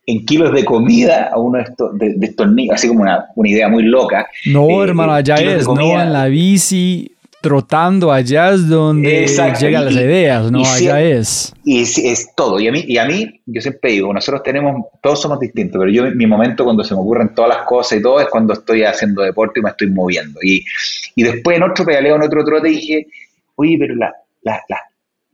en 0.07 0.25
kilos 0.25 0.53
de 0.53 0.63
comida 0.63 1.29
a 1.33 1.39
uno 1.39 1.57
de 1.57 1.63
estos, 1.63 1.97
de, 1.97 2.17
estos 2.21 2.51
niños? 2.51 2.75
Así 2.75 2.87
como 2.87 3.03
una, 3.03 3.25
idea 3.49 3.69
muy 3.69 3.83
loca. 3.83 4.27
No, 4.45 4.69
eh, 4.69 4.83
hermano, 4.83 5.19
ya 5.21 5.35
es, 5.35 5.65
no, 5.65 6.01
en 6.01 6.11
la 6.11 6.25
bici, 6.25 7.14
trotando 7.45 8.11
allá 8.11 8.53
es 8.53 8.67
donde 8.67 9.27
llegan 9.27 9.85
las 9.85 9.93
ideas, 9.93 10.51
¿no? 10.51 10.65
allá 10.65 10.99
es. 10.99 11.53
Y 11.63 11.83
es, 11.83 12.33
todo. 12.35 12.59
Y 12.59 12.67
a, 12.67 12.71
mí, 12.71 12.83
y 12.87 12.97
a 12.97 13.05
mí, 13.05 13.39
yo 13.45 13.61
siempre 13.61 13.91
digo, 13.91 14.11
nosotros 14.11 14.41
tenemos, 14.41 14.87
todos 14.99 15.21
somos 15.21 15.39
distintos, 15.39 15.79
pero 15.79 15.91
yo, 15.91 16.15
mi 16.15 16.25
momento 16.25 16.63
cuando 16.63 16.83
se 16.83 16.95
me 16.95 17.01
ocurren 17.01 17.35
todas 17.35 17.55
las 17.55 17.67
cosas 17.67 17.99
y 17.99 18.01
todo 18.01 18.19
es 18.19 18.27
cuando 18.29 18.53
estoy 18.53 18.83
haciendo 18.83 19.21
deporte 19.21 19.59
y 19.59 19.63
me 19.63 19.69
estoy 19.69 19.91
moviendo. 19.91 20.39
Y, 20.41 20.65
y 21.15 21.21
después 21.21 21.57
en 21.57 21.63
otro 21.63 21.85
pedaleo, 21.85 22.15
en 22.15 22.23
otro 22.23 22.43
trote, 22.43 22.69
dije, 22.69 23.05
oye, 23.57 23.77
pero 23.79 23.93
la, 23.93 24.11
la, 24.41 24.63
la, 24.67 24.81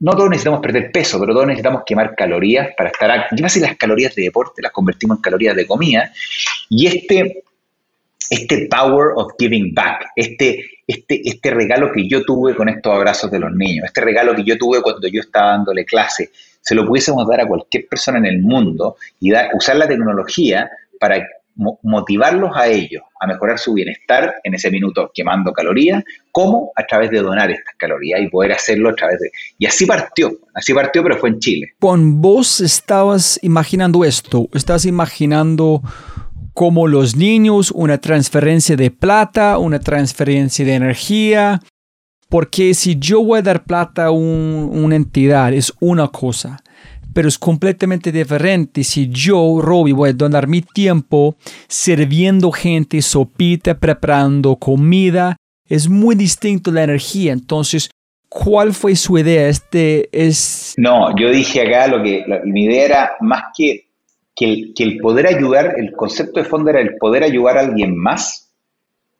no 0.00 0.12
todos 0.12 0.28
necesitamos 0.28 0.60
perder 0.60 0.92
peso, 0.92 1.18
pero 1.18 1.32
todos 1.32 1.46
necesitamos 1.46 1.82
quemar 1.86 2.14
calorías 2.14 2.68
para 2.76 2.90
estar 2.90 3.10
activos. 3.10 3.52
si 3.52 3.60
las 3.60 3.78
calorías 3.78 4.14
de 4.14 4.24
deporte 4.24 4.60
las 4.60 4.72
convertimos 4.72 5.16
en 5.16 5.22
calorías 5.22 5.56
de 5.56 5.66
comida. 5.66 6.12
Y 6.68 6.88
este, 6.88 7.42
este 8.32 8.66
power 8.68 9.12
of 9.16 9.32
giving 9.38 9.74
back, 9.74 10.06
este 10.16 10.64
este, 10.86 11.20
este 11.26 11.50
regalo 11.50 11.90
que 11.92 12.08
yo 12.08 12.22
tuve 12.22 12.54
con 12.54 12.68
estos 12.68 12.94
abrazos 12.94 13.30
de 13.30 13.38
los 13.38 13.52
niños, 13.52 13.86
este 13.86 14.00
regalo 14.00 14.34
que 14.34 14.44
yo 14.44 14.58
tuve 14.58 14.82
cuando 14.82 15.06
yo 15.08 15.20
estaba 15.20 15.52
dándole 15.52 15.84
clase, 15.84 16.30
se 16.60 16.74
lo 16.74 16.86
pudiésemos 16.86 17.26
dar 17.28 17.40
a 17.40 17.46
cualquier 17.46 17.86
persona 17.88 18.18
en 18.18 18.26
el 18.26 18.40
mundo 18.40 18.96
y 19.20 19.30
dar, 19.30 19.50
usar 19.54 19.76
la 19.76 19.88
tecnología 19.88 20.70
para 20.98 21.26
motivarlos 21.82 22.50
a 22.54 22.66
ellos 22.66 23.02
a 23.20 23.26
mejorar 23.26 23.58
su 23.58 23.74
bienestar 23.74 24.34
en 24.42 24.54
ese 24.54 24.70
minuto 24.70 25.10
quemando 25.14 25.52
calorías, 25.52 26.02
como 26.32 26.72
a 26.74 26.84
través 26.84 27.10
de 27.10 27.20
donar 27.20 27.50
estas 27.50 27.74
calorías 27.76 28.20
y 28.20 28.28
poder 28.28 28.52
hacerlo 28.52 28.90
a 28.90 28.94
través 28.94 29.20
de... 29.20 29.30
Y 29.58 29.66
así 29.66 29.86
partió, 29.86 30.32
así 30.54 30.74
partió, 30.74 31.02
pero 31.02 31.18
fue 31.18 31.28
en 31.28 31.38
Chile. 31.38 31.74
Con 31.78 32.20
vos 32.20 32.60
estabas 32.60 33.38
imaginando 33.42 34.04
esto, 34.04 34.48
estabas 34.54 34.86
imaginando 34.86 35.82
como 36.54 36.86
los 36.86 37.16
niños, 37.16 37.70
una 37.70 37.98
transferencia 37.98 38.76
de 38.76 38.90
plata, 38.90 39.58
una 39.58 39.80
transferencia 39.80 40.64
de 40.64 40.74
energía. 40.74 41.60
Porque 42.28 42.72
si 42.72 42.96
yo 42.98 43.22
voy 43.22 43.40
a 43.40 43.42
dar 43.42 43.64
plata 43.64 44.06
a 44.06 44.10
una 44.10 44.96
entidad, 44.96 45.52
es 45.52 45.72
una 45.80 46.08
cosa, 46.08 46.62
pero 47.12 47.28
es 47.28 47.38
completamente 47.38 48.10
diferente 48.10 48.84
si 48.84 49.08
yo, 49.10 49.60
Robbie, 49.60 49.92
voy 49.92 50.10
a 50.10 50.14
donar 50.14 50.46
mi 50.46 50.62
tiempo 50.62 51.36
sirviendo 51.68 52.50
gente, 52.50 53.02
sopita, 53.02 53.78
preparando 53.78 54.56
comida. 54.56 55.36
Es 55.68 55.88
muy 55.88 56.14
distinto 56.14 56.70
la 56.70 56.84
energía. 56.84 57.32
Entonces, 57.32 57.90
¿cuál 58.30 58.72
fue 58.72 58.96
su 58.96 59.18
idea? 59.18 59.48
Este 59.48 60.08
es... 60.12 60.74
No, 60.78 61.14
yo 61.16 61.30
dije 61.30 61.60
acá 61.60 61.86
lo 61.86 62.02
que 62.02 62.24
mi 62.44 62.64
idea 62.64 62.84
era 62.86 63.10
más 63.20 63.42
que 63.54 63.91
que 64.74 64.82
el, 64.82 64.98
poder 64.98 65.26
ayudar, 65.26 65.74
el 65.78 65.92
concepto 65.92 66.40
de 66.40 66.48
fondo 66.48 66.70
era 66.70 66.80
el 66.80 66.96
poder 66.96 67.22
ayudar 67.22 67.58
a 67.58 67.60
alguien 67.60 67.96
más, 67.96 68.50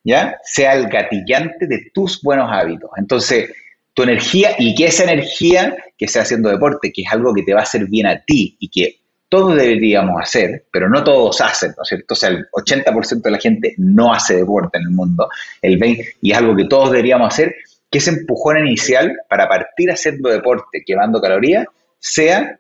¿ya? 0.05 0.39
Sea 0.43 0.75
el 0.75 0.89
gatillante 0.89 1.67
de 1.67 1.91
tus 1.93 2.21
buenos 2.23 2.51
hábitos. 2.51 2.91
Entonces, 2.97 3.51
tu 3.95 4.03
energía 4.03 4.57
y 4.59 4.75
que 4.75 4.87
esa 4.87 5.05
energía 5.05 5.77
que 5.97 6.09
sea 6.09 6.23
haciendo 6.23 6.49
deporte, 6.49 6.93
que 6.93 7.03
es 7.03 7.13
algo 7.13 7.35
que 7.35 7.43
te 7.43 7.55
va 7.55 7.61
a 7.61 7.65
hacer 7.65 7.87
bien 7.87 8.07
a 8.07 8.21
ti 8.25 8.57
y 8.59 8.69
que 8.69 9.03
todos 9.29 9.57
deberíamos 9.57 10.21
hacer, 10.21 10.67
pero 10.71 10.91
no 10.91 11.03
todos 11.03 11.41
hacen, 11.41 11.73
¿no 11.77 11.83
es 11.83 11.89
cierto? 11.89 12.13
O 12.13 12.15
sea, 12.15 12.29
el 12.29 12.47
80% 12.51 13.23
de 13.23 13.31
la 13.31 13.39
gente 13.39 13.75
no 13.79 14.13
hace 14.13 14.37
deporte 14.37 14.77
en 14.77 14.85
el 14.85 14.91
mundo, 14.91 15.29
el 15.63 15.79
20, 15.79 16.17
y 16.21 16.33
es 16.33 16.37
algo 16.37 16.55
que 16.55 16.67
todos 16.67 16.91
deberíamos 16.91 17.33
hacer, 17.33 17.55
que 17.91 17.99
ese 17.99 18.11
empujón 18.11 18.59
inicial 18.59 19.17
para 19.31 19.49
partir 19.49 19.91
haciendo 19.91 20.29
deporte, 20.29 20.83
quemando 20.85 21.21
calorías, 21.21 21.67
sea 21.99 22.59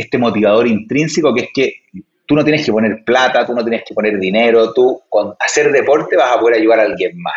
este 0.00 0.18
motivador 0.18 0.66
intrínseco 0.66 1.34
que 1.34 1.42
es 1.42 1.48
que 1.54 1.74
tú 2.26 2.34
no 2.34 2.44
tienes 2.44 2.64
que 2.64 2.72
poner 2.72 3.02
plata, 3.04 3.44
tú 3.44 3.54
no 3.54 3.62
tienes 3.62 3.82
que 3.86 3.94
poner 3.94 4.18
dinero, 4.18 4.72
tú 4.72 5.02
con 5.08 5.34
hacer 5.40 5.72
deporte 5.72 6.16
vas 6.16 6.36
a 6.36 6.38
poder 6.38 6.60
ayudar 6.60 6.80
a 6.80 6.82
alguien 6.84 7.20
más. 7.20 7.34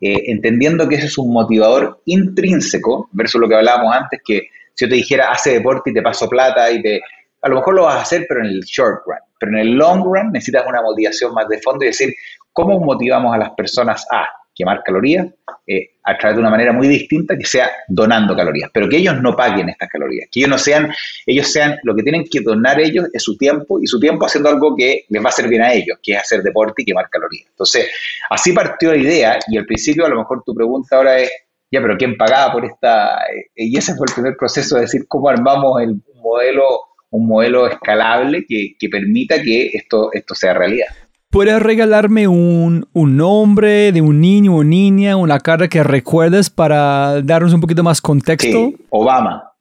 Eh, 0.00 0.30
entendiendo 0.30 0.88
que 0.88 0.94
ese 0.94 1.06
es 1.06 1.18
un 1.18 1.32
motivador 1.32 2.00
intrínseco, 2.06 3.08
versus 3.12 3.40
lo 3.40 3.48
que 3.48 3.56
hablábamos 3.56 3.94
antes, 3.94 4.20
que 4.24 4.48
si 4.74 4.84
yo 4.84 4.88
te 4.88 4.94
dijera, 4.94 5.30
hace 5.30 5.54
deporte 5.54 5.90
y 5.90 5.94
te 5.94 6.02
paso 6.02 6.28
plata 6.28 6.70
y 6.70 6.80
te... 6.80 7.02
A 7.42 7.48
lo 7.48 7.56
mejor 7.56 7.74
lo 7.74 7.82
vas 7.84 7.96
a 7.96 8.02
hacer, 8.02 8.26
pero 8.28 8.40
en 8.40 8.46
el 8.46 8.60
short 8.60 9.02
run. 9.04 9.18
Pero 9.38 9.52
en 9.52 9.58
el 9.58 9.70
long 9.74 10.04
run 10.04 10.30
necesitas 10.32 10.64
una 10.66 10.80
motivación 10.80 11.34
más 11.34 11.48
de 11.48 11.58
fondo 11.58 11.84
y 11.84 11.88
decir, 11.88 12.14
¿cómo 12.52 12.78
motivamos 12.80 13.34
a 13.34 13.38
las 13.38 13.50
personas 13.50 14.06
a 14.10 14.26
quemar 14.60 14.82
calorías 14.84 15.26
eh, 15.66 15.92
a 16.04 16.18
través 16.18 16.36
de 16.36 16.40
una 16.40 16.50
manera 16.50 16.72
muy 16.72 16.86
distinta 16.86 17.36
que 17.36 17.44
sea 17.44 17.70
donando 17.88 18.36
calorías, 18.36 18.70
pero 18.72 18.88
que 18.88 18.98
ellos 18.98 19.20
no 19.22 19.34
paguen 19.34 19.70
estas 19.70 19.88
calorías, 19.88 20.28
que 20.30 20.40
ellos 20.40 20.50
no 20.50 20.58
sean, 20.58 20.92
ellos 21.24 21.50
sean, 21.50 21.78
lo 21.82 21.94
que 21.94 22.02
tienen 22.02 22.24
que 22.30 22.40
donar 22.40 22.78
ellos 22.78 23.06
es 23.12 23.22
su 23.22 23.36
tiempo 23.36 23.80
y 23.80 23.86
su 23.86 23.98
tiempo 23.98 24.26
haciendo 24.26 24.50
algo 24.50 24.76
que 24.76 25.04
les 25.08 25.22
va 25.22 25.26
a 25.26 25.28
hacer 25.30 25.48
bien 25.48 25.62
a 25.62 25.72
ellos, 25.72 25.98
que 26.02 26.12
es 26.12 26.18
hacer 26.18 26.42
deporte 26.42 26.82
y 26.82 26.84
quemar 26.84 27.08
calorías. 27.08 27.46
Entonces, 27.48 27.90
así 28.28 28.52
partió 28.52 28.92
la 28.92 28.98
idea 28.98 29.38
y 29.48 29.56
al 29.56 29.64
principio 29.64 30.04
a 30.04 30.08
lo 30.10 30.18
mejor 30.18 30.42
tu 30.44 30.54
pregunta 30.54 30.96
ahora 30.96 31.18
es, 31.18 31.30
ya, 31.72 31.80
pero 31.80 31.96
¿quién 31.96 32.16
pagaba 32.16 32.52
por 32.52 32.64
esta? 32.64 33.20
Eh, 33.32 33.50
y 33.54 33.76
ese 33.78 33.94
fue 33.94 34.06
el 34.08 34.14
primer 34.14 34.36
proceso 34.36 34.74
de 34.74 34.82
decir 34.82 35.06
cómo 35.08 35.28
armamos 35.28 35.80
el 35.80 35.96
modelo 36.16 36.90
un 37.10 37.26
modelo 37.26 37.66
escalable 37.66 38.44
que, 38.46 38.76
que 38.78 38.88
permita 38.88 39.42
que 39.42 39.66
esto, 39.72 40.10
esto 40.12 40.34
sea 40.34 40.54
realidad. 40.54 40.86
¿Puedes 41.30 41.62
regalarme 41.62 42.26
un, 42.26 42.88
nombre 42.92 43.92
de 43.92 44.00
un 44.00 44.20
niño 44.20 44.56
o 44.56 44.64
niña, 44.64 45.16
una 45.16 45.38
cara 45.38 45.68
que 45.68 45.84
recuerdes 45.84 46.50
para 46.50 47.22
darnos 47.22 47.54
un 47.54 47.60
poquito 47.60 47.84
más 47.84 48.00
contexto? 48.00 48.72
Obama. 48.90 49.52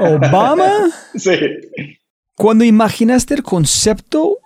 ¿Obama? 0.00 0.88
sí. 1.14 1.32
Cuando 2.34 2.64
imaginaste 2.64 3.34
el 3.34 3.42
concepto, 3.42 4.38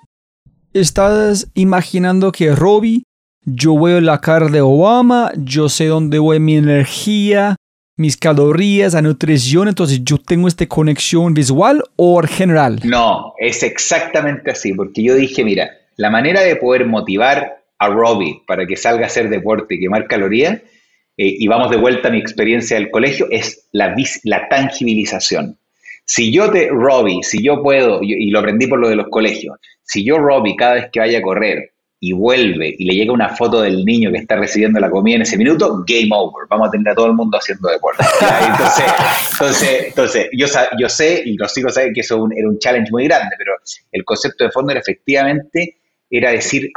¿estás 0.72 1.48
imaginando 1.54 2.32
que 2.32 2.52
Robbie, 2.52 3.04
yo 3.44 3.78
veo 3.78 4.00
la 4.00 4.20
cara 4.20 4.48
de 4.48 4.60
Obama, 4.60 5.30
yo 5.36 5.68
sé 5.68 5.86
dónde 5.86 6.18
voy 6.18 6.40
mi 6.40 6.56
energía, 6.56 7.54
mis 7.96 8.16
calorías, 8.16 8.94
la 8.94 9.02
nutrición, 9.02 9.68
entonces 9.68 10.00
yo 10.02 10.18
tengo 10.18 10.48
esta 10.48 10.66
conexión 10.66 11.32
visual 11.32 11.84
o 11.94 12.20
general? 12.22 12.80
No, 12.82 13.34
es 13.38 13.62
exactamente 13.62 14.50
así, 14.50 14.72
porque 14.72 15.04
yo 15.04 15.14
dije, 15.14 15.44
mira, 15.44 15.70
la 15.96 16.10
manera 16.10 16.42
de 16.42 16.56
poder 16.56 16.86
motivar 16.86 17.62
a 17.78 17.88
Robbie 17.88 18.42
para 18.46 18.66
que 18.66 18.76
salga 18.76 19.04
a 19.04 19.06
hacer 19.06 19.28
deporte 19.28 19.74
y 19.74 19.80
quemar 19.80 20.06
calorías, 20.06 20.54
eh, 21.18 21.34
y 21.38 21.46
vamos 21.48 21.70
de 21.70 21.76
vuelta 21.78 22.08
a 22.08 22.10
mi 22.10 22.18
experiencia 22.18 22.76
del 22.76 22.90
colegio, 22.90 23.26
es 23.30 23.68
la, 23.72 23.94
la 24.24 24.48
tangibilización. 24.48 25.58
Si 26.04 26.32
yo 26.32 26.50
te, 26.50 26.68
Robbie, 26.68 27.22
si 27.22 27.42
yo 27.42 27.62
puedo, 27.62 28.00
y 28.02 28.30
lo 28.30 28.38
aprendí 28.38 28.66
por 28.66 28.78
lo 28.78 28.88
de 28.88 28.96
los 28.96 29.08
colegios, 29.08 29.58
si 29.82 30.04
yo, 30.04 30.18
Robbie, 30.18 30.56
cada 30.56 30.74
vez 30.74 30.88
que 30.92 31.00
vaya 31.00 31.18
a 31.18 31.22
correr 31.22 31.72
y 31.98 32.12
vuelve 32.12 32.74
y 32.78 32.84
le 32.84 32.94
llega 32.94 33.12
una 33.12 33.30
foto 33.30 33.62
del 33.62 33.84
niño 33.84 34.12
que 34.12 34.18
está 34.18 34.36
recibiendo 34.36 34.78
la 34.78 34.90
comida 34.90 35.16
en 35.16 35.22
ese 35.22 35.38
minuto, 35.38 35.84
game 35.86 36.10
over. 36.12 36.46
Vamos 36.50 36.68
a 36.68 36.70
tener 36.70 36.88
a 36.90 36.94
todo 36.94 37.06
el 37.06 37.14
mundo 37.14 37.38
haciendo 37.38 37.68
deporte. 37.68 38.04
Entonces, 38.50 38.84
entonces, 39.32 39.86
entonces 39.88 40.28
yo, 40.32 40.46
yo 40.78 40.88
sé, 40.88 41.22
y 41.24 41.36
los 41.36 41.56
hijos 41.56 41.74
saben 41.74 41.94
que 41.94 42.00
eso 42.00 42.28
era 42.36 42.48
un 42.48 42.58
challenge 42.58 42.90
muy 42.90 43.04
grande, 43.04 43.34
pero 43.38 43.52
el 43.92 44.04
concepto 44.04 44.44
de 44.44 44.50
fondo 44.50 44.72
era 44.72 44.80
efectivamente 44.80 45.76
era 46.10 46.30
decir, 46.30 46.70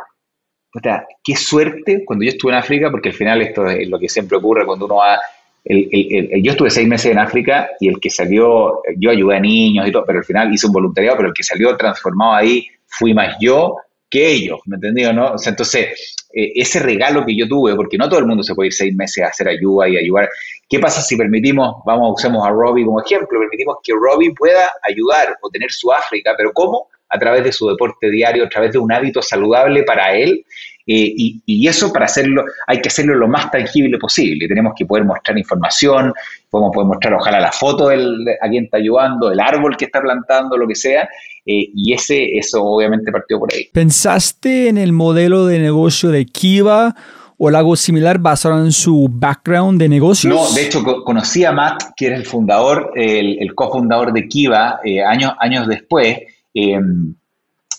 qué 1.23 1.35
suerte 1.35 2.03
cuando 2.05 2.25
yo 2.25 2.31
estuve 2.31 2.51
en 2.51 2.57
África, 2.59 2.91
porque 2.91 3.09
al 3.09 3.15
final 3.15 3.41
esto 3.41 3.65
es 3.67 3.87
lo 3.87 3.99
que 3.99 4.09
siempre 4.09 4.37
ocurre 4.37 4.65
cuando 4.65 4.85
uno 4.85 4.95
va... 4.97 5.19
yo 5.65 6.51
estuve 6.51 6.69
seis 6.69 6.87
meses 6.87 7.11
en 7.11 7.19
África 7.19 7.69
y 7.79 7.87
el 7.87 7.99
que 7.99 8.09
salió, 8.09 8.81
yo 8.97 9.11
ayudé 9.11 9.37
a 9.37 9.39
niños 9.39 9.87
y 9.87 9.91
todo, 9.91 10.05
pero 10.05 10.19
al 10.19 10.25
final 10.25 10.53
hice 10.53 10.67
un 10.67 10.73
voluntariado, 10.73 11.17
pero 11.17 11.29
el 11.29 11.33
que 11.33 11.43
salió 11.43 11.75
transformado 11.75 12.33
ahí 12.33 12.67
fui 12.87 13.13
más 13.13 13.35
yo 13.39 13.75
que 14.09 14.31
ellos, 14.31 14.59
¿me 14.65 14.75
entendido? 14.75 15.13
No? 15.13 15.35
entonces, 15.45 16.17
eh, 16.33 16.51
ese 16.55 16.79
regalo 16.79 17.25
que 17.25 17.35
yo 17.35 17.47
tuve, 17.47 17.75
porque 17.75 17.97
no 17.97 18.09
todo 18.09 18.19
el 18.19 18.25
mundo 18.25 18.41
se 18.43 18.55
puede 18.55 18.67
ir 18.67 18.73
seis 18.73 18.95
meses 18.95 19.23
a 19.23 19.27
hacer 19.27 19.47
ayuda 19.47 19.87
y 19.87 19.97
ayudar. 19.97 20.29
¿Qué 20.67 20.79
pasa 20.79 21.01
si 21.01 21.15
permitimos, 21.15 21.75
vamos, 21.85 22.13
usemos 22.15 22.45
a 22.45 22.49
Robbie 22.49 22.85
como 22.85 23.01
ejemplo, 23.01 23.39
permitimos 23.39 23.77
que 23.83 23.93
Robbie 23.93 24.33
pueda 24.33 24.71
ayudar 24.83 25.37
o 25.41 25.49
tener 25.49 25.71
su 25.71 25.91
África, 25.91 26.33
pero 26.35 26.51
¿cómo? 26.53 26.87
A 27.09 27.19
través 27.19 27.43
de 27.43 27.51
su 27.51 27.67
deporte 27.67 28.09
diario, 28.09 28.45
a 28.45 28.49
través 28.49 28.71
de 28.71 28.79
un 28.79 28.91
hábito 28.91 29.21
saludable 29.21 29.83
para 29.83 30.15
él. 30.15 30.45
Eh, 30.91 31.13
y, 31.45 31.67
eso 31.67 31.93
para 31.93 32.05
hacerlo 32.05 32.43
hay 32.65 32.81
que 32.81 32.89
hacerlo 32.89 33.13
lo 33.13 33.27
más 33.27 33.51
tangible 33.51 33.99
posible. 33.99 34.47
Tenemos 34.47 34.73
que 34.75 34.87
poder 34.87 35.05
mostrar 35.05 35.37
información, 35.37 36.11
podemos 36.49 36.73
poder 36.73 36.87
mostrar 36.87 37.13
ojalá 37.13 37.39
la 37.39 37.51
foto 37.51 37.89
del, 37.89 38.25
a 38.41 38.49
quien 38.49 38.63
está 38.63 38.77
ayudando, 38.77 39.31
el 39.31 39.39
árbol 39.39 39.77
que 39.77 39.85
está 39.85 40.01
plantando, 40.01 40.57
lo 40.57 40.67
que 40.67 40.73
sea. 40.73 41.03
Eh, 41.45 41.69
y 41.75 41.93
ese, 41.93 42.35
eso 42.37 42.63
obviamente 42.63 43.11
partió 43.11 43.37
por 43.37 43.53
ahí. 43.53 43.69
¿Pensaste 43.71 44.67
en 44.67 44.79
el 44.79 44.91
modelo 44.91 45.45
de 45.45 45.59
negocio 45.59 46.09
de 46.09 46.25
Kiva? 46.25 46.95
o 47.41 47.47
algo 47.47 47.75
similar 47.77 48.19
basado 48.19 48.59
en 48.59 48.73
su 48.73 49.07
background 49.09 49.79
de 49.79 49.87
negocios? 49.87 50.33
No, 50.33 50.53
de 50.53 50.65
hecho 50.65 50.83
conocí 50.83 51.45
a 51.45 51.53
Matt, 51.53 51.93
que 51.95 52.07
era 52.07 52.17
el 52.17 52.25
fundador, 52.25 52.91
el, 52.95 53.55
cofundador 53.55 54.11
de 54.11 54.27
Kiva, 54.27 54.81
eh, 54.83 55.01
años, 55.01 55.31
años 55.39 55.65
después, 55.65 56.17
Em, 56.59 57.15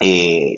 eh, 0.03 0.57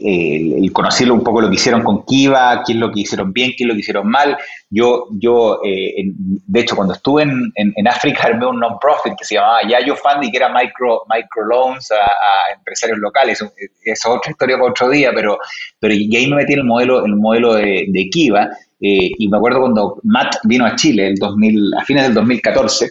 el, 0.56 0.72
conocerlo 0.72 1.14
un 1.14 1.24
poco 1.24 1.40
lo 1.40 1.48
que 1.48 1.56
hicieron 1.56 1.82
con 1.82 2.04
Kiva, 2.04 2.62
qué 2.64 2.74
es 2.74 2.78
lo 2.78 2.92
que 2.92 3.00
hicieron 3.00 3.32
bien, 3.32 3.50
qué 3.56 3.64
es 3.64 3.68
lo 3.68 3.74
que 3.74 3.80
hicieron 3.80 4.08
mal. 4.08 4.38
Yo, 4.70 5.08
yo 5.10 5.60
eh, 5.64 6.04
de 6.06 6.60
hecho, 6.60 6.76
cuando 6.76 6.94
estuve 6.94 7.24
en, 7.24 7.52
en, 7.56 7.88
África, 7.88 8.22
armé 8.26 8.46
un 8.46 8.60
non-profit 8.60 9.14
que 9.18 9.24
se 9.24 9.34
llamaba 9.34 9.62
Yayo 9.68 9.96
Fund 9.96 10.24
y 10.24 10.30
que 10.30 10.36
era 10.36 10.48
micro, 10.48 11.02
micro 11.12 11.44
loans 11.44 11.90
a, 11.90 12.54
empresarios 12.56 12.98
locales. 12.98 13.44
Es 13.84 14.06
otra 14.06 14.30
historia 14.30 14.56
para 14.56 14.70
otro 14.70 14.88
día, 14.88 15.10
pero, 15.12 15.36
pero 15.80 15.92
y 15.92 16.14
ahí 16.14 16.28
me 16.28 16.36
metí 16.36 16.52
en 16.52 16.60
el 16.60 16.64
modelo, 16.64 17.04
el 17.04 17.16
modelo 17.16 17.54
de, 17.54 18.08
Kiva. 18.12 18.48
Eh, 18.80 19.10
y 19.18 19.28
me 19.28 19.36
acuerdo 19.36 19.60
cuando 19.60 20.00
Matt 20.04 20.36
vino 20.44 20.64
a 20.64 20.76
Chile 20.76 21.08
el 21.08 21.16
2000, 21.16 21.74
a 21.80 21.84
fines 21.84 22.04
del 22.04 22.14
2014, 22.14 22.88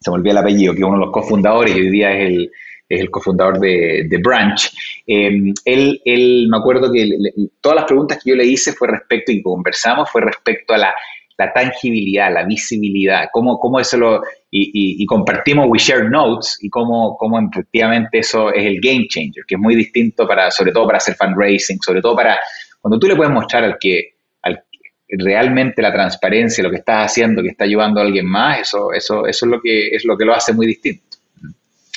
se 0.00 0.10
me 0.10 0.30
el 0.30 0.36
apellido, 0.36 0.74
que 0.74 0.84
uno 0.84 0.98
de 0.98 1.04
los 1.06 1.12
cofundadores 1.12 1.76
y 1.76 1.80
hoy 1.80 1.90
día 1.90 2.12
es 2.12 2.28
el 2.28 2.50
es 2.94 3.00
el 3.00 3.10
cofundador 3.10 3.58
de, 3.58 4.06
de 4.08 4.18
Branch, 4.18 4.70
em, 5.06 5.52
él, 5.64 6.00
él, 6.04 6.46
me 6.50 6.58
acuerdo 6.58 6.92
que 6.92 7.08
todas 7.60 7.76
las 7.76 7.84
preguntas 7.86 8.18
que 8.22 8.30
yo 8.30 8.36
le 8.36 8.44
hice 8.44 8.72
fue 8.72 8.88
respecto, 8.88 9.32
y 9.32 9.42
conversamos, 9.42 10.10
fue 10.10 10.20
respecto 10.20 10.74
a 10.74 10.78
la, 10.78 10.94
la 11.38 11.52
tangibilidad, 11.52 12.32
la 12.32 12.44
visibilidad, 12.44 13.28
cómo, 13.32 13.58
cómo 13.58 13.80
eso 13.80 13.96
lo... 13.96 14.22
Y, 14.54 15.02
y, 15.02 15.06
compartimos 15.06 15.66
We 15.66 15.78
Share 15.78 16.10
Notes 16.10 16.58
y 16.60 16.68
cómo, 16.68 17.16
cómo 17.16 17.40
efectivamente 17.40 18.18
eso 18.18 18.52
es 18.52 18.66
el 18.66 18.80
game 18.82 19.06
changer, 19.08 19.44
que 19.48 19.54
es 19.54 19.60
muy 19.60 19.74
distinto 19.74 20.28
para, 20.28 20.50
sobre 20.50 20.72
todo 20.72 20.84
para 20.84 20.98
hacer 20.98 21.14
fundraising, 21.14 21.78
sobre 21.80 22.02
todo 22.02 22.14
para 22.14 22.38
cuando 22.82 22.98
tú 22.98 23.06
le 23.06 23.16
puedes 23.16 23.32
mostrar 23.32 23.64
al 23.64 23.78
que, 23.80 24.16
al, 24.42 24.62
realmente 25.08 25.80
la 25.80 25.90
transparencia, 25.90 26.62
lo 26.62 26.68
que 26.70 26.76
estás 26.76 27.10
haciendo, 27.10 27.40
que 27.42 27.48
está 27.48 27.64
ayudando 27.64 28.00
a 28.00 28.04
alguien 28.04 28.26
más, 28.26 28.60
eso, 28.60 28.92
eso, 28.92 29.26
eso 29.26 29.46
es 29.46 29.50
lo 29.50 29.62
que 29.62 29.88
es 29.88 30.04
lo 30.04 30.18
que 30.18 30.26
lo 30.26 30.34
hace 30.34 30.52
muy 30.52 30.66
distinto. 30.66 31.11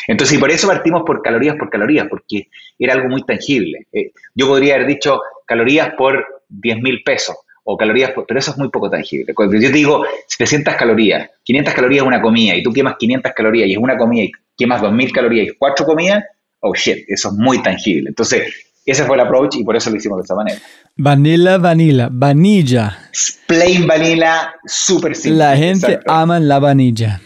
Entonces, 0.07 0.37
y 0.37 0.39
por 0.39 0.51
eso 0.51 0.67
partimos 0.67 1.03
por 1.05 1.21
calorías 1.21 1.55
por 1.55 1.69
calorías, 1.69 2.07
porque 2.09 2.49
era 2.77 2.93
algo 2.93 3.09
muy 3.09 3.23
tangible. 3.23 3.87
Eh, 3.91 4.11
yo 4.33 4.47
podría 4.47 4.75
haber 4.75 4.87
dicho 4.87 5.19
calorías 5.45 5.93
por 5.97 6.43
10 6.49 6.81
mil 6.81 7.01
pesos, 7.03 7.35
o 7.63 7.75
calorías, 7.75 8.11
por, 8.11 8.25
pero 8.25 8.39
eso 8.39 8.51
es 8.51 8.57
muy 8.57 8.69
poco 8.69 8.89
tangible. 8.89 9.33
Cuando 9.33 9.57
yo 9.57 9.71
te 9.71 9.77
digo 9.77 10.05
700 10.27 10.75
calorías, 10.75 11.29
500 11.43 11.73
calorías 11.73 12.03
es 12.03 12.07
una 12.07 12.21
comida, 12.21 12.55
y 12.55 12.63
tú 12.63 12.71
quemas 12.71 12.95
500 12.97 13.31
calorías 13.33 13.67
y 13.67 13.73
es 13.73 13.77
una 13.77 13.97
comida, 13.97 14.23
y 14.23 14.31
quemas 14.55 14.81
2000 14.81 15.11
calorías 15.11 15.47
y 15.47 15.55
cuatro 15.57 15.85
comidas, 15.85 16.23
oh 16.59 16.73
shit, 16.75 17.05
eso 17.07 17.29
es 17.29 17.35
muy 17.35 17.61
tangible. 17.61 18.09
Entonces, 18.09 18.53
ese 18.85 19.03
fue 19.03 19.15
el 19.15 19.21
approach 19.21 19.55
y 19.55 19.63
por 19.63 19.75
eso 19.75 19.89
lo 19.89 19.97
hicimos 19.97 20.19
de 20.19 20.23
esa 20.23 20.35
manera. 20.35 20.59
Vanilla, 20.95 21.57
vanilla, 21.57 22.07
vanilla. 22.11 23.09
Plain 23.47 23.87
vanilla, 23.87 24.53
súper 24.65 25.15
simple. 25.15 25.39
La 25.39 25.57
gente 25.57 25.99
ama 26.05 26.39
la 26.39 26.59
vanilla. 26.59 27.19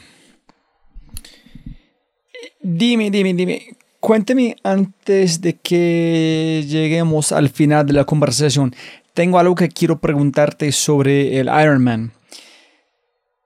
Dime, 2.62 3.10
dime, 3.12 3.34
dime. 3.34 3.76
Cuénteme 4.00 4.56
antes 4.64 5.42
de 5.42 5.56
que 5.56 6.64
lleguemos 6.68 7.32
al 7.32 7.50
final 7.50 7.86
de 7.86 7.94
la 7.94 8.06
conversación. 8.06 8.74
Tengo 9.14 9.40
algo 9.40 9.56
que 9.56 9.70
quiero 9.70 10.00
preguntarte 10.00 10.72
sobre 10.72 11.40
el 11.40 11.48
Ironman. 11.48 12.12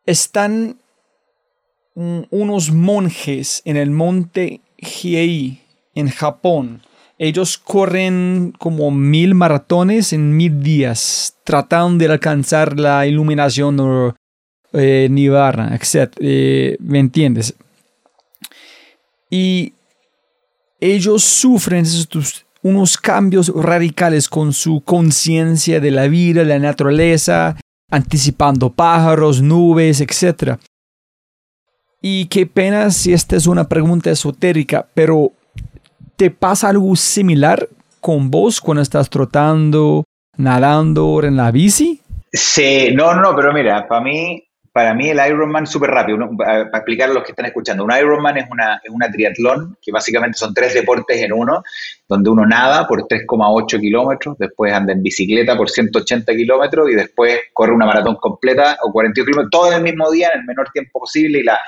Están 0.06 0.78
unos 1.96 2.72
monjes 2.72 3.62
en 3.66 3.78
el 3.78 3.92
monte 3.92 4.62
Hiei, 4.78 5.62
en 5.96 6.10
Japón, 6.10 6.82
ellos 7.20 7.58
corren 7.58 8.54
como 8.58 8.92
mil 8.92 9.36
maratones 9.36 10.14
en 10.14 10.36
mil 10.36 10.62
días, 10.62 11.38
tratando 11.44 12.04
de 12.04 12.12
alcanzar 12.12 12.80
la 12.80 13.06
iluminación 13.06 13.80
o 13.80 14.16
eh, 14.74 15.08
nirvana, 15.10 15.74
etc. 15.76 16.12
Eh, 16.20 16.76
¿Me 16.80 17.00
entiendes? 17.00 17.56
Y 19.34 19.74
ellos 20.80 21.24
sufren 21.24 21.84
unos 22.62 22.98
cambios 23.00 23.52
radicales 23.56 24.30
con 24.30 24.54
su 24.54 24.82
conciencia 24.82 25.80
de 25.80 25.90
la 25.90 26.08
vida, 26.08 26.44
la 26.44 26.60
naturaleza, 26.60 27.58
anticipando 27.90 28.72
pájaros, 28.72 29.42
nubes, 29.42 30.02
etc. 30.02 30.60
Y 32.00 32.28
qué 32.28 32.46
pena 32.46 32.92
si 32.92 33.12
esta 33.12 33.36
es 33.36 33.48
una 33.48 33.68
pregunta 33.68 34.12
esotérica, 34.12 34.88
pero 34.94 35.32
¿te 36.16 36.30
pasa 36.30 36.70
algo 36.70 36.96
similar 36.96 37.68
con 38.02 38.30
vos 38.30 38.62
cuando 38.62 38.84
estás 38.84 39.10
trotando, 39.10 40.04
nadando 40.38 41.24
en 41.24 41.38
la 41.38 41.50
bici? 41.50 42.02
Sí, 42.32 42.90
no, 42.94 43.16
no, 43.16 43.36
pero 43.36 43.52
mira, 43.52 43.88
para 43.88 44.02
mí 44.02 44.44
para 44.74 44.96
mí 44.96 45.08
el 45.08 45.22
Ironman, 45.26 45.68
súper 45.68 45.92
rápido, 45.92 46.18
para, 46.36 46.64
explicar 46.64 47.12
a 47.12 47.14
los 47.14 47.24
que 47.24 47.32
están 47.32 47.46
escuchando, 47.46 47.84
un 47.84 47.96
Ironman 47.96 48.38
es 48.38 48.46
una, 48.50 48.82
es 48.84 48.90
una 48.90 49.10
triatlón 49.10 49.78
que 49.80 49.92
básicamente 49.92 50.36
son 50.36 50.52
tres 50.52 50.74
deportes 50.74 51.22
en 51.22 51.32
uno, 51.32 51.64
donde 52.10 52.32
uno 52.32 52.44
nada 52.44 52.88
por 52.88 53.08
3,8 53.08 53.80
kilómetros, 53.80 54.36
después 54.40 54.74
anda 54.74 54.92
en 54.92 55.04
bicicleta 55.04 55.56
por 55.56 55.70
180 55.70 56.34
kilómetros 56.34 56.90
y 56.90 56.96
después 56.96 57.40
corre 57.54 57.72
una 57.72 57.86
maratón 57.86 58.16
completa 58.16 58.80
o 58.82 58.92
42 58.92 59.28
kilómetros, 59.28 59.52
todo 59.52 59.72
en 59.72 59.78
el 59.78 59.84
mismo 59.84 60.10
día, 60.10 60.32
en 60.34 60.40
el 60.40 60.46
menor 60.48 60.68
tiempo 60.72 61.02
posible 61.02 61.40
y 61.42 61.44
la, 61.44 61.60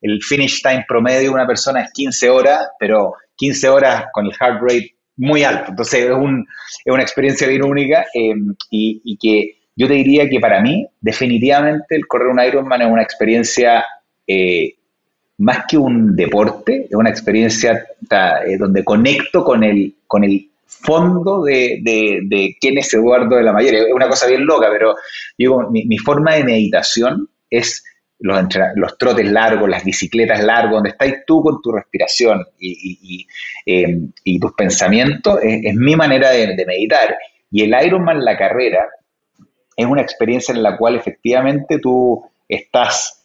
el 0.00 0.22
finish 0.22 0.62
time 0.62 0.84
promedio 0.86 1.22
de 1.22 1.30
una 1.30 1.46
persona 1.48 1.82
es 1.82 1.92
15 1.92 2.30
horas, 2.30 2.68
pero 2.78 3.14
15 3.36 3.68
horas 3.68 4.04
con 4.12 4.26
el 4.26 4.32
heart 4.34 4.60
rate 4.62 4.94
muy 5.16 5.42
alto. 5.42 5.70
Entonces 5.70 6.04
es, 6.04 6.12
un, 6.12 6.46
es 6.84 6.92
una 6.92 7.02
experiencia 7.02 7.48
bien 7.48 7.64
única 7.64 8.04
eh, 8.14 8.34
y, 8.70 9.02
y 9.04 9.18
que 9.18 9.61
yo 9.74 9.88
te 9.88 9.94
diría 9.94 10.28
que 10.28 10.38
para 10.38 10.60
mí, 10.60 10.86
definitivamente, 11.00 11.96
el 11.96 12.06
correr 12.06 12.28
un 12.28 12.40
Ironman 12.40 12.82
es 12.82 12.88
una 12.88 13.02
experiencia 13.02 13.84
eh, 14.26 14.74
más 15.38 15.64
que 15.66 15.78
un 15.78 16.14
deporte, 16.14 16.86
es 16.88 16.94
una 16.94 17.10
experiencia 17.10 17.86
eh, 18.46 18.56
donde 18.58 18.84
conecto 18.84 19.42
con 19.42 19.64
el, 19.64 19.94
con 20.06 20.24
el 20.24 20.50
fondo 20.66 21.42
de, 21.42 21.80
de, 21.82 22.56
quién 22.60 22.78
es 22.78 22.92
Eduardo 22.92 23.36
de 23.36 23.42
la 23.42 23.52
Mayor. 23.52 23.74
Es 23.74 23.94
una 23.94 24.08
cosa 24.08 24.26
bien 24.26 24.44
loca, 24.44 24.68
pero 24.70 24.94
digo, 25.38 25.70
mi, 25.70 25.98
forma 25.98 26.34
de 26.34 26.44
meditación 26.44 27.28
es 27.48 27.82
los, 28.18 28.44
los, 28.76 28.98
trotes 28.98 29.30
largos, 29.30 29.68
las 29.68 29.84
bicicletas 29.84 30.44
largas, 30.44 30.72
donde 30.72 30.90
estás 30.90 31.12
tú 31.26 31.42
con 31.42 31.60
tu 31.62 31.72
respiración 31.72 32.44
y, 32.58 33.26
eh, 33.66 33.98
tus 34.40 34.52
pensamientos, 34.52 35.40
es, 35.42 35.74
mi 35.74 35.96
manera 35.96 36.30
de, 36.30 36.54
de 36.54 36.66
meditar. 36.66 37.16
Y 37.50 37.62
el 37.62 37.74
Ironman, 37.84 38.24
la 38.24 38.36
carrera, 38.36 38.88
es 39.76 39.86
una 39.86 40.02
experiencia 40.02 40.54
en 40.54 40.62
la 40.62 40.76
cual 40.76 40.96
efectivamente 40.96 41.78
tú 41.78 42.22
estás, 42.48 43.22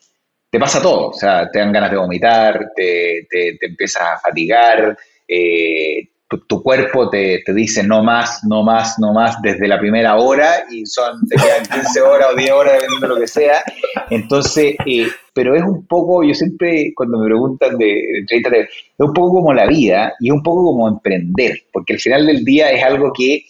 te 0.50 0.60
pasa 0.60 0.82
todo, 0.82 1.10
o 1.10 1.14
sea, 1.14 1.50
te 1.52 1.60
dan 1.60 1.72
ganas 1.72 1.92
de 1.92 1.98
vomitar, 1.98 2.72
te, 2.76 3.28
te, 3.30 3.58
empiezas 3.62 4.02
a 4.02 4.20
fatigar, 4.20 4.98
eh, 5.28 6.10
tu, 6.48 6.62
cuerpo 6.62 7.10
te, 7.10 7.42
dice 7.48 7.84
no 7.84 8.04
más, 8.04 8.44
no 8.44 8.64
más, 8.64 9.00
no 9.00 9.14
más 9.14 9.42
desde 9.42 9.68
la 9.68 9.80
primera 9.80 10.18
hora 10.18 10.66
y 10.70 10.86
son, 10.86 11.26
te 11.28 11.38
quedan 11.38 11.82
15 11.82 12.02
horas 12.02 12.28
o 12.34 12.36
10 12.36 12.52
horas, 12.52 12.74
dependiendo 12.74 13.08
de 13.08 13.14
lo 13.14 13.20
que 13.22 13.28
sea. 13.28 13.64
Entonces, 14.10 14.76
eh, 14.86 15.08
pero 15.34 15.56
es 15.56 15.64
un 15.64 15.86
poco, 15.88 16.24
yo 16.24 16.34
siempre 16.34 16.92
cuando 16.96 17.20
me 17.20 17.28
preguntan 17.28 17.78
de, 17.78 17.86
de 18.30 18.60
es 18.60 18.70
un 18.98 19.14
poco 19.14 19.36
como 19.36 19.54
la 19.54 19.68
vida 19.68 20.14
y 20.20 20.28
es 20.28 20.34
un 20.34 20.44
poco 20.44 20.66
como 20.66 20.88
emprender, 20.88 21.64
porque 21.72 21.94
al 21.94 22.00
final 22.00 22.26
del 22.26 22.44
día 22.44 22.72
es 22.72 22.84
algo 22.84 23.12
que 23.16 23.46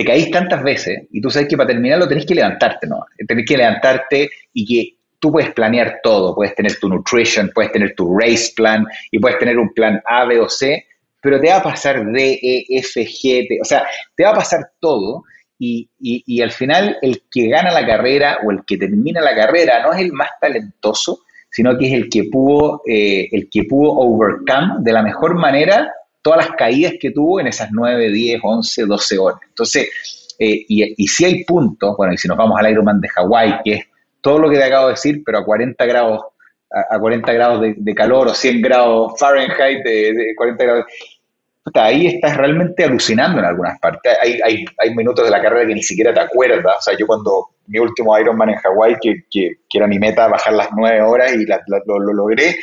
te 0.00 0.06
caís 0.06 0.30
tantas 0.30 0.62
veces 0.62 1.02
y 1.10 1.20
tú 1.20 1.28
sabes 1.28 1.46
que 1.46 1.58
para 1.58 1.66
terminarlo 1.66 2.08
tenés 2.08 2.24
que 2.24 2.34
levantarte, 2.34 2.86
¿no? 2.86 3.04
Tenés 3.28 3.44
que 3.44 3.58
levantarte 3.58 4.30
y 4.54 4.64
que 4.64 4.96
tú 5.18 5.30
puedes 5.30 5.52
planear 5.52 6.00
todo, 6.02 6.34
puedes 6.34 6.54
tener 6.54 6.74
tu 6.80 6.88
nutrition, 6.88 7.50
puedes 7.54 7.70
tener 7.70 7.94
tu 7.94 8.18
race 8.18 8.50
plan 8.56 8.86
y 9.10 9.18
puedes 9.18 9.38
tener 9.38 9.58
un 9.58 9.68
plan 9.74 10.00
A, 10.06 10.24
B 10.24 10.40
o 10.40 10.48
C, 10.48 10.86
pero 11.20 11.38
te 11.38 11.50
va 11.50 11.56
a 11.56 11.62
pasar 11.62 12.02
D, 12.02 12.38
E, 12.42 12.64
F, 12.78 13.04
G, 13.04 13.46
o 13.60 13.64
sea, 13.66 13.86
te 14.16 14.24
va 14.24 14.30
a 14.30 14.36
pasar 14.36 14.70
todo 14.80 15.24
y, 15.58 15.90
y, 15.98 16.40
al 16.40 16.50
final 16.50 16.96
el 17.02 17.24
que 17.30 17.48
gana 17.48 17.70
la 17.70 17.86
carrera 17.86 18.38
o 18.42 18.52
el 18.52 18.64
que 18.66 18.78
termina 18.78 19.20
la 19.20 19.34
carrera 19.34 19.82
no 19.82 19.92
es 19.92 20.00
el 20.00 20.14
más 20.14 20.30
talentoso, 20.40 21.18
sino 21.50 21.76
que 21.76 21.88
es 21.88 21.92
el 21.92 22.08
que 22.08 22.24
pudo, 22.24 22.80
eh, 22.86 23.28
el 23.32 23.50
que 23.50 23.64
pudo 23.64 23.92
overcome 23.92 24.76
de 24.78 24.92
la 24.92 25.02
mejor 25.02 25.34
manera 25.34 25.92
todas 26.22 26.46
las 26.46 26.56
caídas 26.56 26.94
que 27.00 27.10
tuvo 27.10 27.40
en 27.40 27.48
esas 27.48 27.70
9, 27.72 28.10
10, 28.10 28.40
11, 28.42 28.86
12 28.86 29.18
horas. 29.18 29.40
Entonces, 29.48 29.88
eh, 30.38 30.64
y, 30.68 31.06
si 31.06 31.24
hay 31.24 31.44
puntos, 31.44 31.96
bueno, 31.96 32.14
y 32.14 32.18
si 32.18 32.26
nos 32.26 32.36
vamos 32.36 32.58
al 32.58 32.70
Ironman 32.70 33.00
de 33.00 33.08
Hawái, 33.08 33.60
que 33.62 33.72
es 33.74 33.84
todo 34.20 34.38
lo 34.38 34.50
que 34.50 34.56
te 34.56 34.64
acabo 34.64 34.86
de 34.86 34.94
decir, 34.94 35.22
pero 35.24 35.38
a 35.38 35.44
40 35.44 35.84
grados, 35.84 36.24
a, 36.70 36.98
40 36.98 37.32
grados 37.32 37.60
de, 37.76 37.94
calor 37.94 38.28
o 38.28 38.34
100 38.34 38.62
grados 38.62 39.12
Fahrenheit, 39.18 39.84
de, 39.84 40.34
40 40.36 40.64
grados, 40.64 40.84
ahí 41.74 42.06
estás 42.06 42.36
realmente 42.36 42.84
alucinando 42.84 43.38
en 43.38 43.44
algunas 43.44 43.78
partes. 43.80 44.16
Hay, 44.22 44.40
hay, 44.42 44.64
hay, 44.78 44.94
minutos 44.94 45.24
de 45.24 45.30
la 45.30 45.42
carrera 45.42 45.66
que 45.66 45.74
ni 45.74 45.82
siquiera 45.82 46.14
te 46.14 46.20
acuerdas. 46.20 46.76
O 46.78 46.82
sea, 46.82 46.96
yo 46.98 47.06
cuando 47.06 47.50
mi 47.66 47.78
último 47.78 48.18
Ironman 48.18 48.50
en 48.50 48.56
Hawái, 48.56 48.96
que, 49.00 49.24
que, 49.30 49.56
era 49.72 49.86
mi 49.86 49.98
meta 49.98 50.26
bajar 50.26 50.54
las 50.54 50.68
9 50.74 51.02
horas 51.02 51.34
y 51.34 51.44
lo, 51.46 51.98
lo, 51.98 52.12
logré, 52.14 52.56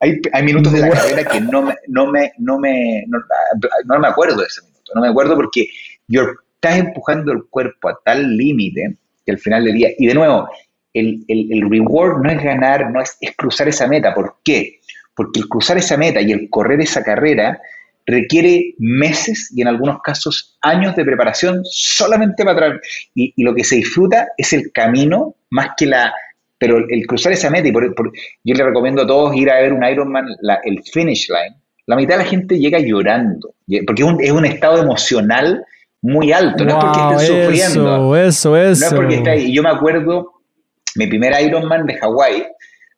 hay, 0.00 0.20
hay 0.32 0.42
minutos 0.42 0.72
de 0.72 0.80
la 0.80 0.90
carrera 0.90 1.24
que 1.24 1.40
no 1.40 1.62
me, 1.62 1.74
no 1.88 2.06
me, 2.06 2.32
no 2.38 2.58
me, 2.58 3.04
no, 3.06 3.98
me 3.98 4.08
acuerdo 4.08 4.40
de 4.40 4.46
ese 4.46 4.62
minuto, 4.62 4.92
no 4.94 5.00
me 5.00 5.08
acuerdo 5.08 5.34
porque 5.36 5.68
yo 6.08 6.22
estás 6.54 6.78
empujando 6.78 7.32
el 7.32 7.44
cuerpo 7.48 7.88
a 7.88 7.98
tal 8.04 8.36
límite 8.36 8.96
que 9.24 9.32
al 9.32 9.38
final 9.38 9.64
del 9.64 9.74
día, 9.74 9.90
y 9.98 10.06
de 10.06 10.14
nuevo, 10.14 10.48
el, 10.92 11.24
el, 11.28 11.52
el, 11.52 11.70
reward 11.70 12.22
no 12.22 12.30
es 12.30 12.42
ganar, 12.42 12.90
no 12.90 13.00
es, 13.00 13.16
es 13.20 13.34
cruzar 13.36 13.68
esa 13.68 13.88
meta. 13.88 14.14
¿Por 14.14 14.36
qué? 14.44 14.80
Porque 15.14 15.40
el 15.40 15.48
cruzar 15.48 15.78
esa 15.78 15.96
meta 15.96 16.20
y 16.20 16.30
el 16.30 16.48
correr 16.50 16.80
esa 16.80 17.02
carrera 17.02 17.60
requiere 18.06 18.74
meses 18.78 19.50
y 19.54 19.62
en 19.62 19.68
algunos 19.68 20.00
casos 20.02 20.58
años 20.60 20.94
de 20.94 21.04
preparación 21.04 21.62
solamente 21.64 22.44
para. 22.44 22.80
Y, 23.14 23.32
y, 23.34 23.42
lo 23.42 23.54
que 23.54 23.64
se 23.64 23.76
disfruta 23.76 24.28
es 24.36 24.52
el 24.52 24.70
camino 24.72 25.34
más 25.50 25.70
que 25.76 25.86
la, 25.86 26.12
pero 26.58 26.78
el, 26.78 27.06
cruzar 27.06 27.32
esa 27.32 27.50
meta, 27.50 27.68
y 27.68 27.72
por, 27.72 27.84
yo 28.44 28.54
le 28.54 28.64
recomiendo 28.64 29.02
a 29.02 29.06
todos 29.06 29.36
ir 29.36 29.50
a 29.50 29.60
ver 29.60 29.72
un 29.72 29.84
Ironman, 29.84 30.26
el 30.64 30.82
finish 30.82 31.28
line, 31.28 31.56
la 31.86 31.96
mitad 31.96 32.16
de 32.16 32.24
la 32.24 32.30
gente 32.30 32.58
llega 32.58 32.78
llorando, 32.78 33.54
porque 33.86 34.02
es 34.20 34.32
un, 34.32 34.44
estado 34.44 34.82
emocional 34.82 35.64
muy 36.00 36.32
alto, 36.32 36.64
no 36.64 36.70
es 36.70 36.84
porque 36.84 37.00
estén 37.00 37.44
sufriendo. 37.44 38.16
Eso, 38.16 38.56
eso. 38.56 38.80
No 38.80 38.86
es 38.86 38.94
porque 38.94 39.14
está 39.16 39.30
ahí. 39.32 39.54
Yo 39.54 39.62
me 39.62 39.70
acuerdo, 39.70 40.32
mi 40.96 41.06
primer 41.06 41.34
Ironman 41.42 41.86
de 41.86 41.94
Hawái, 41.96 42.46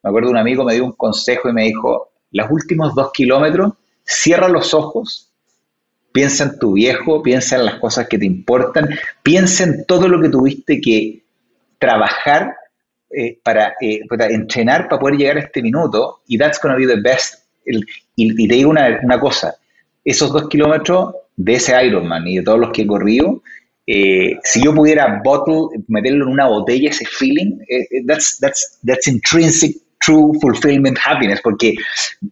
me 0.02 0.11
acuerdo 0.11 0.30
un 0.30 0.36
amigo 0.36 0.64
me 0.64 0.74
dio 0.74 0.84
un 0.84 0.92
consejo 0.92 1.48
y 1.48 1.52
me 1.52 1.64
dijo, 1.64 2.12
los 2.30 2.50
últimos 2.50 2.94
dos 2.94 3.11
kilómetros, 3.12 3.72
cierra 4.04 4.48
los 4.48 4.72
ojos, 4.72 5.32
piensa 6.12 6.44
en 6.44 6.59
tu 6.59 6.74
viejo, 6.74 7.22
piensa 7.22 7.57
en 7.57 7.64
las 7.64 7.74
cosas 7.76 8.07
que 8.09 8.18
te 8.18 8.26
importan, 8.26 8.88
piensa 9.22 9.64
en 9.64 9.84
todo 9.84 10.09
lo 10.09 10.20
que 10.20 10.28
tuviste 10.28 10.80
que 10.80 11.24
trabajar 11.78 12.54
eh, 13.11 13.38
para, 13.42 13.74
eh, 13.80 14.00
entrenar 14.30 14.88
para 14.88 15.00
poder 15.00 15.16
llegar 15.16 15.36
a 15.36 15.40
este 15.40 15.62
minuto 15.62 16.22
y 16.26 16.36
that's 16.36 16.61
be 16.61 16.86
the 16.86 17.00
best. 17.00 17.36
y, 18.16 18.48
te 18.48 18.54
digo 18.54 18.70
una, 18.70 18.98
una, 19.02 19.20
cosa, 19.20 19.54
esos 20.04 20.32
dos 20.32 20.48
kilómetros 20.48 21.14
de 21.36 21.54
ese 21.54 21.84
Ironman 21.84 22.26
y 22.26 22.38
de 22.38 22.42
todos 22.42 22.59
los 22.59 22.70
que 22.72 22.82
he 22.82 22.86
corrido, 22.86 23.42
eh, 23.86 24.36
si 24.42 24.62
yo 24.62 24.74
pudiera 24.74 25.20
bottle, 25.24 25.84
meterlo 25.86 26.24
en 26.24 26.32
una 26.32 26.48
botella, 26.48 26.90
ese 26.90 27.07
feeling, 27.07 27.59
that's, 28.07 28.38
that's, 28.40 28.80
that's 28.84 29.07
intrinsic 29.07 29.76
true 30.04 30.32
fulfillment 30.40 30.98
happiness, 30.98 31.40
porque 31.42 31.74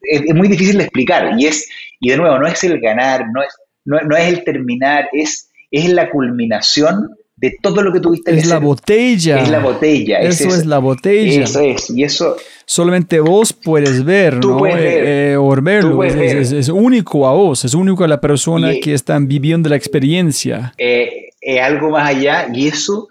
es, 0.02 0.22
es, 0.22 0.34
muy 0.34 0.48
difícil 0.48 0.78
de 0.78 0.84
explicar 0.84 1.34
y 1.38 1.46
es, 1.46 1.68
y 2.00 2.10
de 2.10 2.16
nuevo, 2.16 2.38
no 2.38 2.46
es 2.48 2.64
el 2.64 2.80
ganar, 2.80 3.26
no 3.32 3.42
es, 3.42 3.54
no, 3.84 4.00
no 4.00 4.16
es 4.16 4.28
el 4.28 4.44
terminar, 4.44 5.08
es, 5.12 5.50
es 5.70 5.88
la 5.88 6.10
culminación 6.10 7.10
de 7.36 7.56
todo 7.60 7.82
lo 7.82 7.92
que 7.92 8.00
tuviste 8.00 8.32
es 8.34 8.46
la 8.46 8.58
botella. 8.58 9.42
Es 9.42 9.50
la 9.50 9.58
botella. 9.58 10.20
Eso 10.20 10.48
es, 10.48 10.66
la 10.66 10.78
botella. 10.78 11.42
Eso 11.42 11.60
es. 11.60 11.90
Y 11.90 12.04
eso. 12.04 12.36
Solamente 12.64 13.20
vos 13.20 13.52
puedes 13.52 14.04
ver, 14.04 14.36
¿no? 14.36 14.58
Puedes 14.58 14.76
ver. 14.76 15.04
Eh, 15.04 15.32
eh, 15.32 15.36
o 15.36 15.50
verlo. 15.60 16.04
Es, 16.04 16.68
único 16.68 17.26
a 17.26 17.32
vos, 17.32 17.64
es 17.64 17.74
único 17.74 18.04
a 18.04 18.08
la 18.08 18.20
persona 18.20 18.72
que 18.80 18.94
están 18.94 19.26
viviendo 19.26 19.68
la 19.68 19.76
experiencia. 19.76 20.72
Eh, 20.78 21.30
es 21.40 21.60
algo 21.60 21.90
más 21.90 22.08
allá 22.08 22.48
y 22.52 22.68
eso 22.68 23.08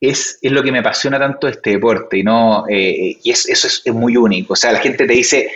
es, 0.00 0.38
es, 0.42 0.52
lo 0.52 0.62
que 0.62 0.72
me 0.72 0.80
apasiona 0.80 1.18
tanto 1.18 1.46
este 1.46 1.70
deporte. 1.70 2.18
Y, 2.18 2.22
no, 2.24 2.64
y 2.68 3.18
eso 3.24 3.52
es, 3.52 3.82
es 3.84 3.94
muy 3.94 4.16
único. 4.16 4.54
O 4.54 4.56
sea, 4.56 4.72
la 4.72 4.80
gente 4.80 5.06
te 5.06 5.12
dice, 5.12 5.48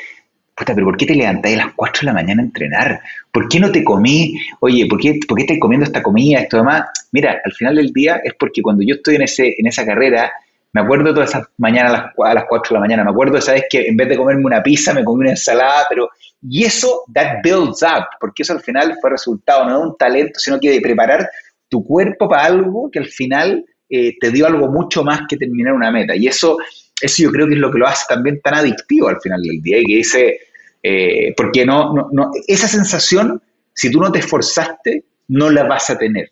pero 0.57 0.85
¿por 0.85 0.97
qué 0.97 1.07
te 1.07 1.15
levantáis 1.15 1.59
a 1.59 1.67
las 1.67 1.75
4 1.75 2.01
de 2.01 2.07
la 2.07 2.13
mañana 2.13 2.43
a 2.43 2.45
entrenar? 2.45 3.01
¿Por 3.33 3.49
qué 3.49 3.59
no 3.59 3.73
te 3.73 3.83
comí? 3.83 4.35
Oye, 4.61 4.87
¿por 4.87 5.01
qué, 5.01 5.19
¿por 5.27 5.37
qué 5.37 5.43
estás 5.45 5.59
comiendo 5.59 5.85
esta 5.85 6.03
comida, 6.03 6.41
esto 6.41 6.59
demás? 6.59 6.85
Mira, 7.13 7.41
al 7.45 7.53
final 7.53 7.77
del 7.77 7.93
día 7.93 8.21
es 8.23 8.35
porque 8.39 8.63
cuando 8.63 8.83
yo 8.87 8.95
estoy 8.95 9.17
en, 9.17 9.23
ese, 9.23 9.55
en 9.59 9.67
esa 9.67 9.85
carrera, 9.85 10.33
me 10.73 10.81
acuerdo 10.81 11.13
todas 11.13 11.31
esas 11.31 11.49
mañanas 11.59 11.93
a 11.93 11.97
las, 11.97 12.31
a 12.31 12.35
las 12.35 12.45
4 12.49 12.69
de 12.69 12.75
la 12.75 12.81
mañana, 12.81 13.05
me 13.05 13.11
acuerdo 13.11 13.39
esa 13.39 13.53
vez 13.53 13.65
que 13.69 13.87
en 13.87 13.97
vez 13.97 14.09
de 14.09 14.17
comerme 14.17 14.45
una 14.45 14.63
pizza 14.63 14.95
me 14.95 15.05
comí 15.05 15.23
una 15.23 15.31
ensalada, 15.31 15.87
pero 15.89 16.09
Y 16.43 16.65
eso, 16.65 17.05
that 17.15 17.43
builds 17.43 17.83
up, 17.83 18.07
porque 18.21 18.43
eso 18.43 18.53
al 18.53 18.61
final 18.61 18.97
fue 19.01 19.11
resultado 19.11 19.65
no 19.65 19.79
de 19.79 19.87
un 19.87 19.97
talento, 19.97 20.39
sino 20.39 20.61
que 20.61 20.71
de 20.71 20.81
preparar 20.81 21.29
tu 21.69 21.85
cuerpo 21.85 22.29
para 22.29 22.45
algo 22.45 22.91
que 22.91 23.01
al 23.01 23.07
final 23.07 23.65
eh, 23.89 24.17
te 24.21 24.31
dio 24.31 24.47
algo 24.47 24.69
mucho 24.69 25.03
más 25.05 25.23
que 25.29 25.37
terminar 25.37 25.75
una 25.75 25.91
meta. 25.91 26.15
Y 26.17 26.27
eso, 26.27 26.57
eso 27.01 27.23
yo 27.23 27.31
creo 27.31 27.47
que 27.47 27.55
es 27.55 27.61
lo 27.61 27.71
que 27.71 27.79
lo 27.79 27.87
hace 27.87 28.05
también 28.09 28.41
tan 28.41 28.55
adictivo 28.55 29.09
al 29.09 29.21
final 29.21 29.43
del 29.43 29.61
día. 29.61 29.79
Y 29.79 29.85
que 29.85 29.97
dice, 29.97 30.41
eh, 30.83 31.35
porque 31.37 31.65
no, 31.65 31.93
no, 31.95 32.09
no, 32.13 32.31
esa 32.47 32.69
sensación, 32.69 33.43
si 33.73 33.91
tú 33.91 34.01
no 34.01 34.13
te 34.13 34.21
esforzaste, 34.21 35.05
no 35.29 35.51
la 35.51 35.65
vas 35.65 35.91
a 35.91 35.99
tener. 35.99 36.31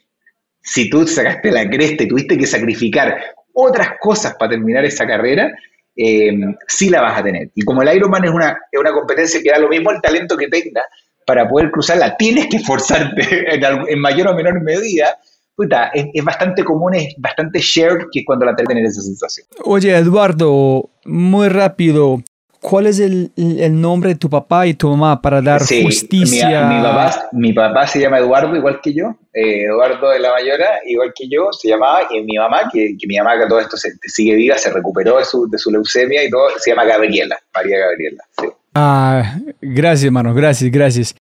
Si 0.62 0.88
tú 0.88 1.06
sacaste 1.06 1.50
la 1.50 1.68
cresta 1.68 2.04
y 2.04 2.08
tuviste 2.08 2.38
que 2.38 2.46
sacrificar 2.46 3.16
otras 3.52 3.92
cosas 4.00 4.34
para 4.38 4.52
terminar 4.52 4.84
esa 4.84 5.06
carrera, 5.06 5.50
eh, 5.96 6.32
sí 6.68 6.88
la 6.88 7.02
vas 7.02 7.18
a 7.18 7.24
tener. 7.24 7.50
Y 7.54 7.62
como 7.62 7.82
el 7.82 7.96
Ironman 7.96 8.24
es 8.24 8.30
una, 8.30 8.58
es 8.70 8.80
una 8.80 8.92
competencia 8.92 9.42
que 9.42 9.50
da 9.50 9.58
lo 9.58 9.68
mismo 9.68 9.90
el 9.90 10.00
talento 10.00 10.36
que 10.36 10.48
tenga, 10.48 10.82
para 11.26 11.48
poder 11.48 11.70
cruzarla 11.70 12.16
tienes 12.16 12.46
que 12.48 12.56
esforzarte 12.56 13.54
en, 13.88 14.00
mayor 14.00 14.28
o 14.28 14.34
menor 14.34 14.62
medida. 14.62 15.18
Puta, 15.54 15.90
es, 15.94 16.24
bastante 16.24 16.64
común, 16.64 16.94
es 16.94 17.14
bastante 17.18 17.60
shared 17.60 18.06
que 18.10 18.24
cuando 18.24 18.46
la 18.46 18.54
tener 18.56 18.84
esa 18.84 19.02
sensación. 19.02 19.46
Oye, 19.64 19.94
Eduardo, 19.94 20.88
muy 21.04 21.48
rápido. 21.48 22.22
¿Cuál 22.60 22.86
es 22.86 23.00
el, 23.00 23.32
el, 23.36 23.80
nombre 23.80 24.10
de 24.10 24.14
tu 24.14 24.30
papá 24.30 24.68
y 24.68 24.74
tu 24.74 24.88
mamá 24.88 25.20
para 25.20 25.42
dar 25.42 25.60
justicia? 25.60 26.68
Mi, 26.68 26.76
mi, 26.76 26.82
papá, 26.82 27.28
mi, 27.32 27.52
papá, 27.52 27.86
se 27.88 28.00
llama 28.00 28.20
Eduardo, 28.20 28.54
igual 28.54 28.80
que 28.80 28.94
yo. 28.94 29.16
Eh, 29.34 29.64
Eduardo 29.64 30.10
de 30.10 30.20
la 30.20 30.30
Mayora, 30.30 30.78
igual 30.86 31.12
que 31.12 31.28
yo, 31.28 31.52
se 31.52 31.68
llamaba. 31.68 32.06
Y 32.10 32.22
mi 32.22 32.36
mamá, 32.36 32.70
que, 32.72 32.94
que 32.96 33.06
mi 33.08 33.16
mamá, 33.16 33.36
que 33.36 33.48
todo 33.48 33.58
esto 33.58 33.76
se, 33.76 33.90
sigue 34.04 34.36
viva, 34.36 34.56
se 34.58 34.70
recuperó 34.70 35.18
de 35.18 35.24
su, 35.24 35.50
de 35.50 35.58
su 35.58 35.72
leucemia 35.72 36.22
y 36.22 36.30
todo, 36.30 36.50
se 36.56 36.70
llama 36.70 36.84
Gabriela, 36.84 37.36
María 37.52 37.78
Gabriela. 37.78 38.22
Sí. 38.40 38.46
Ah, 38.74 39.38
gracias, 39.60 40.04
hermano, 40.04 40.32
gracias, 40.32 40.70
gracias. 40.70 41.14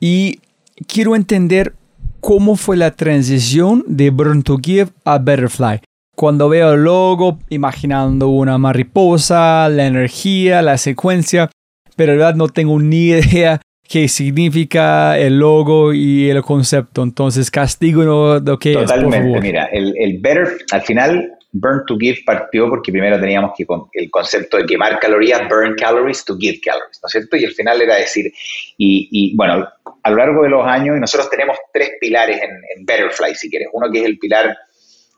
Y 0.00 0.40
quiero 0.86 1.14
entender 1.14 1.74
cómo 2.20 2.56
fue 2.56 2.76
la 2.76 2.90
transición 2.92 3.84
de 3.86 4.10
Burn 4.10 4.42
to 4.42 4.58
Give 4.62 4.90
a 5.04 5.18
Butterfly 5.18 5.80
cuando 6.18 6.48
veo 6.48 6.74
el 6.74 6.82
logo, 6.82 7.38
imaginando 7.48 8.26
una 8.26 8.58
mariposa, 8.58 9.68
la 9.68 9.86
energía, 9.86 10.62
la 10.62 10.76
secuencia, 10.76 11.48
pero 11.94 12.12
verdad 12.12 12.34
no 12.34 12.48
tengo 12.48 12.80
ni 12.80 13.10
idea 13.10 13.60
qué 13.88 14.08
significa 14.08 15.16
el 15.16 15.38
logo 15.38 15.94
y 15.94 16.28
el 16.28 16.42
concepto. 16.42 17.04
Entonces, 17.04 17.52
castigo 17.52 18.02
lo 18.02 18.58
que 18.58 18.72
Totalmente, 18.72 19.28
es, 19.28 19.32
por 19.32 19.42
mira, 19.42 19.66
el, 19.66 19.94
el 19.96 20.18
better, 20.18 20.58
al 20.72 20.82
final, 20.82 21.38
Burn 21.52 21.84
to 21.86 21.96
Give 21.96 22.18
partió 22.26 22.68
porque 22.68 22.92
primero 22.92 23.18
teníamos 23.20 23.52
que 23.56 23.64
el 23.94 24.10
concepto 24.10 24.56
de 24.58 24.66
quemar 24.66 24.98
calorías, 24.98 25.48
burn 25.48 25.76
calories 25.76 26.24
to 26.24 26.36
give 26.36 26.60
calories, 26.60 26.98
¿no 27.02 27.06
es 27.06 27.12
cierto? 27.12 27.36
Y 27.36 27.44
al 27.44 27.52
final 27.52 27.80
era 27.80 27.94
decir, 27.94 28.32
y, 28.76 29.08
y 29.10 29.36
bueno, 29.36 29.66
a 30.08 30.10
lo 30.10 30.16
largo 30.16 30.42
de 30.42 30.50
los 30.50 30.66
años, 30.66 30.96
y 30.96 31.00
nosotros 31.00 31.30
tenemos 31.30 31.56
tres 31.72 31.92
pilares 32.00 32.40
en, 32.42 32.50
en 32.50 32.84
Betterfly, 32.84 33.34
si 33.34 33.48
quieres. 33.48 33.68
Uno 33.72 33.90
que 33.90 34.00
es 34.00 34.04
el 34.06 34.18
pilar 34.18 34.56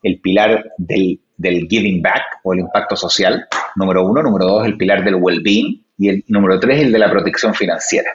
el 0.03 0.20
pilar 0.20 0.64
del, 0.78 1.20
giving 1.68 2.03
back 2.03 2.41
o 2.43 2.53
el 2.53 2.61
impacto 2.61 2.97
social, 2.97 3.47
número 3.76 4.07
uno. 4.07 4.22
Número 4.22 4.47
dos, 4.47 4.66
el 4.66 4.76
pilar 4.76 5.05
del 5.05 5.16
well-being. 5.16 5.84
Y 5.99 6.09
el 6.09 6.24
número 6.28 6.59
tres, 6.59 6.80
el 6.80 6.93
de 6.93 6.99
la 6.99 7.11
protección 7.11 7.55
financiera. 7.55 8.11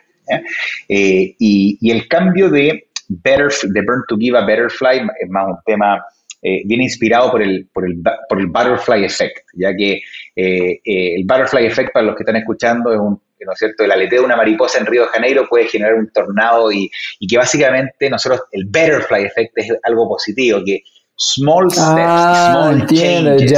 Eh, 0.89 1.35
y, 1.37 1.91
el 1.91 2.07
cambio 2.07 2.49
de, 2.49 2.87
better, 3.09 3.51
de 3.63 3.81
Burn 3.81 4.03
to 4.07 4.17
Give 4.17 4.37
a 4.37 4.43
Betterfly 4.43 5.07
es 5.19 5.29
más 5.29 5.47
un 5.49 5.57
tema, 5.63 6.03
eh, 6.41 6.63
viene 6.65 6.85
inspirado 6.85 7.29
por 7.29 7.43
el, 7.43 7.67
por, 7.71 7.85
el, 7.85 8.01
por 8.27 8.39
el 8.39 8.47
Butterfly 8.47 9.05
Effect, 9.05 9.37
ya 9.53 9.75
que 9.75 10.01
eh, 10.35 10.81
el 10.83 11.23
Butterfly 11.25 11.67
Effect, 11.67 11.93
para 11.93 12.07
los 12.07 12.15
que 12.15 12.23
están 12.23 12.37
escuchando, 12.37 12.91
es 12.91 12.99
un 12.99 13.21
¿no 13.43 13.53
es 13.53 13.59
cierto? 13.59 13.83
El 13.83 13.91
aleteo 13.91 14.21
de 14.21 14.25
una 14.25 14.35
mariposa 14.35 14.79
en 14.79 14.85
Río 14.85 15.03
de 15.03 15.07
Janeiro 15.09 15.47
puede 15.49 15.67
generar 15.67 15.95
un 15.95 16.09
tornado 16.11 16.71
y, 16.71 16.89
y 17.19 17.27
que 17.27 17.37
básicamente 17.37 18.09
nosotros, 18.09 18.43
el 18.51 18.65
Butterfly 18.65 19.25
Effect 19.25 19.57
es 19.57 19.73
algo 19.83 20.07
positivo, 20.07 20.61
que 20.65 20.83
small 21.17 21.71
steps, 21.71 21.87
ah, 21.87 22.51
small 22.53 22.85
changes 22.87 23.51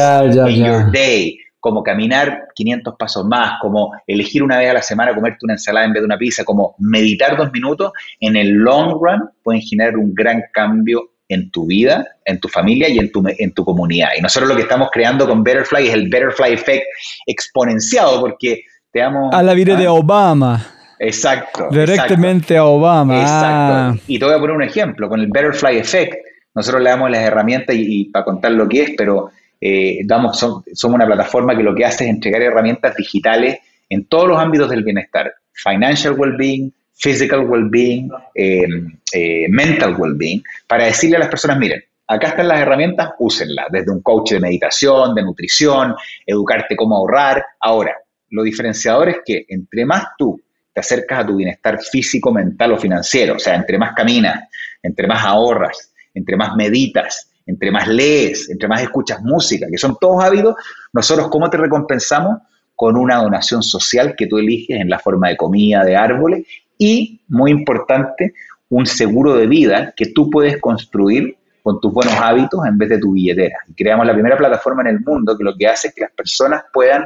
in 0.50 0.66
your 0.66 0.92
day, 0.92 1.38
como 1.60 1.84
caminar 1.84 2.48
500 2.56 2.96
pasos 2.98 3.26
más, 3.26 3.60
como 3.62 3.92
elegir 4.06 4.44
una 4.44 4.58
vez 4.58 4.70
a 4.70 4.74
la 4.74 4.82
semana 4.82 5.14
comerte 5.14 5.40
una 5.42 5.54
ensalada 5.54 5.86
en 5.86 5.94
vez 5.94 6.02
de 6.02 6.06
una 6.06 6.18
pizza, 6.18 6.44
como 6.44 6.76
meditar 6.80 7.36
dos 7.36 7.52
minutos, 7.52 7.92
en 8.20 8.36
el 8.36 8.52
long 8.52 8.94
run 9.02 9.30
pueden 9.44 9.62
generar 9.62 9.98
un 9.98 10.14
gran 10.14 10.44
cambio 10.54 11.12
en 11.30 11.52
tu 11.52 11.66
vida, 11.66 12.08
en 12.24 12.40
tu 12.40 12.48
familia 12.48 12.88
y 12.88 13.00
en 13.00 13.12
tu, 13.12 13.22
en 13.26 13.54
tu 13.54 13.66
comunidad. 13.66 14.10
Y 14.18 14.22
nosotros 14.22 14.50
lo 14.50 14.56
que 14.56 14.62
estamos 14.62 14.90
creando 14.92 15.28
con 15.28 15.44
Betterfly 15.44 15.88
es 15.88 15.94
el 15.94 16.10
Betterfly 16.10 16.54
Effect 16.54 16.86
exponenciado, 17.26 18.22
porque 18.22 18.64
te. 19.02 19.30
A 19.32 19.44
la 19.44 19.54
vida 19.54 19.76
de 19.76 19.88
Obama. 19.88 20.66
Exacto. 21.00 21.68
Directamente 21.72 22.58
a 22.58 22.66
Obama. 22.66 23.22
Exacto. 23.22 24.04
Y 24.08 24.20
te 24.20 24.26
voy 24.26 24.34
a 24.34 24.40
poner 24.40 24.56
un 24.56 24.64
ejemplo, 24.64 25.10
con 25.10 25.20
el 25.20 25.28
Betterfly 25.28 25.78
Effect, 25.78 26.16
nosotros 26.56 26.82
le 26.82 26.90
damos 26.90 27.12
las 27.12 27.22
herramientas 27.22 27.76
y, 27.78 28.06
para 28.06 28.26
contar 28.26 28.52
lo 28.54 28.68
que 28.68 28.82
es, 28.82 28.92
pero 28.98 29.30
eh, 29.62 30.00
damos, 30.06 30.40
somos 30.40 30.96
una 30.96 31.06
plataforma 31.06 31.56
que 31.56 31.62
lo 31.62 31.76
que 31.76 31.86
hace 31.86 32.06
es 32.06 32.10
entregar 32.10 32.42
herramientas 32.42 32.96
digitales 32.96 33.60
en 33.90 34.06
todos 34.06 34.28
los 34.30 34.40
ámbitos 34.40 34.70
del 34.70 34.84
bienestar, 34.84 35.34
financial 35.54 36.16
well-being, 36.18 36.74
physical 36.96 37.42
well-being, 37.42 38.10
em, 38.34 38.98
eh, 39.14 39.46
mental 39.50 39.96
well-being, 39.98 40.42
para 40.68 40.86
decirle 40.86 41.18
a 41.18 41.20
las 41.20 41.30
personas, 41.30 41.60
miren, 41.60 41.84
acá 42.08 42.30
están 42.30 42.48
las 42.48 42.60
herramientas, 42.60 43.12
úsenlas, 43.20 43.68
desde 43.72 43.92
un 43.92 44.02
coach 44.02 44.32
de 44.32 44.40
meditación, 44.40 45.14
de 45.14 45.22
nutrición, 45.24 45.96
educarte 46.26 46.76
cómo 46.76 46.98
ahorrar. 46.98 47.46
Ahora, 47.60 47.96
lo 48.30 48.44
diferenciador 48.44 49.10
es 49.10 49.18
que 49.26 49.46
entre 49.50 49.86
más 49.86 50.06
tú 50.18 50.42
te 50.74 50.82
acercas 50.82 51.24
a 51.24 51.26
tu 51.26 51.38
bienestar 51.38 51.82
físico, 51.82 52.32
mental 52.32 52.74
o 52.74 52.78
financiero, 52.78 53.36
o 53.36 53.40
sea, 53.40 53.56
entre 53.56 53.78
más 53.78 53.94
caminas, 53.94 54.48
entre 54.84 55.08
más 55.08 55.26
ahorras, 55.26 55.94
entre 56.14 56.38
más 56.38 56.56
meditas, 56.56 57.32
entre 57.46 57.72
más 57.72 57.88
lees, 57.88 58.50
entre 58.50 58.68
más 58.68 58.82
escuchas 58.82 59.22
música, 59.22 59.68
que 59.72 59.78
son 59.78 59.98
todos 60.00 60.24
hábitos, 60.24 60.56
nosotros 60.94 61.30
cómo 61.30 61.50
te 61.50 61.58
recompensamos 61.58 62.38
con 62.76 62.96
una 62.96 63.18
donación 63.18 63.64
social 63.64 64.16
que 64.16 64.28
tú 64.28 64.38
eliges 64.38 64.80
en 64.80 64.90
la 64.90 65.00
forma 65.00 65.30
de 65.30 65.38
comida, 65.38 65.84
de 65.84 65.96
árboles 65.96 66.46
y, 66.78 67.22
muy 67.28 67.50
importante, 67.50 68.34
un 68.70 68.86
seguro 68.86 69.36
de 69.36 69.48
vida 69.48 69.94
que 69.96 70.08
tú 70.08 70.30
puedes 70.30 70.60
construir 70.60 71.38
con 71.64 71.82
tus 71.82 71.92
buenos 71.92 72.14
hábitos 72.16 72.66
en 72.66 72.78
vez 72.78 72.90
de 72.90 73.00
tu 73.00 73.14
billetera. 73.14 73.58
Y 73.68 73.74
creamos 73.74 74.06
la 74.06 74.14
primera 74.14 74.38
plataforma 74.38 74.84
en 74.84 74.90
el 74.90 75.00
mundo 75.00 75.38
que 75.38 75.44
lo 75.44 75.56
que 75.58 75.68
hace 75.68 75.88
es 75.88 75.96
que 75.96 76.02
las 76.02 76.12
personas 76.12 76.64
puedan 76.72 77.04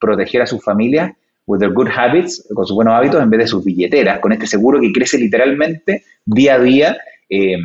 proteger 0.00 0.42
a 0.42 0.46
sus 0.46 0.62
familias 0.64 1.12
with 1.46 1.58
their 1.58 1.72
good 1.72 1.88
habits, 1.88 2.46
con 2.54 2.66
sus 2.66 2.74
buenos 2.74 2.94
hábitos, 2.94 3.22
en 3.22 3.30
vez 3.30 3.40
de 3.40 3.46
sus 3.46 3.64
billeteras, 3.64 4.20
con 4.20 4.32
este 4.32 4.46
seguro 4.46 4.80
que 4.80 4.92
crece 4.92 5.18
literalmente 5.18 6.04
día 6.24 6.54
a 6.54 6.58
día 6.60 6.96
eh, 7.28 7.56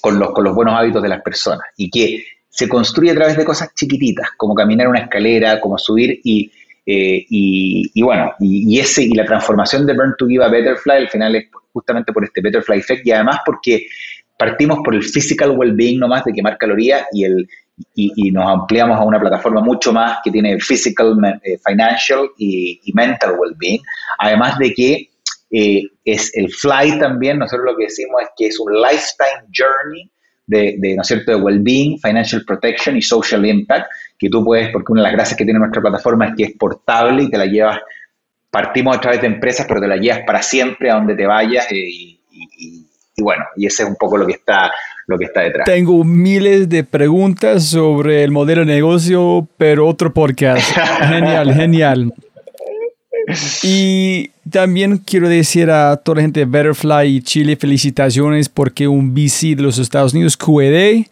con 0.00 0.18
los, 0.18 0.30
con 0.32 0.44
los 0.44 0.54
buenos 0.54 0.74
hábitos 0.74 1.02
de 1.02 1.08
las 1.08 1.22
personas. 1.22 1.66
Y 1.76 1.90
que 1.90 2.24
se 2.48 2.68
construye 2.68 3.12
a 3.12 3.14
través 3.14 3.36
de 3.36 3.44
cosas 3.44 3.74
chiquititas, 3.74 4.28
como 4.36 4.54
caminar 4.54 4.88
una 4.88 5.00
escalera, 5.00 5.58
como 5.60 5.78
subir 5.78 6.20
y, 6.22 6.52
eh, 6.84 7.24
y, 7.28 8.02
bueno, 8.02 8.32
y, 8.40 8.78
ese, 8.78 9.04
y 9.04 9.14
la 9.14 9.24
transformación 9.24 9.86
de 9.86 9.94
Burn 9.94 10.14
to 10.18 10.26
Give 10.26 10.44
a 10.44 10.48
Betterfly 10.48 10.96
al 10.96 11.08
final 11.08 11.36
es 11.36 11.46
justamente 11.72 12.12
por 12.12 12.24
este 12.24 12.40
Betterfly 12.42 12.78
Effect 12.78 13.06
y 13.06 13.12
además 13.12 13.38
porque 13.46 13.86
partimos 14.38 14.80
por 14.84 14.94
el 14.94 15.02
physical 15.02 15.56
well-being 15.56 15.98
nomás 15.98 16.24
de 16.24 16.32
quemar 16.32 16.58
calorías 16.58 17.06
y, 17.12 17.24
el, 17.24 17.48
y, 17.94 18.30
nos 18.30 18.46
ampliamos 18.48 18.98
a 18.98 19.04
una 19.04 19.20
plataforma 19.20 19.60
mucho 19.60 19.92
más 19.92 20.18
que 20.24 20.30
tiene 20.30 20.58
physical, 20.60 21.16
eh, 21.42 21.58
financial 21.66 22.28
y, 22.38 22.80
mental 22.94 23.36
well-being, 23.38 23.82
además 24.18 24.58
de 24.58 24.72
que 24.72 25.10
eh, 25.50 25.82
es 26.04 26.34
el 26.34 26.50
fly 26.50 26.98
también, 26.98 27.38
nosotros 27.38 27.66
lo 27.72 27.76
que 27.76 27.84
decimos 27.84 28.22
es 28.22 28.28
que 28.36 28.46
es 28.46 28.58
un 28.58 28.72
lifetime 28.72 29.48
journey 29.52 30.10
de, 30.46 30.94
¿no 30.96 31.04
cierto?, 31.04 31.32
de 31.32 31.42
well-being, 31.42 31.98
financial 31.98 32.42
protection 32.46 32.96
y 32.96 33.02
social 33.02 33.44
impact, 33.46 33.90
que 34.18 34.28
tú 34.28 34.44
puedes, 34.44 34.70
porque 34.70 34.92
una 34.92 35.02
de 35.02 35.08
las 35.08 35.12
gracias 35.12 35.38
que 35.38 35.44
tiene 35.44 35.58
nuestra 35.58 35.80
plataforma 35.80 36.28
es 36.28 36.34
que 36.36 36.44
es 36.44 36.52
portable 36.58 37.24
y 37.24 37.30
te 37.30 37.38
la 37.38 37.46
llevas, 37.46 37.80
partimos 38.50 38.96
a 38.96 39.00
través 39.00 39.20
de 39.20 39.28
empresas, 39.28 39.66
pero 39.66 39.80
te 39.80 39.88
la 39.88 39.96
llevas 39.96 40.20
para 40.26 40.42
siempre 40.42 40.90
a 40.90 40.94
donde 40.94 41.14
te 41.14 41.26
vayas 41.26 41.70
eh, 41.70 41.76
y, 41.76 42.20
y, 43.16 43.22
bueno, 43.22 43.44
y 43.56 43.66
ese 43.66 43.82
es 43.82 43.88
un 43.88 43.96
poco 43.96 44.16
lo 44.16 44.26
que 44.26 44.34
está 44.34 44.70
lo 45.12 45.18
que 45.18 45.26
está 45.26 45.42
detrás. 45.42 45.64
Tengo 45.66 46.02
miles 46.04 46.68
de 46.68 46.84
preguntas 46.84 47.64
sobre 47.64 48.24
el 48.24 48.30
modelo 48.30 48.62
de 48.62 48.66
negocio, 48.66 49.46
pero 49.56 49.86
otro 49.86 50.12
podcast. 50.12 50.72
genial, 51.08 51.54
genial. 51.54 52.12
Y 53.62 54.30
también 54.50 54.98
quiero 54.98 55.28
decir 55.28 55.70
a 55.70 55.96
toda 55.96 56.16
la 56.16 56.22
gente 56.22 56.40
de 56.40 56.46
Betterfly 56.46 57.08
y 57.08 57.22
Chile 57.22 57.56
felicitaciones 57.56 58.48
porque 58.48 58.88
un 58.88 59.14
VC 59.14 59.54
de 59.54 59.62
los 59.62 59.78
Estados 59.78 60.12
Unidos, 60.12 60.36
QED, 60.36 61.04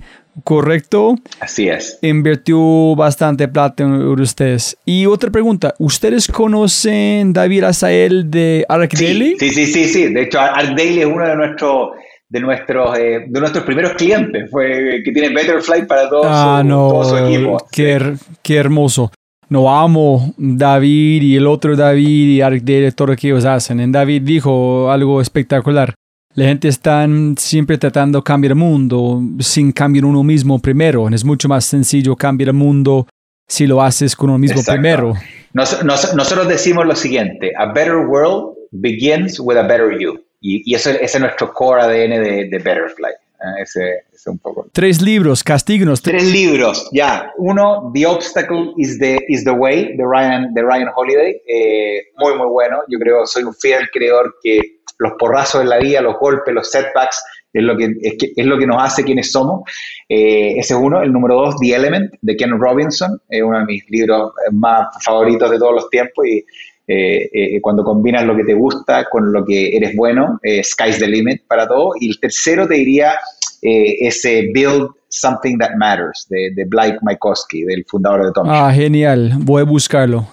correcto. 0.44 1.16
Así 1.38 1.68
es. 1.68 1.98
Invirtió 2.02 2.96
bastante 2.96 3.48
plata 3.48 3.84
en 3.84 3.92
ustedes. 3.92 4.76
Y 4.84 5.06
otra 5.06 5.30
pregunta, 5.30 5.74
¿ustedes 5.78 6.26
conocen 6.26 7.32
David 7.32 7.64
Azael 7.64 8.30
de 8.30 8.64
Arc 8.68 8.94
Daily? 8.94 9.36
Sí, 9.38 9.50
sí, 9.50 9.66
sí, 9.66 9.84
sí. 9.88 10.12
De 10.12 10.22
hecho, 10.22 10.40
Arc 10.40 10.76
Daily 10.76 11.00
es 11.00 11.06
uno 11.06 11.26
de 11.26 11.36
nuestros 11.36 11.90
de 12.30 12.40
nuestros 12.40 12.96
eh, 12.96 13.24
de 13.28 13.40
nuestros 13.40 13.64
primeros 13.64 13.92
clientes, 13.94 14.48
fue 14.50 15.02
que 15.04 15.12
tiene 15.12 15.30
Betterfly 15.30 15.86
para 15.86 16.08
todo, 16.08 16.22
ah, 16.24 16.60
su, 16.62 16.68
no, 16.68 16.88
todo 16.88 17.04
su 17.04 17.16
equipo. 17.16 17.58
Qué, 17.70 18.14
qué 18.42 18.56
hermoso. 18.56 19.10
no 19.48 19.68
amo 19.68 20.32
David 20.38 21.22
y 21.22 21.36
el 21.36 21.46
otro 21.48 21.76
David 21.76 22.40
y 22.40 22.90
todo 22.92 23.08
lo 23.08 23.16
que 23.16 23.28
ellos 23.28 23.44
hacen. 23.44 23.80
En 23.80 23.90
David 23.92 24.22
dijo 24.22 24.90
algo 24.90 25.20
espectacular. 25.20 25.92
La 26.34 26.44
gente 26.44 26.68
está 26.68 27.08
siempre 27.36 27.76
tratando 27.76 28.20
de 28.20 28.22
cambiar 28.22 28.52
el 28.52 28.56
mundo 28.56 29.20
sin 29.40 29.72
cambiar 29.72 30.04
uno 30.04 30.22
mismo 30.22 30.60
primero. 30.60 31.08
Es 31.08 31.24
mucho 31.24 31.48
más 31.48 31.64
sencillo 31.64 32.14
cambiar 32.14 32.50
el 32.50 32.54
mundo 32.54 33.08
si 33.48 33.66
lo 33.66 33.82
haces 33.82 34.14
con 34.14 34.30
uno 34.30 34.38
mismo 34.38 34.62
primero. 34.64 35.14
nosotros 35.52 36.46
decimos 36.46 36.86
lo 36.86 36.94
siguiente, 36.94 37.50
a 37.58 37.72
better 37.72 38.06
world 38.06 38.54
begins 38.70 39.40
with 39.40 39.56
a 39.56 39.62
better 39.62 39.98
you. 39.98 40.20
Y, 40.40 40.74
ese, 40.74 41.02
es 41.02 41.20
nuestro 41.20 41.52
core 41.52 41.82
ADN 41.82 42.22
de, 42.22 42.48
de 42.50 42.58
Betterfly. 42.58 43.10
¿eh? 43.10 43.62
Ese, 43.62 44.04
un 44.26 44.38
poco. 44.38 44.66
Tres 44.72 45.00
libros, 45.00 45.42
castíganos. 45.42 46.02
Tres 46.02 46.24
libros, 46.32 46.88
ya. 46.92 47.32
Uno, 47.38 47.90
The 47.94 48.06
Obstacle 48.06 48.72
is 48.76 48.98
the, 48.98 49.18
is 49.28 49.44
the 49.44 49.50
Way, 49.50 49.96
de 49.96 50.04
Ryan, 50.04 50.52
de 50.54 50.62
Ryan 50.62 50.88
Holiday. 50.94 51.40
Eh, 51.46 52.02
muy, 52.16 52.36
muy 52.36 52.48
bueno. 52.48 52.78
Yo 52.88 52.98
creo, 52.98 53.26
soy 53.26 53.44
un 53.44 53.54
fiel 53.54 53.88
creador 53.92 54.34
que 54.42 54.80
los 54.98 55.12
porrazos 55.18 55.62
en 55.62 55.70
la 55.70 55.78
vida, 55.78 56.02
los 56.02 56.18
golpes, 56.18 56.54
los 56.54 56.70
setbacks, 56.70 57.22
es 57.52 57.62
lo 57.62 57.76
que, 57.76 57.92
es, 58.02 58.14
es 58.36 58.46
lo 58.46 58.58
que 58.58 58.66
nos 58.66 58.82
hace 58.82 59.02
quienes 59.02 59.32
somos. 59.32 59.62
Eh, 60.08 60.52
ese 60.58 60.74
es 60.74 60.80
uno. 60.80 61.02
El 61.02 61.12
número 61.12 61.34
dos, 61.36 61.56
The 61.60 61.74
Element, 61.74 62.12
de 62.20 62.36
Ken 62.36 62.58
Robinson, 62.58 63.20
es 63.28 63.42
uno 63.42 63.58
de 63.58 63.64
mis 63.64 63.88
libros 63.90 64.32
más 64.52 64.86
favoritos 65.04 65.50
de 65.50 65.58
todos 65.58 65.74
los 65.74 65.90
tiempos 65.90 66.26
y 66.26 66.44
eh, 66.92 67.30
eh, 67.32 67.60
cuando 67.60 67.84
combinas 67.84 68.24
lo 68.24 68.36
que 68.36 68.44
te 68.44 68.54
gusta 68.54 69.04
con 69.10 69.32
lo 69.32 69.44
que 69.44 69.76
eres 69.76 69.94
bueno, 69.94 70.40
sky's 70.62 70.98
the 70.98 71.06
limit 71.06 71.42
para 71.46 71.68
todo. 71.68 71.92
Y 72.00 72.10
el 72.10 72.18
tercero 72.18 72.66
te 72.66 72.74
diría 72.74 73.12
ese 73.62 74.50
Build 74.54 74.88
Something 75.08 75.58
That 75.58 75.76
Matters 75.76 76.26
de, 76.30 76.50
de 76.54 76.64
Blake 76.64 76.98
Mycosky, 77.02 77.62
del 77.64 77.84
fundador 77.86 78.26
de 78.26 78.32
Tom. 78.32 78.48
Ah, 78.48 78.72
genial. 78.72 79.34
Voy 79.38 79.62
a 79.62 79.64
buscarlo. 79.64 80.26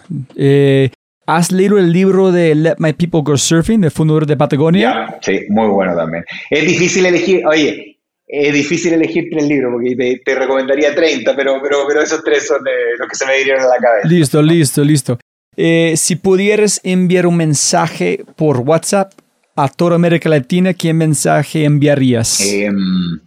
¿Has 1.28 1.52
leído 1.52 1.78
el 1.78 1.92
libro 1.92 2.32
de 2.32 2.56
Let 2.56 2.76
My 2.78 2.94
People 2.94 3.22
Go 3.24 3.38
Surfing, 3.38 3.82
del 3.82 3.92
fundador 3.92 4.26
de 4.26 4.38
Patagonia? 4.38 5.18
sí, 5.22 5.42
muy 5.50 5.68
bueno 5.68 5.96
también. 5.96 6.24
Es 6.50 6.66
difícil 6.66 7.06
elegir, 7.06 7.46
oye, 7.46 7.98
es 8.28 8.54
difícil 8.54 8.94
elegir 8.94 9.28
tres 9.32 9.48
libros 9.48 9.74
porque 9.74 10.22
te, 10.24 10.36
recomendaría 10.36 10.94
30, 10.94 11.36
pero, 11.36 11.62
pero, 11.62 11.86
pero 11.88 12.02
esos 12.02 12.24
tres 12.24 12.48
son 12.48 12.62
los 12.98 13.08
que 13.08 13.16
se 13.16 13.26
me 13.26 13.38
vinieron 13.38 13.64
a 13.64 13.68
la 13.68 13.78
cabeza. 13.78 14.08
Listo, 14.08 14.42
listo, 14.42 14.84
listo. 14.84 15.20
Eh, 15.60 15.96
si 15.98 16.16
pudieras 16.16 16.80
enviar 16.84 17.26
un 17.26 17.36
mensaje 17.36 18.24
por 18.36 18.60
WhatsApp 18.60 19.12
a 19.56 19.68
toda 19.68 19.96
América 19.96 20.30
Latina, 20.30 20.76
¿qué 20.76 20.94
mensaje 20.94 21.64
enviarías? 21.64 22.40
Em, 22.42 23.20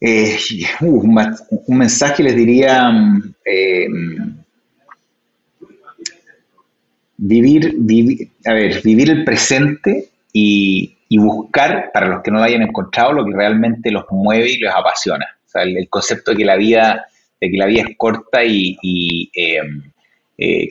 eh, 0.00 0.38
uh, 0.80 1.02
un 1.66 1.76
mensaje 1.76 2.22
les 2.22 2.34
diría 2.34 2.90
em, 3.44 4.34
vivir, 7.18 7.74
vivir, 7.76 8.30
a 8.46 8.54
ver, 8.54 8.80
vivir 8.82 9.10
el 9.10 9.24
presente 9.24 10.08
y, 10.32 10.94
buscar, 11.18 11.90
para 11.92 12.08
los 12.08 12.22
que 12.22 12.30
no 12.30 12.38
lo 12.38 12.44
hayan 12.44 12.62
encontrado, 12.62 13.12
lo 13.12 13.26
que 13.26 13.34
realmente 13.34 13.90
los 13.90 14.04
mueve 14.10 14.52
y 14.52 14.58
los 14.58 14.74
apasiona. 14.74 15.26
O 15.46 15.50
sea, 15.50 15.64
el, 15.64 15.86
concepto 15.90 16.30
de 16.30 16.38
que 16.38 16.44
la 16.46 16.56
vida, 16.56 17.06
de 17.38 17.50
que 17.50 17.56
la 17.58 17.66
vida 17.66 17.82
es 17.82 17.96
corta 17.98 18.42
y, 18.42 19.30
em, 19.34 19.82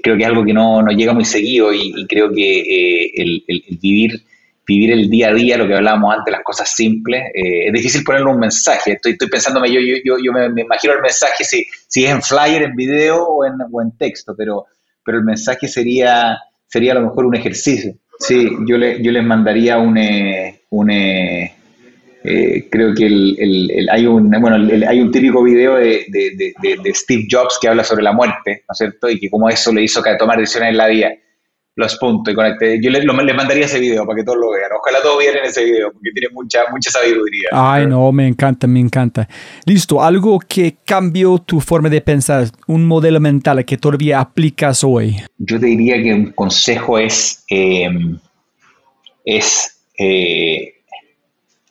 creo 0.01 0.15
que 0.15 0.23
es 0.23 0.27
algo 0.27 0.45
que 0.45 0.53
no, 0.53 0.85
llega 0.87 1.13
muy 1.13 1.25
seguido 1.25 1.73
y, 1.73 2.05
creo 2.07 2.31
que 2.31 2.59
eh, 2.59 3.11
el, 3.15 3.43
vivir 3.81 4.21
vivir 4.67 4.91
el 4.91 5.09
día 5.09 5.29
a 5.29 5.33
día, 5.33 5.57
lo 5.57 5.65
que 5.65 5.75
hablábamos 5.75 6.13
antes, 6.13 6.31
las 6.31 6.43
cosas 6.43 6.69
simples. 6.69 7.23
Eh, 7.33 7.67
es 7.67 7.73
difícil 7.73 8.03
ponerle 8.03 8.29
un 8.29 8.39
mensaje. 8.39 8.93
Estoy, 8.93 9.13
estoy 9.13 9.29
pensándome, 9.29 9.71
yo, 9.71 9.79
yo, 9.79 10.17
yo, 10.21 10.33
me, 10.33 10.61
imagino 10.61 10.93
el 10.93 11.01
mensaje 11.01 11.45
si, 11.45 11.65
si 11.87 12.03
es 12.03 12.11
en 12.11 12.21
flyer, 12.21 12.63
en 12.63 12.75
video 12.75 13.23
o 13.23 13.45
en, 13.45 13.53
o 13.71 13.81
en 13.81 13.97
texto, 13.97 14.35
pero, 14.37 14.65
pero 15.05 15.19
el 15.19 15.23
mensaje 15.23 15.69
sería, 15.69 16.37
sería 16.67 16.91
a 16.91 16.95
lo 16.95 17.03
mejor 17.03 17.25
un 17.25 17.35
ejercicio. 17.35 17.93
Sí, 18.19 18.49
yo, 18.67 18.77
le, 18.77 19.01
yo 19.01 19.11
les 19.11 19.23
mandaría 19.23 19.77
un, 19.77 19.97
un 20.69 20.89
eh, 22.29 22.67
creo 22.69 22.93
que 22.93 23.05
el, 23.05 23.87
hay, 23.89 24.05
un, 24.05 24.29
bueno, 24.41 24.57
hay 24.85 24.99
un 24.99 25.11
típico 25.11 25.41
video 25.43 25.75
de, 25.75 26.05
de, 26.09 26.93
Steve 26.93 27.25
Jobs 27.31 27.57
que 27.61 27.69
habla 27.69 27.85
sobre 27.85 28.03
la 28.03 28.11
muerte, 28.11 28.63
¿no 28.67 28.73
es 28.73 28.77
cierto? 28.77 29.09
Y 29.09 29.17
que 29.17 29.29
cómo 29.29 29.47
eso 29.47 29.71
le 29.71 29.83
hizo 29.83 30.01
tomar 30.19 30.37
decisiones 30.37 30.71
en 30.71 30.77
la 30.77 30.87
vida. 30.87 31.13
Los 31.75 31.95
puntos 31.97 32.33
y 32.33 32.35
conecté. 32.35 32.81
Yo 32.81 32.89
les, 32.89 33.05
mandaría 33.05 33.65
ese 33.65 33.79
video 33.79 34.05
para 34.05 34.17
que 34.17 34.23
todos 34.25 34.39
lo 34.39 34.51
vean. 34.51 34.71
Ojalá 34.77 35.01
todos 35.01 35.19
vieran 35.19 35.45
ese 35.45 35.63
video 35.63 35.89
porque 35.93 36.09
tiene 36.11 36.27
mucha, 36.33 36.59
mucha 36.69 36.89
sabiduría. 36.91 37.49
Ay, 37.53 37.87
no, 37.87 38.11
me 38.11 38.27
encanta, 38.27 38.67
me 38.67 38.81
encanta. 38.81 39.29
Listo, 39.65 40.03
algo 40.03 40.39
que 40.39 40.77
cambió 40.83 41.37
tu 41.37 41.61
forma 41.61 41.87
de 41.87 42.01
pensar, 42.01 42.47
un 42.65 42.85
modelo 42.85 43.21
mental 43.21 43.63
que 43.63 43.77
todavía 43.77 44.19
aplicas 44.19 44.83
hoy. 44.83 45.15
Yo 45.37 45.59
te 45.59 45.67
diría 45.67 46.01
que 46.03 46.13
un 46.13 46.31
consejo 46.31 46.97
es, 46.97 47.45
eh, 47.49 47.87
es 49.23 49.77
eh, 49.97 50.76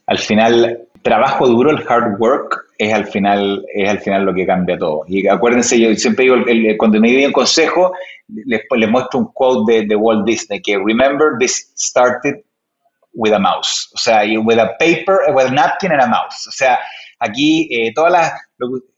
al 0.06 0.18
final, 0.18 0.88
trabajo 1.02 1.46
duro, 1.46 1.70
el 1.70 1.84
hard 1.88 2.18
work, 2.18 2.66
es 2.78 2.92
al 2.92 3.06
final, 3.06 3.64
es 3.74 3.88
al 3.88 4.00
final 4.00 4.24
lo 4.24 4.34
que 4.34 4.46
cambia 4.46 4.78
todo. 4.78 5.04
Y 5.08 5.26
acuérdense, 5.26 5.78
yo 5.80 5.94
siempre 5.94 6.24
digo, 6.24 6.36
cuando 6.78 7.00
me 7.00 7.26
un 7.26 7.32
consejo, 7.32 7.92
les, 8.28 8.62
les 8.76 8.90
muestro 8.90 9.20
un 9.20 9.32
quote 9.32 9.86
de, 9.86 9.96
Walt 9.96 10.26
Disney, 10.26 10.60
que 10.60 10.76
remember 10.76 11.38
this 11.38 11.72
started 11.76 12.36
with 13.14 13.32
a 13.32 13.38
mouse. 13.38 13.90
O 13.94 13.98
sea, 13.98 14.22
with 14.44 14.58
a 14.58 14.76
paper, 14.78 15.20
with 15.34 15.46
a 15.46 15.50
napkin 15.50 15.92
and 15.92 16.02
a 16.02 16.06
mouse. 16.06 16.46
O 16.46 16.52
sea, 16.52 16.78
aquí 17.18 17.68
eh, 17.70 17.92
todas 17.94 18.12
las, 18.12 18.32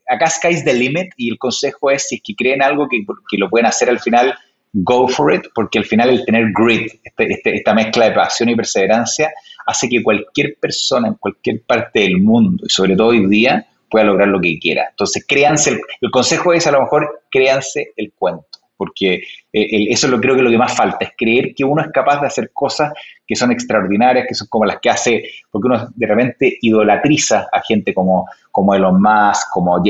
acá 0.08 0.28
sky's 0.28 0.64
the 0.64 0.74
limit 0.74 1.12
y 1.16 1.30
el 1.30 1.38
consejo 1.38 1.90
es, 1.90 2.08
si 2.08 2.16
es 2.16 2.22
que 2.22 2.34
creen 2.34 2.62
algo 2.62 2.88
que, 2.88 3.04
que 3.30 3.38
lo 3.38 3.48
pueden 3.48 3.66
hacer 3.66 3.88
al 3.88 4.00
final, 4.00 4.34
go 4.72 5.08
for 5.08 5.32
it, 5.32 5.42
porque 5.54 5.78
al 5.78 5.84
final 5.84 6.10
el 6.10 6.24
tener 6.24 6.52
grit, 6.52 6.92
este, 7.02 7.32
este, 7.32 7.56
esta 7.56 7.74
mezcla 7.74 8.06
de 8.06 8.12
pasión 8.12 8.48
y 8.48 8.56
perseverancia, 8.56 9.32
hace 9.68 9.88
que 9.88 10.02
cualquier 10.02 10.56
persona 10.58 11.08
en 11.08 11.14
cualquier 11.14 11.62
parte 11.62 12.00
del 12.00 12.16
mundo, 12.16 12.64
y 12.66 12.70
sobre 12.70 12.96
todo 12.96 13.08
hoy 13.08 13.26
día, 13.26 13.66
pueda 13.90 14.06
lograr 14.06 14.28
lo 14.28 14.40
que 14.40 14.58
quiera. 14.58 14.86
Entonces, 14.90 15.24
créanse, 15.28 15.78
el, 16.00 16.10
consejo 16.10 16.54
es 16.54 16.66
a 16.66 16.72
lo 16.72 16.80
mejor 16.80 17.24
créanse 17.30 17.92
el 17.96 18.12
cuento, 18.12 18.46
porque 18.78 19.16
eh, 19.52 19.86
eso 19.90 20.08
lo 20.08 20.20
creo 20.20 20.36
que 20.36 20.42
lo 20.42 20.50
que 20.50 20.56
más 20.56 20.74
falta, 20.74 21.04
es 21.04 21.10
creer 21.18 21.54
que 21.54 21.64
uno 21.64 21.82
es 21.82 21.88
capaz 21.92 22.18
de 22.22 22.28
hacer 22.28 22.50
cosas 22.54 22.94
que 23.26 23.36
son 23.36 23.52
extraordinarias, 23.52 24.24
que 24.26 24.34
son 24.34 24.48
como 24.48 24.64
las 24.64 24.78
que 24.80 24.88
hace, 24.88 25.24
porque 25.50 25.68
uno 25.68 25.88
de 25.94 26.06
repente 26.06 26.56
idolatriza 26.62 27.48
a 27.52 27.60
gente 27.60 27.92
como, 27.92 28.26
como 28.50 28.74
Elon 28.74 29.02
Musk, 29.02 29.50
como 29.52 29.82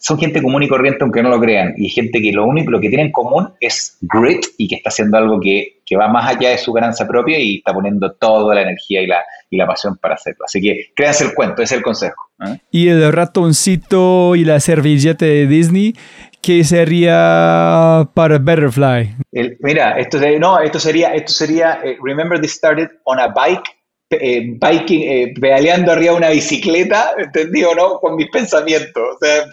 son 0.00 0.18
gente 0.18 0.42
común 0.42 0.62
y 0.62 0.68
corriente 0.68 1.00
aunque 1.02 1.22
no 1.22 1.28
lo 1.28 1.38
crean 1.38 1.74
y 1.76 1.90
gente 1.90 2.22
que 2.22 2.32
lo 2.32 2.46
único 2.46 2.70
lo 2.70 2.80
que 2.80 2.88
tienen 2.88 3.08
en 3.08 3.12
común 3.12 3.50
es 3.60 3.98
grit 4.00 4.46
y 4.56 4.66
que 4.66 4.76
está 4.76 4.88
haciendo 4.88 5.18
algo 5.18 5.38
que, 5.38 5.76
va 5.98 6.06
más 6.06 6.36
allá 6.36 6.50
de 6.50 6.58
su 6.58 6.72
ganancia 6.72 7.04
propia 7.04 7.36
y 7.40 7.56
está 7.56 7.74
poniendo 7.74 8.12
toda 8.12 8.54
la 8.54 8.62
energía 8.62 9.02
y 9.02 9.08
la, 9.08 9.24
y 9.50 9.56
la 9.56 9.66
pasión 9.66 9.96
para 9.96 10.14
hacerlo. 10.14 10.44
Así 10.44 10.60
que 10.60 10.92
créanse 10.94 11.24
el 11.24 11.34
cuento, 11.34 11.62
ese 11.62 11.74
es 11.74 11.78
el 11.78 11.82
consejo. 11.82 12.30
¿eh? 12.46 12.58
Y 12.70 12.86
el 12.86 13.12
ratoncito 13.12 14.36
y 14.36 14.44
la 14.44 14.60
servilleta 14.60 15.24
de 15.24 15.48
Disney, 15.48 15.96
¿qué 16.40 16.62
sería 16.62 18.08
para 18.14 18.38
Butterfly? 18.38 19.16
mira, 19.58 19.98
esto, 19.98 20.20
no, 20.38 20.60
esto 20.60 20.78
sería, 20.78 21.12
esto 21.12 21.32
sería 21.32 21.80
eh, 21.82 21.96
Remember 22.00 22.40
this 22.40 22.52
started 22.52 22.90
on 23.02 23.18
a 23.18 23.26
bike 23.26 23.79
eh, 24.10 24.56
biking, 24.58 25.02
eh, 25.02 25.34
pedaleando 25.40 25.92
arriba 25.92 26.12
de 26.12 26.18
una 26.18 26.30
bicicleta, 26.30 27.14
¿entendido 27.16 27.74
no? 27.76 28.00
Con 28.00 28.16
mis 28.16 28.28
pensamientos. 28.30 29.02
O 29.14 29.18
sea, 29.24 29.44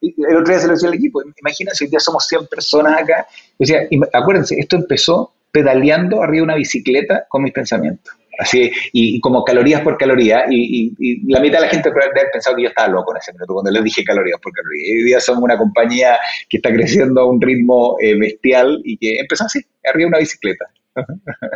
el 0.00 0.36
otro 0.36 0.52
día 0.52 0.60
se 0.60 0.66
lo 0.68 0.74
decía 0.74 0.88
al 0.88 0.94
equipo, 0.94 1.20
imagínate, 1.36 1.84
hoy 1.84 1.90
día 1.90 1.98
somos 1.98 2.26
100 2.28 2.46
personas 2.46 3.02
acá. 3.02 3.26
O 3.58 3.66
sea, 3.66 3.80
acuérdense, 4.12 4.54
esto 4.58 4.76
empezó 4.76 5.32
pedaleando 5.50 6.22
arriba 6.22 6.36
de 6.36 6.42
una 6.42 6.54
bicicleta 6.54 7.26
con 7.28 7.42
mis 7.42 7.52
pensamientos. 7.52 8.14
Así, 8.38 8.70
y, 8.92 9.18
como 9.18 9.42
calorías 9.42 9.80
por 9.80 9.98
caloría, 9.98 10.44
y, 10.48 10.94
la 11.26 11.40
mitad 11.40 11.58
de 11.58 11.66
la 11.66 11.70
gente 11.72 11.90
puede 11.90 12.06
haber 12.06 12.30
pensado 12.32 12.54
que 12.54 12.62
yo 12.62 12.68
estaba 12.68 12.86
loco 12.86 13.12
en 13.12 13.18
ese 13.18 13.32
minuto 13.32 13.54
cuando 13.54 13.72
les 13.72 13.82
dije 13.82 14.04
calorías 14.04 14.38
por 14.40 14.52
caloría. 14.52 14.92
Hoy 14.92 15.04
día 15.06 15.18
somos 15.18 15.42
una 15.42 15.58
compañía 15.58 16.16
que 16.48 16.58
está 16.58 16.72
creciendo 16.72 17.20
a 17.20 17.26
un 17.26 17.40
ritmo 17.40 17.96
eh, 18.00 18.16
bestial 18.16 18.80
y 18.84 18.96
que 18.96 19.18
empezó 19.18 19.44
así, 19.44 19.58
arriba 19.82 20.04
de 20.04 20.06
una 20.06 20.18
bicicleta. 20.18 20.66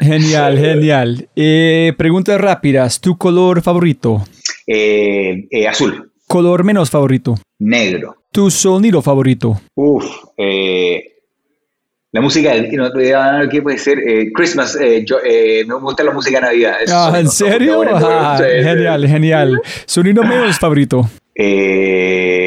Genial, 0.01 0.59
genial. 0.59 1.29
Eh, 1.37 1.93
preguntas 1.97 2.41
rápidas. 2.41 3.01
¿Tu 3.01 3.17
color 3.17 3.63
favorito? 3.63 4.25
Eh, 4.67 5.47
eh, 5.51 5.69
azul. 5.69 6.13
¿Color 6.27 6.65
menos 6.65 6.91
favorito? 6.91 7.35
Negro. 7.59 8.17
¿Tu 8.31 8.51
sonido 8.51 9.03
favorito? 9.03 9.61
Uf, 9.75 10.05
la 12.15 12.21
música, 12.21 12.53
¿qué 13.51 13.63
puede 13.63 13.79
ser? 13.79 13.99
Christmas, 14.35 14.79
me 14.81 15.75
gusta 15.75 16.05
la 16.05 16.13
música 16.13 16.41
de 16.41 16.47
Navidad. 16.47 16.77
Ah, 16.89 17.15
¿En 17.19 17.29
serio? 17.29 17.83
Ah, 17.95 18.39
genial, 18.41 19.07
genial. 19.07 19.61
¿Sonido 19.87 20.23
menos 20.23 20.59
favorito? 20.59 21.09
Eh, 21.35 22.42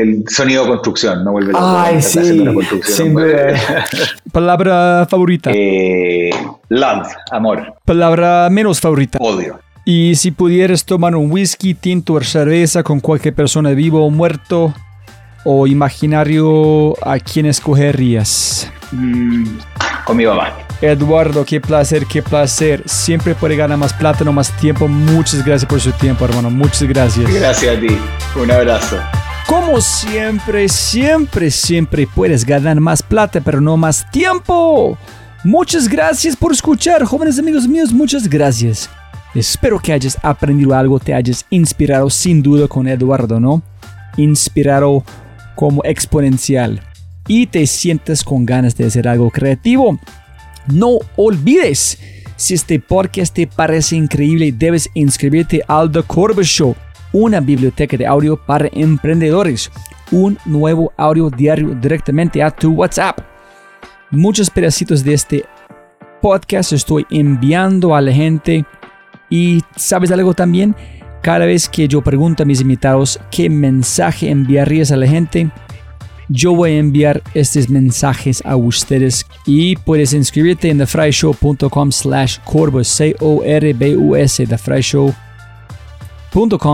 el 0.00 0.24
sonido 0.28 0.66
construcción, 0.66 1.24
no 1.24 1.32
vuelve 1.32 1.52
Ay, 1.56 2.02
sí, 2.02 2.44
Palabra 4.32 5.06
favorita. 5.08 5.50
Eh, 5.52 6.30
love, 6.68 7.08
amor. 7.30 7.74
Palabra 7.84 8.48
menos 8.50 8.80
favorita. 8.80 9.18
Odio. 9.20 9.60
Y 9.84 10.14
si 10.14 10.30
pudieras 10.30 10.84
tomar 10.84 11.14
un 11.14 11.30
whisky, 11.30 11.74
tinto 11.74 12.14
o 12.14 12.20
cerveza 12.22 12.82
con 12.82 13.00
cualquier 13.00 13.34
persona 13.34 13.70
vivo 13.70 14.04
o 14.04 14.10
muerto, 14.10 14.74
o 15.44 15.66
imaginario 15.66 16.94
a 17.06 17.18
quién 17.18 17.46
escogerías? 17.46 18.70
Mm, 18.92 19.58
con 20.04 20.16
mi 20.16 20.24
papá. 20.24 20.56
Eduardo, 20.80 21.44
qué 21.44 21.60
placer, 21.60 22.06
qué 22.06 22.22
placer. 22.22 22.82
Siempre 22.86 23.34
puede 23.34 23.56
ganar 23.56 23.78
más 23.78 23.92
plata, 23.92 24.24
no 24.24 24.32
más 24.32 24.50
tiempo. 24.56 24.88
Muchas 24.88 25.44
gracias 25.44 25.68
por 25.68 25.80
su 25.80 25.92
tiempo, 25.92 26.24
hermano. 26.24 26.50
Muchas 26.50 26.82
gracias. 26.82 27.32
Gracias 27.32 27.76
a 27.76 27.80
ti. 27.80 27.98
Un 28.36 28.50
abrazo. 28.50 28.98
Como 29.46 29.80
siempre, 29.80 30.68
siempre, 30.68 31.50
siempre 31.50 32.06
puedes 32.06 32.44
ganar 32.44 32.80
más 32.80 33.02
plata, 33.02 33.40
pero 33.40 33.60
no 33.60 33.76
más 33.76 34.10
tiempo. 34.10 34.96
Muchas 35.44 35.88
gracias 35.88 36.34
por 36.34 36.52
escuchar, 36.52 37.04
jóvenes 37.04 37.38
amigos 37.38 37.68
míos. 37.68 37.92
Muchas 37.92 38.28
gracias. 38.28 38.88
Espero 39.34 39.78
que 39.78 39.92
hayas 39.92 40.16
aprendido 40.22 40.74
algo, 40.74 40.98
te 40.98 41.12
hayas 41.12 41.44
inspirado 41.50 42.08
sin 42.08 42.42
duda 42.42 42.68
con 42.68 42.88
Eduardo, 42.88 43.38
¿no? 43.40 43.62
Inspirado 44.16 45.04
como 45.54 45.84
exponencial 45.84 46.80
y 47.26 47.46
te 47.46 47.66
sientes 47.66 48.22
con 48.24 48.46
ganas 48.46 48.76
de 48.76 48.86
hacer 48.86 49.08
algo 49.08 49.30
creativo. 49.30 49.98
No 50.66 50.98
olvides, 51.16 51.98
si 52.36 52.54
este 52.54 52.80
podcast 52.80 53.34
te 53.34 53.46
parece 53.46 53.96
increíble, 53.96 54.52
debes 54.52 54.88
inscribirte 54.94 55.62
al 55.68 55.90
The 55.92 56.02
Corbett 56.02 56.46
Show, 56.46 56.74
una 57.14 57.38
biblioteca 57.38 57.96
de 57.96 58.06
audio 58.06 58.36
para 58.36 58.68
emprendedores, 58.72 59.70
un 60.10 60.36
nuevo 60.44 60.92
audio 60.96 61.30
diario 61.30 61.68
directamente 61.68 62.42
a 62.42 62.50
tu 62.50 62.72
WhatsApp. 62.72 63.20
Muchos 64.10 64.50
pedacitos 64.50 65.04
de 65.04 65.14
este 65.14 65.44
podcast 66.20 66.72
estoy 66.72 67.06
enviando 67.10 67.94
a 67.94 68.00
la 68.00 68.12
gente. 68.12 68.64
Y 69.30 69.62
sabes 69.76 70.10
algo 70.10 70.34
también, 70.34 70.74
cada 71.22 71.46
vez 71.46 71.68
que 71.68 71.86
yo 71.86 72.02
pregunto 72.02 72.42
a 72.42 72.46
mis 72.46 72.60
invitados 72.60 73.20
qué 73.30 73.48
mensaje 73.48 74.28
enviarías 74.28 74.90
a 74.90 74.96
la 74.96 75.06
gente, 75.06 75.50
yo 76.28 76.54
voy 76.54 76.72
a 76.72 76.78
enviar 76.78 77.22
estos 77.32 77.70
mensajes 77.70 78.42
a 78.44 78.56
ustedes. 78.56 79.24
Y 79.46 79.76
puedes 79.76 80.12
inscribirte 80.12 80.68
en 80.68 80.78
thefryshow.com 80.78 81.92
slash 81.92 82.38
corbus, 82.44 82.88
C-O-R-B-U-S, 82.88 84.46
thefryshow.com 84.46 85.23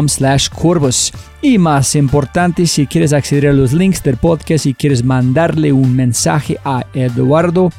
slash 0.06 0.48
corbus. 0.48 1.12
Y 1.42 1.58
más 1.58 1.94
importante, 1.94 2.66
si 2.66 2.86
quieres 2.86 3.12
acceder 3.12 3.48
a 3.48 3.52
los 3.52 3.72
links 3.72 4.02
del 4.02 4.16
podcast 4.16 4.66
y 4.66 4.74
quieres 4.74 5.04
mandarle 5.04 5.72
un 5.72 5.94
mensaje 5.94 6.58
a 6.64 6.84
Eduardo, 6.94 7.70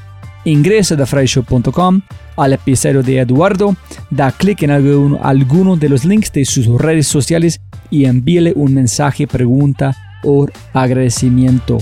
ingresa 0.46 0.96
a 0.96 0.98
thefryshow.com 0.98 2.02
al 2.38 2.54
episodio 2.54 3.04
de 3.04 3.20
Eduardo, 3.20 3.76
da 4.10 4.32
clic 4.32 4.64
en 4.64 4.72
alguno, 4.72 5.20
alguno 5.22 5.76
de 5.76 5.90
los 5.90 6.06
links 6.06 6.32
de 6.32 6.46
sus 6.46 6.68
redes 6.68 7.08
sociales 7.08 7.60
y 7.90 8.06
envíele 8.06 8.54
un 8.56 8.74
mensaje, 8.74 9.28
pregunta 9.28 9.96
o 10.24 10.48
agradecimiento. 10.74 11.78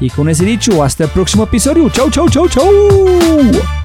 Y 0.00 0.10
con 0.10 0.28
ese 0.28 0.44
dicho, 0.44 0.82
hasta 0.82 1.04
el 1.04 1.10
próximo 1.10 1.44
episodio. 1.44 1.88
Chau, 1.90 2.10
chau, 2.10 2.28
chau, 2.28 2.48
chau. 2.48 3.77